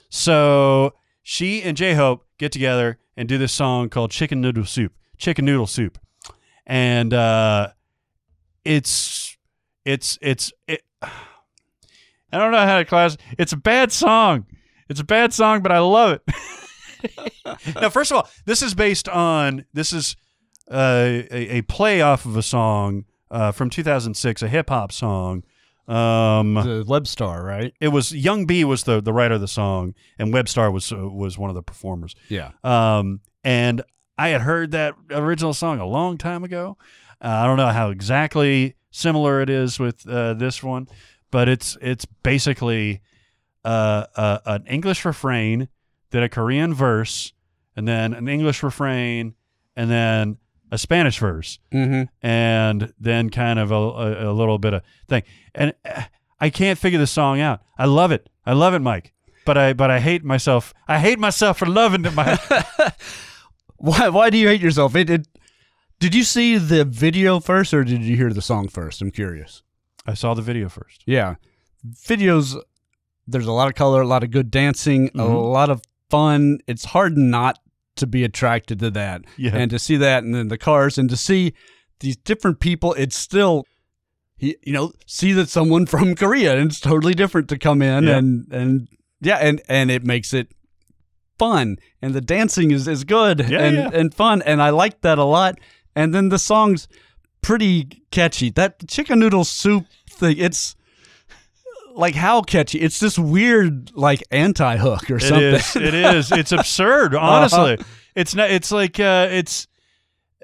So 0.10 0.94
she 1.24 1.64
and 1.64 1.76
J 1.76 1.94
Hope 1.94 2.28
get 2.38 2.52
together 2.52 3.00
and 3.18 3.28
do 3.28 3.38
this 3.38 3.52
song 3.52 3.90
called 3.90 4.12
Chicken 4.12 4.42
Noodle 4.42 4.66
Soup. 4.66 4.94
Chicken 5.18 5.46
Noodle 5.46 5.68
Soup, 5.68 5.98
and 6.68 7.14
uh, 7.14 7.70
it's 8.64 9.38
it's 9.86 10.18
it's 10.22 10.52
it, 10.68 10.84
I 11.02 12.38
don't 12.38 12.52
know 12.52 12.66
how 12.66 12.78
to 12.78 12.86
class. 12.86 13.18
It's 13.38 13.54
a 13.54 13.58
bad 13.58 13.92
song. 13.92 14.46
It's 14.90 15.00
a 15.00 15.06
bad 15.06 15.34
song, 15.34 15.62
but 15.62 15.72
I 15.72 15.80
love 15.80 16.12
it. 16.12 16.22
now, 17.82 17.90
first 17.90 18.12
of 18.12 18.18
all, 18.18 18.30
this 18.46 18.62
is 18.62 18.74
based 18.74 19.08
on 19.10 19.66
this 19.74 19.94
is 19.94 20.16
uh, 20.70 21.22
a, 21.32 21.58
a 21.58 21.62
play 21.64 22.02
off 22.02 22.26
of 22.26 22.36
a 22.38 22.42
song 22.44 23.06
uh, 23.32 23.52
from 23.52 23.70
2006, 23.70 24.42
a 24.42 24.48
hip 24.48 24.70
hop 24.70 24.92
song. 24.92 25.44
Um, 25.88 26.56
The 26.56 26.84
Webstar, 26.88 27.44
right? 27.44 27.72
it 27.80 27.90
was 27.90 28.12
Young 28.12 28.46
B 28.46 28.64
was 28.64 28.84
the 28.84 29.02
the 29.02 29.14
writer 29.14 29.36
of 29.36 29.42
the 29.42 29.48
song, 29.48 29.94
and 30.18 30.34
Webstar 30.34 30.72
was 30.74 30.92
uh, 30.92 30.98
was 31.10 31.38
one 31.38 31.50
of 31.52 31.56
the 31.56 31.62
performers. 31.62 32.16
Yeah. 32.28 32.52
Um, 32.64 33.20
and 33.44 33.84
I 34.18 34.30
had 34.30 34.42
heard 34.42 34.72
that 34.72 34.96
original 35.12 35.54
song 35.54 35.80
a 35.80 35.86
long 35.86 36.18
time 36.18 36.44
ago. 36.44 36.78
Uh, 37.22 37.28
I 37.28 37.46
don't 37.46 37.58
know 37.58 37.68
how 37.68 37.92
exactly 37.92 38.76
similar 38.90 39.42
it 39.42 39.50
is 39.50 39.78
with 39.78 40.08
uh, 40.10 40.34
this 40.34 40.64
one, 40.64 40.88
but 41.30 41.48
it's 41.48 41.78
it's 41.82 42.06
basically 42.24 43.02
uh, 43.64 44.06
uh, 44.16 44.40
an 44.46 44.66
English 44.66 45.06
refrain, 45.06 45.68
then 46.12 46.24
a 46.24 46.30
Korean 46.30 46.74
verse, 46.74 47.34
and 47.76 47.88
then 47.88 48.14
an 48.14 48.28
English 48.28 48.64
refrain, 48.64 49.36
and 49.76 49.90
then 49.90 50.38
a 50.72 50.78
Spanish 50.78 51.20
verse 51.20 51.60
Mm-hmm. 51.74 52.04
and 52.26 52.94
then 53.00 53.30
kind 53.30 53.60
of 53.60 53.72
a, 53.72 53.76
a, 53.76 54.32
a 54.32 54.34
little 54.34 54.58
bit 54.58 54.74
of 54.74 54.82
thing. 55.08 55.24
And 55.54 55.74
uh, 55.86 56.04
I 56.40 56.50
can't 56.50 56.80
figure 56.80 57.00
the 57.00 57.08
song 57.08 57.40
out. 57.40 57.62
I 57.78 57.86
love 57.86 58.12
it. 58.12 58.30
I 58.46 58.54
love 58.54 58.74
it, 58.74 58.80
Mike. 58.80 59.14
But 59.46 59.58
I 59.58 59.74
but 59.74 59.92
I 59.92 60.00
hate 60.00 60.24
myself. 60.24 60.74
I 60.88 60.98
hate 61.00 61.20
myself 61.20 61.60
for 61.60 61.66
loving 61.68 62.04
it, 62.06 62.14
Mike. 62.14 62.40
Why? 63.78 64.10
Why 64.10 64.30
do 64.30 64.38
you 64.38 64.48
hate 64.48 64.62
yourself? 64.62 64.96
It, 64.96 65.10
it. 65.10 65.28
Did 66.00 66.16
you 66.16 66.24
see 66.24 66.58
the 66.58 66.84
video 66.84 67.40
first, 67.40 67.74
or 67.74 67.84
did 67.84 68.02
you 68.02 68.16
hear 68.18 68.34
the 68.34 68.42
song 68.42 68.68
first? 68.68 69.02
I'm 69.02 69.12
curious. 69.12 69.62
I 70.06 70.14
saw 70.14 70.34
the 70.34 70.42
video 70.42 70.68
first. 70.70 71.04
Yeah, 71.06 71.36
videos. 72.08 72.56
There's 73.28 73.48
a 73.48 73.52
lot 73.52 73.68
of 73.68 73.76
color, 73.76 74.02
a 74.02 74.08
lot 74.08 74.24
of 74.24 74.32
good 74.32 74.52
dancing, 74.52 75.08
a 75.10 75.12
Mhm. 75.20 75.52
lot 75.54 75.70
of 75.70 75.82
fun. 76.16 76.60
It's 76.68 76.86
hard 76.86 77.18
not 77.18 77.60
to 77.98 78.08
be 78.08 78.24
attracted 78.24 78.80
to 78.80 78.90
that, 78.92 79.22
Yeah. 79.38 79.56
and 79.56 79.70
to 79.72 79.80
see 79.80 79.98
that, 79.98 80.24
and 80.24 80.34
then 80.36 80.48
the 80.50 80.58
cars, 80.58 80.98
and 80.98 81.10
to 81.10 81.18
see 81.18 81.54
these 82.00 82.18
different 82.18 82.60
people. 82.60 82.94
It's 82.94 83.16
still, 83.16 83.64
he- 84.38 84.58
you 84.68 84.74
know, 84.74 84.92
see 85.06 85.32
that 85.34 85.50
someone 85.50 85.86
from 85.86 86.16
Korea, 86.16 86.58
and 86.58 86.70
it's 86.70 86.80
totally 86.82 87.14
different 87.14 87.48
to 87.50 87.58
come 87.58 87.82
in 87.82 88.04
Yeah. 88.06 88.18
and 88.18 88.48
and 88.52 88.88
yeah, 89.22 89.38
and 89.48 89.62
and 89.70 89.90
it 89.92 90.04
makes 90.04 90.34
it 90.34 90.48
fun, 91.40 91.78
and 92.02 92.14
the 92.14 92.22
dancing 92.22 92.72
is 92.72 92.88
is 92.88 93.04
good 93.04 93.40
Yeah, 93.50 93.60
and 93.66 93.76
yeah. 93.78 93.90
and 94.00 94.14
fun, 94.14 94.42
and 94.42 94.62
I 94.62 94.70
like 94.84 95.02
that 95.02 95.18
a 95.18 95.24
lot. 95.26 95.60
And 95.96 96.14
then 96.14 96.30
the 96.30 96.40
song's 96.40 96.88
pretty 97.42 97.88
catchy. 98.12 98.50
That 98.52 98.88
chicken 98.88 99.20
noodle 99.20 99.46
soup 99.46 99.86
thing, 100.10 100.38
it's 100.38 100.76
like 101.96 102.16
how 102.16 102.42
catchy. 102.42 102.80
It's 102.80 103.00
this 103.00 103.18
weird 103.18 103.92
like 103.96 104.24
anti 104.32 104.78
hook 104.78 105.10
or 105.10 105.20
something. 105.20 105.44
is. 105.56 105.76
It 105.76 105.94
is. 106.16 106.32
It's 106.32 106.52
absurd. 106.52 107.16
Honestly, 107.16 107.78
it's 108.16 108.36
not. 108.36 108.52
It's 108.52 108.72
like 108.72 109.00
uh, 109.00 109.28
it's 109.32 109.68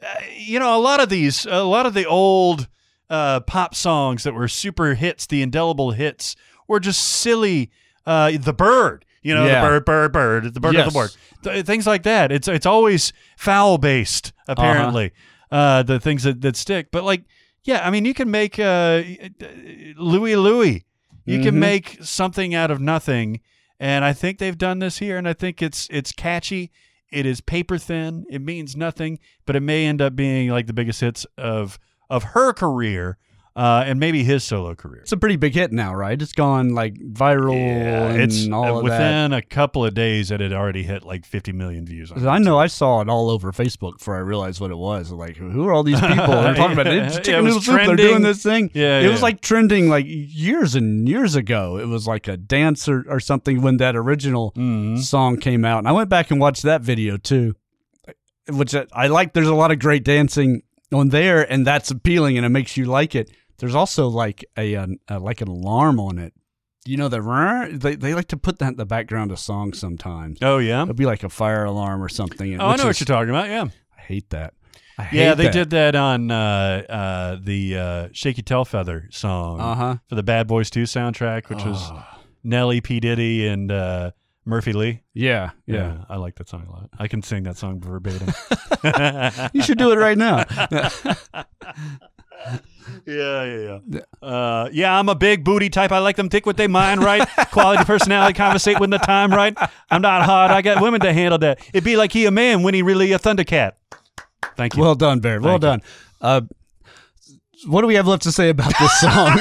uh, 0.02 0.08
you 0.38 0.60
know 0.60 0.76
a 0.76 0.80
lot 0.82 1.00
of 1.00 1.10
these, 1.10 1.46
a 1.46 1.64
lot 1.64 1.86
of 1.86 1.94
the 1.94 2.06
old 2.06 2.68
uh, 3.10 3.42
pop 3.42 3.76
songs 3.76 4.24
that 4.24 4.34
were 4.34 4.48
super 4.48 4.94
hits, 4.96 5.28
the 5.28 5.42
indelible 5.42 5.92
hits, 5.92 6.36
were 6.68 6.80
just 6.80 7.02
silly. 7.04 7.72
Uh, 8.04 8.32
the 8.40 8.54
bird, 8.54 9.06
you 9.22 9.32
know, 9.36 9.46
Yeah. 9.46 9.62
the 9.62 9.68
bird, 9.68 9.86
bird, 9.86 10.12
bird, 10.12 10.54
the 10.56 10.60
bird 10.60 10.76
of 10.76 10.86
the 10.86 10.92
board, 10.92 11.12
Th- 11.44 11.64
things 11.64 11.86
like 11.86 12.02
that. 12.04 12.32
It's 12.32 12.48
it's 12.48 12.66
always 12.66 13.14
foul 13.38 13.78
based, 13.78 14.34
apparently. 14.48 15.12
uh 15.52 15.84
the 15.84 16.00
things 16.00 16.24
that, 16.24 16.42
that 16.42 16.56
stick, 16.56 16.90
but 16.92 17.04
like, 17.04 17.24
yeah, 17.64 17.86
I 17.86 17.92
mean, 17.92 18.06
you 18.06 18.16
can 18.16 18.32
make 18.32 18.58
uh, 18.58 19.04
Louie 19.98 20.36
Louie. 20.36 20.84
You 21.26 21.40
can 21.42 21.56
Mhm. 21.56 21.60
make 21.60 21.98
something 22.02 22.54
out 22.56 22.72
of 22.72 22.80
nothing, 22.82 23.42
and 23.80 24.04
I 24.06 24.14
think 24.14 24.38
they've 24.40 24.58
done 24.58 24.80
this 24.80 24.98
here, 25.00 25.18
and 25.18 25.28
I 25.28 25.34
think 25.34 25.62
it's 25.62 25.88
it's 25.92 26.12
catchy. 26.12 26.72
it 27.12 27.26
is 27.26 27.42
paper 27.42 27.78
thin. 27.78 28.24
It 28.30 28.42
means 28.42 28.78
nothing, 28.78 29.20
but 29.46 29.58
it 29.58 29.60
may 29.60 29.86
end 29.86 30.02
up 30.02 30.16
being 30.16 30.50
like 30.50 30.66
the 30.68 30.72
biggest 30.74 31.02
hits 31.02 31.26
of 31.38 31.78
of 32.10 32.24
her 32.24 32.54
career 32.54 33.18
uh, 33.54 33.84
and 33.86 34.00
maybe 34.00 34.24
his 34.24 34.44
solo 34.46 34.74
career. 34.76 35.02
It's 35.02 35.12
a 35.12 35.18
pretty 35.18 35.36
big 35.36 35.54
hit 35.54 35.74
now, 35.74 35.94
right? 35.94 36.20
It's 36.22 36.32
gone 36.32 36.70
like 36.70 36.94
viral 36.96 37.54
and 37.54 38.22
it's 38.22 38.48
all 38.50 38.78
uh, 38.78 38.82
within 38.82 39.34
a 39.34 39.42
couple 39.42 39.84
of 39.86 39.94
days 39.94 40.32
it 40.32 40.40
had 40.40 40.54
already 40.54 40.84
hit 40.84 41.04
like 41.04 41.26
50 41.26 41.52
million 41.52 41.86
views. 41.86 42.12
I 42.16 42.38
know 42.40 42.58
I 42.58 42.68
saw 42.68 43.02
it 43.02 43.10
all 43.10 43.30
over 43.30 43.52
Facebook 43.52 43.98
before 43.98 44.16
I 44.16 44.20
realized 44.20 44.62
what 44.62 44.72
it 44.72 44.78
was. 44.78 45.12
Like, 45.12 45.36
who 45.36 45.68
are 45.68 45.74
all 45.74 45.84
these 45.84 46.00
people? 46.00 46.28
They're 46.28 46.54
talking 46.56 46.74
about 46.80 46.88
it. 46.88 47.04
It's 47.14 47.28
Yeah, 47.28 47.40
it 47.40 47.42
was 47.42 47.66
soup. 47.66 47.76
They're 47.76 47.96
doing 47.98 48.22
this 48.22 48.42
thing. 48.42 48.72
Yeah, 48.74 49.02
it 49.02 49.10
was 49.10 49.22
like 49.22 49.42
trending 49.42 49.90
like 49.90 50.06
years 50.08 50.76
and 50.76 51.10
years 51.10 51.36
ago. 51.36 51.78
It 51.78 51.88
was 51.88 52.08
like 52.08 52.30
a 52.30 52.38
dance 52.38 52.88
or, 52.88 53.04
or 53.10 53.20
something 53.20 53.62
when 53.62 53.78
that 53.78 53.96
original 53.98 54.54
Mhm. 54.56 55.00
song 55.00 55.38
came 55.38 55.66
out. 55.66 55.80
And 55.80 55.88
I 55.90 55.92
went 55.92 56.08
back 56.10 56.32
and 56.32 56.40
watched 56.40 56.64
that 56.64 56.82
video 56.84 57.18
too, 57.18 57.56
which 58.50 58.74
I, 58.76 58.86
I 58.94 59.08
like. 59.08 59.34
There's 59.34 59.48
a 59.48 59.56
lot 59.56 59.72
of 59.72 59.80
great 59.80 60.04
dancing 60.06 60.64
on 60.94 61.10
there, 61.10 61.50
and 61.50 61.66
that's 61.66 61.90
appealing, 61.92 62.38
and 62.38 62.46
it 62.46 62.50
makes 62.50 62.76
you 62.76 62.86
like 62.86 63.16
it. 63.16 63.30
There's 63.62 63.76
also 63.76 64.10
like 64.10 64.44
a, 64.58 64.76
uh 64.76 64.88
uh 65.10 65.20
like 65.22 65.40
an 65.40 65.48
alarm 65.48 66.00
on 66.02 66.18
it. 66.18 66.34
You 66.86 66.98
know 66.98 67.08
the 67.08 67.22
they 67.80 67.96
they 67.96 68.14
like 68.14 68.28
to 68.30 68.38
put 68.38 68.60
that 68.60 68.70
in 68.72 68.76
the 68.78 68.86
background 68.88 69.32
of 69.32 69.40
songs 69.40 69.80
sometimes. 69.80 70.40
Oh 70.42 70.58
yeah. 70.58 70.82
It'll 70.82 70.96
be 70.96 71.06
like 71.06 71.24
a 71.24 71.30
fire 71.30 71.64
alarm 71.64 72.04
or 72.04 72.10
something. 72.10 72.60
Oh, 72.60 72.66
I 72.68 72.76
know 72.76 72.88
what 72.88 73.00
you're 73.00 73.06
talking 73.06 73.30
about. 73.30 73.48
Yeah. 73.50 73.66
I 73.98 74.02
hate 74.02 74.32
that. 74.32 74.56
I 74.98 75.08
Yeah, 75.14 75.36
they 75.36 75.44
that. 75.46 75.54
did 75.54 75.70
that 75.70 75.96
on 75.96 76.32
uh, 76.32 76.84
uh, 76.90 77.38
the 77.42 77.78
uh, 77.78 78.08
Shake 78.12 78.38
Ya 78.40 78.44
Tailfeather 78.44 79.14
song 79.14 79.60
Uh 79.62 79.76
huh. 79.76 79.98
for 80.10 80.16
the 80.16 80.24
Bad 80.24 80.48
Boys 80.48 80.70
2 80.70 80.84
soundtrack, 80.84 81.48
which 81.50 81.64
was 81.64 81.78
Ah. 81.80 82.20
Nelly, 82.44 82.82
P. 82.82 83.00
Diddy, 83.00 83.48
and 83.48 83.72
uh, 83.72 84.12
Murphy 84.46 84.74
Lee. 84.74 85.04
Yeah, 85.14 85.52
yeah. 85.68 86.06
I 86.10 86.16
like 86.18 86.36
that 86.38 86.50
song 86.50 86.66
a 86.68 86.72
lot. 86.72 86.90
I 86.98 87.08
can 87.08 87.22
sing 87.22 87.44
that 87.44 87.58
song 87.58 87.80
verbatim. 87.80 88.34
You 89.54 89.62
should 89.62 89.78
do 89.78 89.92
it 89.92 89.98
right 89.98 90.18
now. 90.18 90.44
Yeah, 93.06 93.44
yeah, 93.44 93.80
yeah. 93.90 94.28
Uh, 94.28 94.70
yeah, 94.72 94.98
I'm 94.98 95.10
a 95.10 95.16
big 95.16 95.44
booty 95.44 95.70
type. 95.70 95.92
I 95.92 96.00
like 96.00 96.16
them 96.16 96.30
thick 96.30 96.46
with 96.46 96.58
their 96.58 96.70
mind 96.70 97.04
right. 97.04 97.28
Quality 97.52 97.84
personality, 97.84 98.34
conversate 98.34 98.80
when 98.80 98.90
the 98.90 98.98
time 98.98 99.32
right. 99.32 99.56
I'm 99.90 100.02
not 100.02 100.24
hard. 100.24 100.52
I 100.52 100.62
got 100.62 100.82
women 100.82 101.02
to 101.02 101.14
handle 101.14 101.40
that. 101.40 101.60
It'd 101.74 101.84
be 101.84 101.98
like 101.98 102.12
he 102.12 102.26
a 102.26 102.32
man 102.32 102.64
when 102.64 102.74
he 102.74 102.82
really 102.82 103.12
a 103.12 103.20
thundercat. 103.20 103.74
Thank 104.56 104.76
you. 104.76 104.82
well 104.82 104.96
done, 104.96 105.20
Bear. 105.20 105.40
Well 105.40 105.60
Thank 105.60 105.62
done. 105.62 105.82
Uh, 106.20 106.42
what 107.66 107.82
do 107.82 107.88
we 107.88 107.96
have 107.96 108.08
left 108.08 108.24
to 108.24 108.32
say 108.32 108.50
about 108.50 108.74
this 108.80 109.00
song? 109.00 109.40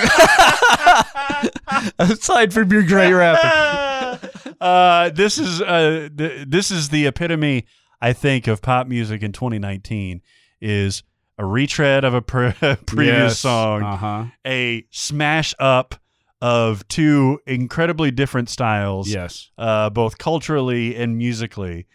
Aside 1.99 2.53
from 2.53 2.70
your 2.70 2.82
great 2.82 3.12
rapping. 3.12 4.55
uh, 4.61 5.11
this 5.11 5.38
is 5.38 5.62
uh, 5.62 6.09
th- 6.16 6.47
this 6.47 6.70
is 6.70 6.91
the 6.91 7.07
epitome, 7.07 7.66
I 8.01 8.12
think, 8.12 8.47
of 8.47 8.61
pop 8.61 8.86
music 8.86 9.22
in 9.22 9.32
2019. 9.32 10.20
Is 10.61 11.03
a 11.41 11.45
retread 11.47 12.05
of 12.05 12.12
a 12.14 12.20
pre- 12.22 12.53
previous 12.86 13.38
song, 13.38 13.82
Uh 13.82 13.97
huh. 13.97 14.24
a 14.47 14.84
smash 14.91 15.55
up 15.59 15.95
of 16.43 16.86
two 16.88 17.38
incredibly 17.47 18.11
different 18.11 18.49
styles, 18.49 19.09
Yes. 19.09 19.51
uh, 19.59 19.91
both 19.91 20.18
culturally 20.18 20.97
and 20.97 21.16
musically, 21.18 21.86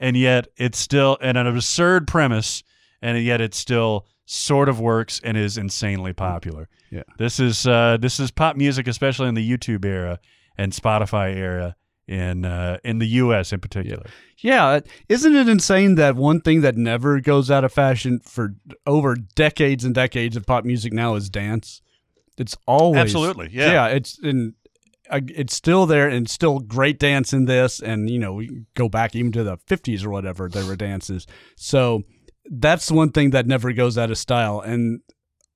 and 0.00 0.16
yet 0.16 0.48
it's 0.56 0.78
still 0.78 1.16
and 1.20 1.36
an 1.38 1.46
absurd 1.46 2.06
premise, 2.08 2.62
and 3.02 3.18
yet 3.22 3.40
it 3.40 3.54
still 3.54 4.06
sort 4.26 4.68
of 4.68 4.80
works 4.80 5.20
and 5.22 5.36
is 5.36 5.58
insanely 5.58 6.12
popular. 6.14 6.68
Yeah. 6.90 7.02
This 7.18 7.38
is 7.40 7.66
uh, 7.66 7.98
this 8.00 8.18
is 8.20 8.30
pop 8.30 8.56
music, 8.56 8.86
especially 8.88 9.28
in 9.28 9.34
the 9.34 9.48
YouTube 9.50 9.84
era 9.84 10.18
and 10.56 10.72
Spotify 10.72 11.34
era 11.36 11.76
in 12.06 12.44
uh, 12.44 12.78
in 12.84 12.98
the 12.98 13.06
U.S. 13.06 13.52
in 13.52 13.60
particular. 13.60 14.04
Yeah. 14.38 14.80
Isn't 15.08 15.34
it 15.34 15.48
insane 15.48 15.94
that 15.94 16.16
one 16.16 16.40
thing 16.40 16.60
that 16.60 16.76
never 16.76 17.20
goes 17.20 17.50
out 17.50 17.64
of 17.64 17.72
fashion 17.72 18.20
for 18.24 18.54
over 18.86 19.16
decades 19.16 19.84
and 19.84 19.94
decades 19.94 20.36
of 20.36 20.44
pop 20.44 20.64
music 20.64 20.92
now 20.92 21.14
is 21.14 21.30
dance? 21.30 21.80
It's 22.36 22.56
always 22.66 23.00
Absolutely, 23.00 23.48
yeah. 23.52 23.72
yeah. 23.72 23.86
It's 23.88 24.18
in. 24.18 24.54
uh, 25.08 25.20
It's 25.34 25.54
still 25.54 25.86
there 25.86 26.08
and 26.08 26.28
still 26.28 26.58
great 26.58 26.98
dance 26.98 27.32
in 27.32 27.44
this, 27.44 27.80
and 27.80 28.10
you 28.10 28.18
know 28.18 28.34
we 28.34 28.64
go 28.74 28.88
back 28.88 29.14
even 29.14 29.32
to 29.32 29.44
the 29.44 29.56
'50s 29.56 30.04
or 30.04 30.10
whatever 30.10 30.48
there 30.48 30.66
were 30.66 30.76
dances. 30.76 31.26
So 31.56 32.02
that's 32.50 32.90
one 32.90 33.12
thing 33.12 33.30
that 33.30 33.46
never 33.46 33.72
goes 33.72 33.96
out 33.96 34.10
of 34.10 34.18
style, 34.18 34.60
and 34.60 35.00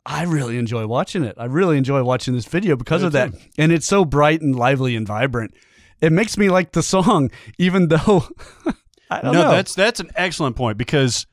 I 0.07 0.23
really 0.23 0.57
enjoy 0.57 0.87
watching 0.87 1.25
it. 1.25 1.35
I 1.37 1.47
really 1.47 1.77
enjoy 1.77 2.03
watching 2.05 2.33
this 2.35 2.47
video 2.47 2.77
because 2.77 3.03
do 3.03 3.09
of 3.09 3.13
that, 3.13 3.33
and 3.59 3.73
it's 3.73 3.87
so 3.87 4.05
bright 4.07 4.41
and 4.41 4.55
lively 4.57 4.97
and 4.97 5.07
vibrant. 5.07 5.53
It 6.01 6.13
makes 6.13 6.37
me 6.39 6.49
like 6.49 6.73
the 6.73 6.83
song, 6.83 7.31
even 7.59 7.89
though 7.89 8.29
I 9.11 9.21
don't 9.23 9.33
no, 9.33 9.43
know. 9.45 9.51
that's 9.51 9.75
that's 9.75 10.01
an 10.01 10.11
excellent 10.15 10.57
point 10.57 10.79
because 10.79 11.27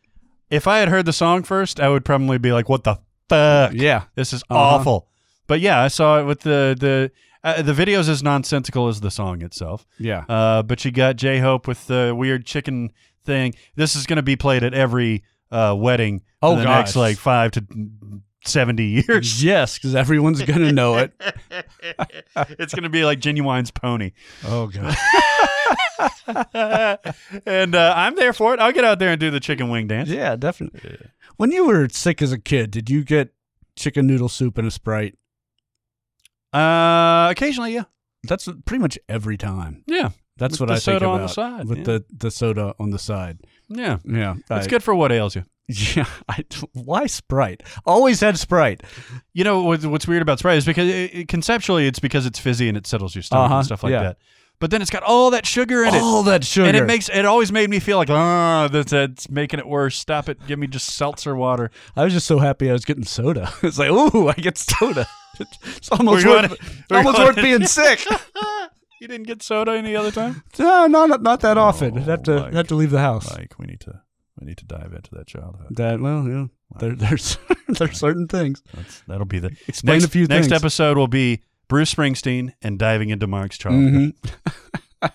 if 0.50 0.68
I 0.68 0.80
had 0.80 0.90
heard 0.90 1.06
the 1.06 1.14
song 1.14 1.44
first, 1.44 1.80
I 1.80 1.90
would 1.90 2.06
probably 2.06 2.38
be 2.38 2.52
like, 2.54 2.70
"What 2.70 2.84
the 2.84 2.98
fuck? 3.30 3.74
yeah, 3.74 4.04
This 4.16 4.34
is 4.34 4.44
Uh-huh. 4.50 4.60
awful." 4.60 5.08
But 5.48 5.60
yeah, 5.60 5.82
I 5.82 5.88
saw 5.90 6.20
it 6.20 6.24
with 6.26 6.42
the 6.42 6.76
the 6.80 7.12
uh, 7.44 7.62
the 7.62 7.74
video's 7.74 8.10
as 8.10 8.24
nonsensical 8.24 8.88
as 8.88 9.02
the 9.02 9.12
song 9.12 9.42
itself. 9.44 9.86
yeah. 10.00 10.24
Uh, 10.28 10.64
but 10.64 10.84
you 10.84 10.92
got 10.92 11.16
J 11.16 11.40
Hope 11.40 11.68
with 11.68 11.86
the 11.88 12.14
weird 12.18 12.46
chicken 12.46 12.92
thing. 13.24 13.54
This 13.76 13.96
is 13.96 14.08
going 14.08 14.18
to 14.18 14.24
be 14.24 14.36
played 14.36 14.64
at 14.64 14.74
every 14.74 15.24
uh, 15.52 15.76
wedding 15.78 16.22
Oh, 16.42 16.56
the 16.56 16.64
gosh. 16.64 16.78
next 16.80 16.96
like 16.96 17.18
five 17.18 17.52
to 17.52 17.64
seventy 18.48 19.04
years. 19.08 19.44
Yes, 19.44 19.78
because 19.78 19.96
everyone's 19.96 20.42
gonna 20.42 20.72
know 20.72 20.98
it. 20.98 21.14
it's 22.60 22.74
going 22.74 22.84
to 22.84 22.90
be 22.90 23.04
like 23.06 23.20
Ginuwine's 23.20 23.72
pony. 23.72 24.12
Oh 24.46 24.68
god. 24.68 24.96
and 27.46 27.76
uh, 27.76 27.94
I'm 27.96 28.16
there 28.16 28.34
for 28.34 28.54
it. 28.54 28.60
I'll 28.60 28.72
get 28.72 28.84
out 28.84 29.00
there 29.00 29.10
and 29.12 29.20
do 29.20 29.30
the 29.32 29.40
chicken 29.40 29.70
wing 29.70 29.88
dance. 29.88 30.10
Yeah, 30.10 30.36
definitely. 30.36 30.98
When 31.38 31.52
you 31.52 31.68
were 31.68 31.88
sick 31.90 32.22
as 32.22 32.32
a 32.32 32.40
kid, 32.40 32.72
did 32.72 32.90
you 32.90 33.04
get 33.04 33.34
chicken 33.76 34.08
noodle 34.08 34.30
soup 34.30 34.58
and 34.58 34.68
a 34.68 34.72
sprite? 34.72 35.18
Uh, 36.54 37.28
occasionally, 37.32 37.74
yeah, 37.74 37.84
That's 38.24 38.48
pretty 38.66 38.82
much 38.82 38.98
every 39.10 39.38
time. 39.38 39.84
yeah, 39.88 40.10
That's 40.38 40.60
With 40.60 40.70
what 40.70 40.76
I 40.78 40.80
think 40.80 40.98
about 41.02 41.12
on 41.16 41.22
the 41.22 41.28
side, 41.28 41.68
with 41.68 41.80
yeah. 41.80 41.84
the 41.84 42.06
the 42.18 42.32
soda 42.32 42.74
on 42.80 42.92
the 42.92 43.00
side. 43.00 43.40
yeah. 43.68 43.98
Yeah, 44.06 44.36
It's 44.52 44.68
I- 44.68 44.70
good 44.70 44.84
for 44.84 44.96
what 44.96 45.12
ails 45.12 45.36
you. 45.36 45.44
Yeah, 45.68 46.06
I, 46.30 46.44
why 46.74 47.08
Sprite? 47.08 47.64
Always 47.86 48.20
had 48.22 48.38
Sprite. 48.38 48.84
You 49.34 49.44
know 49.44 49.64
what, 49.64 49.84
what's 49.86 50.08
weird 50.08 50.22
about 50.22 50.40
Sprite 50.40 50.58
is 50.58 50.66
because 50.66 50.88
it, 50.90 51.28
conceptually 51.28 51.88
it's 51.88 52.00
because 52.00 52.26
it's 52.26 52.38
fizzy 52.40 52.68
and 52.70 52.78
it 52.78 52.86
settles 52.88 53.16
your 53.16 53.24
stomach 53.24 53.46
Uh-huh, 53.46 53.58
and 53.58 53.66
stuff 53.66 53.84
like 53.84 53.92
yeah. 53.92 54.04
that. 54.04 54.18
But 54.60 54.72
then 54.72 54.82
it's 54.82 54.90
got 54.92 55.04
all 55.04 55.32
that 55.32 55.46
sugar 55.46 55.84
in 55.84 55.94
it. 55.94 56.02
All 56.02 56.24
that 56.24 56.46
sugar. 56.46 56.68
And 56.68 56.78
it 56.78 56.86
makes 56.86 57.10
it 57.10 57.26
always 57.26 57.52
made 57.52 57.70
me 57.70 57.80
feel 57.80 57.98
like, 57.98 58.10
oh, 58.10 58.70
that's, 58.72 58.92
that's 58.92 59.30
making 59.30 59.60
it 59.60 59.68
worse. 59.68 59.98
Stop 59.98 60.30
it. 60.30 60.38
Give 60.48 60.58
me 60.58 60.68
just 60.68 60.88
seltzer 60.96 61.36
water. 61.36 61.72
I 61.96 62.06
was 62.06 62.14
just 62.14 62.26
so 62.26 62.40
happy 62.40 62.70
I 62.70 62.74
was 62.74 62.86
getting 62.86 63.04
soda. 63.04 63.52
It's 63.64 63.78
like, 63.78 63.90
ooh, 63.90 64.30
I 64.30 64.34
get 64.34 64.58
soda. 64.58 65.08
It's 65.66 65.92
almost 65.92 66.26
worth, 66.26 66.54
it's 66.54 66.92
almost 66.92 67.18
worth 67.20 67.36
being 67.36 67.66
sick. 67.68 68.00
You 69.02 69.08
didn't 69.10 69.28
get 69.28 69.44
soda 69.44 69.74
any 69.74 69.94
other 69.94 70.10
time? 70.12 70.44
No, 70.58 70.88
not 70.88 71.22
not 71.22 71.42
that 71.42 71.58
often. 71.58 71.98
Oh, 71.98 72.02
I'd 72.02 72.08
have 72.08 72.24
to 72.24 72.40
Mike. 72.40 72.54
have 72.54 72.68
to 72.68 72.76
leave 72.76 72.92
the 72.92 73.02
house. 73.02 73.30
Like 73.38 73.60
we 73.60 73.66
need 73.66 73.82
to 73.82 74.02
we 74.40 74.46
need 74.48 74.58
to 74.58 74.66
dive 74.66 74.94
into 74.94 75.10
that 75.16 75.28
childhood. 75.28 75.68
That 75.72 76.00
well, 76.02 76.28
yeah. 76.28 76.46
There, 76.80 76.96
there's 76.96 77.38
there's 77.68 77.98
certain 77.98 78.28
things. 78.28 78.62
That's, 78.74 79.02
that'll 79.08 79.26
be 79.26 79.40
the 79.40 79.56
Explain 79.68 79.98
next, 80.00 80.06
a 80.06 80.10
few 80.10 80.28
next 80.28 80.48
things. 80.48 80.62
episode 80.62 80.98
will 80.98 81.08
be 81.08 81.42
Bruce 81.68 81.94
Springsteen 81.94 82.54
and 82.62 82.78
diving 82.78 83.10
into 83.10 83.28
Mark's 83.28 83.58
childhood. 83.58 84.14
Mhm. 85.02 85.12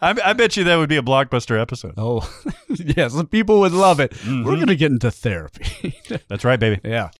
I, 0.00 0.14
I 0.24 0.32
bet 0.34 0.56
you 0.56 0.62
that 0.64 0.76
would 0.76 0.88
be 0.88 0.96
a 0.98 1.02
blockbuster 1.02 1.60
episode. 1.60 1.94
Oh, 1.96 2.28
yes, 2.68 3.20
people 3.30 3.58
would 3.60 3.72
love 3.72 3.98
it. 3.98 4.12
We're 4.24 4.30
Mhm. 4.54 4.60
gonna 4.60 4.74
get 4.76 4.92
into 4.92 5.10
therapy. 5.10 5.94
That's 6.28 6.44
right, 6.44 6.60
baby. 6.60 6.80
yeah. 6.84 7.10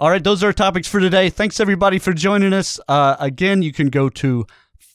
All 0.00 0.08
right, 0.10 0.24
those 0.24 0.42
are 0.42 0.46
our 0.46 0.52
topics 0.54 0.88
for 0.88 0.98
today. 0.98 1.28
Thanks 1.28 1.60
everybody 1.60 1.98
for 1.98 2.14
joining 2.14 2.54
us. 2.54 2.80
Uh, 2.88 3.16
again, 3.20 3.60
you 3.60 3.70
can 3.70 3.88
go 3.90 4.08
to 4.08 4.46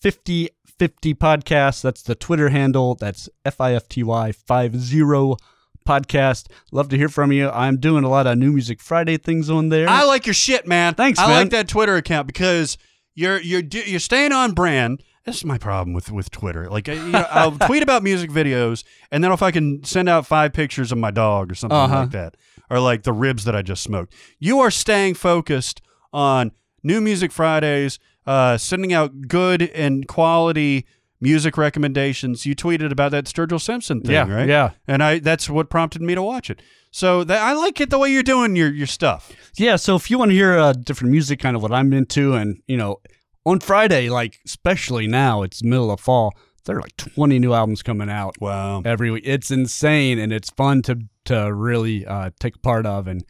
5050 0.05 1.15
podcast. 1.15 1.81
That's 1.81 2.03
the 2.03 2.13
Twitter 2.13 2.49
handle. 2.49 2.93
That's 2.93 3.27
F 3.43 3.59
I 3.59 3.73
F 3.73 3.87
T 3.89 4.03
Y 4.03 4.31
50 4.31 5.35
podcast. 5.83 6.45
Love 6.71 6.89
to 6.89 6.97
hear 6.97 7.09
from 7.09 7.31
you. 7.31 7.49
I'm 7.49 7.77
doing 7.79 8.03
a 8.03 8.09
lot 8.09 8.27
of 8.27 8.37
New 8.37 8.51
Music 8.51 8.79
Friday 8.81 9.17
things 9.17 9.49
on 9.49 9.69
there. 9.69 9.89
I 9.89 10.03
like 10.03 10.27
your 10.27 10.35
shit, 10.35 10.67
man. 10.67 10.93
Thanks, 10.93 11.17
I 11.17 11.27
man. 11.27 11.35
like 11.41 11.49
that 11.51 11.67
Twitter 11.67 11.95
account 11.95 12.27
because 12.27 12.77
you're 13.15 13.41
you're 13.41 13.63
you're 13.63 13.99
staying 13.99 14.31
on 14.31 14.51
brand. 14.51 15.01
This 15.25 15.37
is 15.37 15.45
my 15.45 15.57
problem 15.57 15.93
with 15.95 16.11
with 16.11 16.29
Twitter. 16.29 16.69
Like, 16.69 16.87
you 16.87 16.95
know, 17.07 17.25
I'll 17.31 17.57
tweet 17.67 17.81
about 17.81 18.03
music 18.03 18.29
videos, 18.29 18.83
and 19.09 19.23
then 19.23 19.31
if 19.31 19.41
I 19.41 19.49
can 19.49 19.83
send 19.83 20.07
out 20.07 20.27
five 20.27 20.53
pictures 20.53 20.91
of 20.91 20.99
my 20.99 21.09
dog 21.09 21.51
or 21.51 21.55
something 21.55 21.75
Uh-huh. 21.75 22.01
like 22.01 22.11
that, 22.11 22.37
or 22.69 22.79
like 22.79 23.01
the 23.01 23.13
ribs 23.13 23.43
that 23.45 23.55
I 23.55 23.63
just 23.63 23.81
smoked, 23.81 24.13
you 24.37 24.59
are 24.59 24.69
staying 24.69 25.15
focused 25.15 25.81
on 26.13 26.51
New 26.83 27.01
Music 27.01 27.31
Fridays, 27.31 27.97
uh, 28.25 28.57
sending 28.57 28.93
out 28.93 29.27
good 29.27 29.61
and 29.61 30.07
quality 30.07 30.85
music 31.21 31.57
recommendations. 31.57 32.45
You 32.45 32.55
tweeted 32.55 32.91
about 32.91 33.11
that 33.11 33.25
Sturgill 33.25 33.61
Simpson 33.61 34.01
thing, 34.01 34.11
yeah, 34.11 34.29
right? 34.31 34.47
yeah. 34.47 34.71
And 34.87 35.03
I 35.03 35.19
that's 35.19 35.49
what 35.49 35.69
prompted 35.69 36.01
me 36.01 36.15
to 36.15 36.21
watch 36.21 36.49
it. 36.49 36.61
So 36.91 37.23
that 37.25 37.41
I 37.41 37.53
like 37.53 37.81
it 37.81 37.89
the 37.89 37.99
way 37.99 38.11
you're 38.11 38.23
doing 38.23 38.55
your 38.55 38.71
your 38.73 38.87
stuff. 38.87 39.31
Yeah, 39.57 39.75
so 39.75 39.95
if 39.95 40.09
you 40.09 40.17
want 40.17 40.31
to 40.31 40.35
hear 40.35 40.57
uh, 40.57 40.73
different 40.73 41.11
music, 41.11 41.39
kind 41.39 41.55
of 41.55 41.61
what 41.61 41.71
I'm 41.71 41.91
into, 41.93 42.33
and 42.33 42.61
you 42.67 42.77
know, 42.77 42.97
on 43.45 43.59
Friday, 43.59 44.09
like 44.09 44.39
especially 44.45 45.07
now, 45.07 45.43
it's 45.43 45.63
middle 45.63 45.91
of 45.91 45.99
fall. 45.99 46.33
There 46.65 46.77
are 46.77 46.81
like 46.81 46.97
20 46.97 47.37
new 47.37 47.53
albums 47.53 47.83
coming 47.83 48.09
out 48.09 48.35
Wow. 48.41 48.81
every 48.85 49.11
week. 49.11 49.23
It's 49.27 49.51
insane 49.51 50.17
and 50.17 50.33
it's 50.33 50.49
fun 50.49 50.81
to 50.83 50.97
to 51.25 51.53
really 51.53 52.05
uh, 52.05 52.31
take 52.39 52.61
part 52.61 52.85
of 52.85 53.07
and 53.07 53.23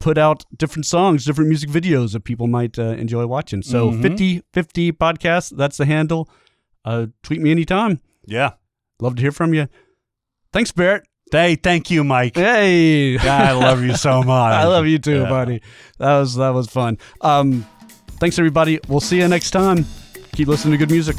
put 0.00 0.18
out 0.18 0.44
different 0.56 0.86
songs, 0.86 1.24
different 1.24 1.48
music 1.48 1.70
videos 1.70 2.12
that 2.12 2.24
people 2.24 2.46
might 2.46 2.78
uh, 2.78 2.82
enjoy 2.98 3.26
watching. 3.26 3.62
So 3.62 3.90
Mhm. 3.90 4.02
50 4.02 4.42
50 4.52 4.92
podcast, 4.92 5.56
that's 5.56 5.76
the 5.76 5.84
handle. 5.86 6.28
Uh, 6.84 7.06
tweet 7.22 7.40
me 7.40 7.50
anytime. 7.50 8.00
Yeah. 8.26 8.52
Love 9.00 9.16
to 9.16 9.22
hear 9.22 9.32
from 9.32 9.54
you. 9.54 9.68
Thanks, 10.52 10.72
Barrett. 10.72 11.06
Hey, 11.30 11.54
thank 11.54 11.90
you, 11.90 12.02
Mike. 12.02 12.34
Hey. 12.36 13.16
I 13.18 13.52
love 13.52 13.82
you 13.84 13.94
so 13.94 14.22
much. 14.24 14.52
I 14.54 14.64
love 14.66 14.86
you 14.86 14.98
too, 14.98 15.20
Yeah. 15.20 15.28
buddy. 15.28 15.62
That 15.98 16.18
was 16.18 16.34
that 16.36 16.50
was 16.54 16.66
fun. 16.66 16.98
Um, 17.20 17.66
thanks 18.18 18.38
everybody. 18.38 18.80
We'll 18.88 19.00
see 19.00 19.18
you 19.20 19.28
next 19.28 19.50
time. 19.52 19.84
Keep 20.32 20.48
listening 20.48 20.72
to 20.72 20.78
good 20.78 20.90
music. 20.90 21.16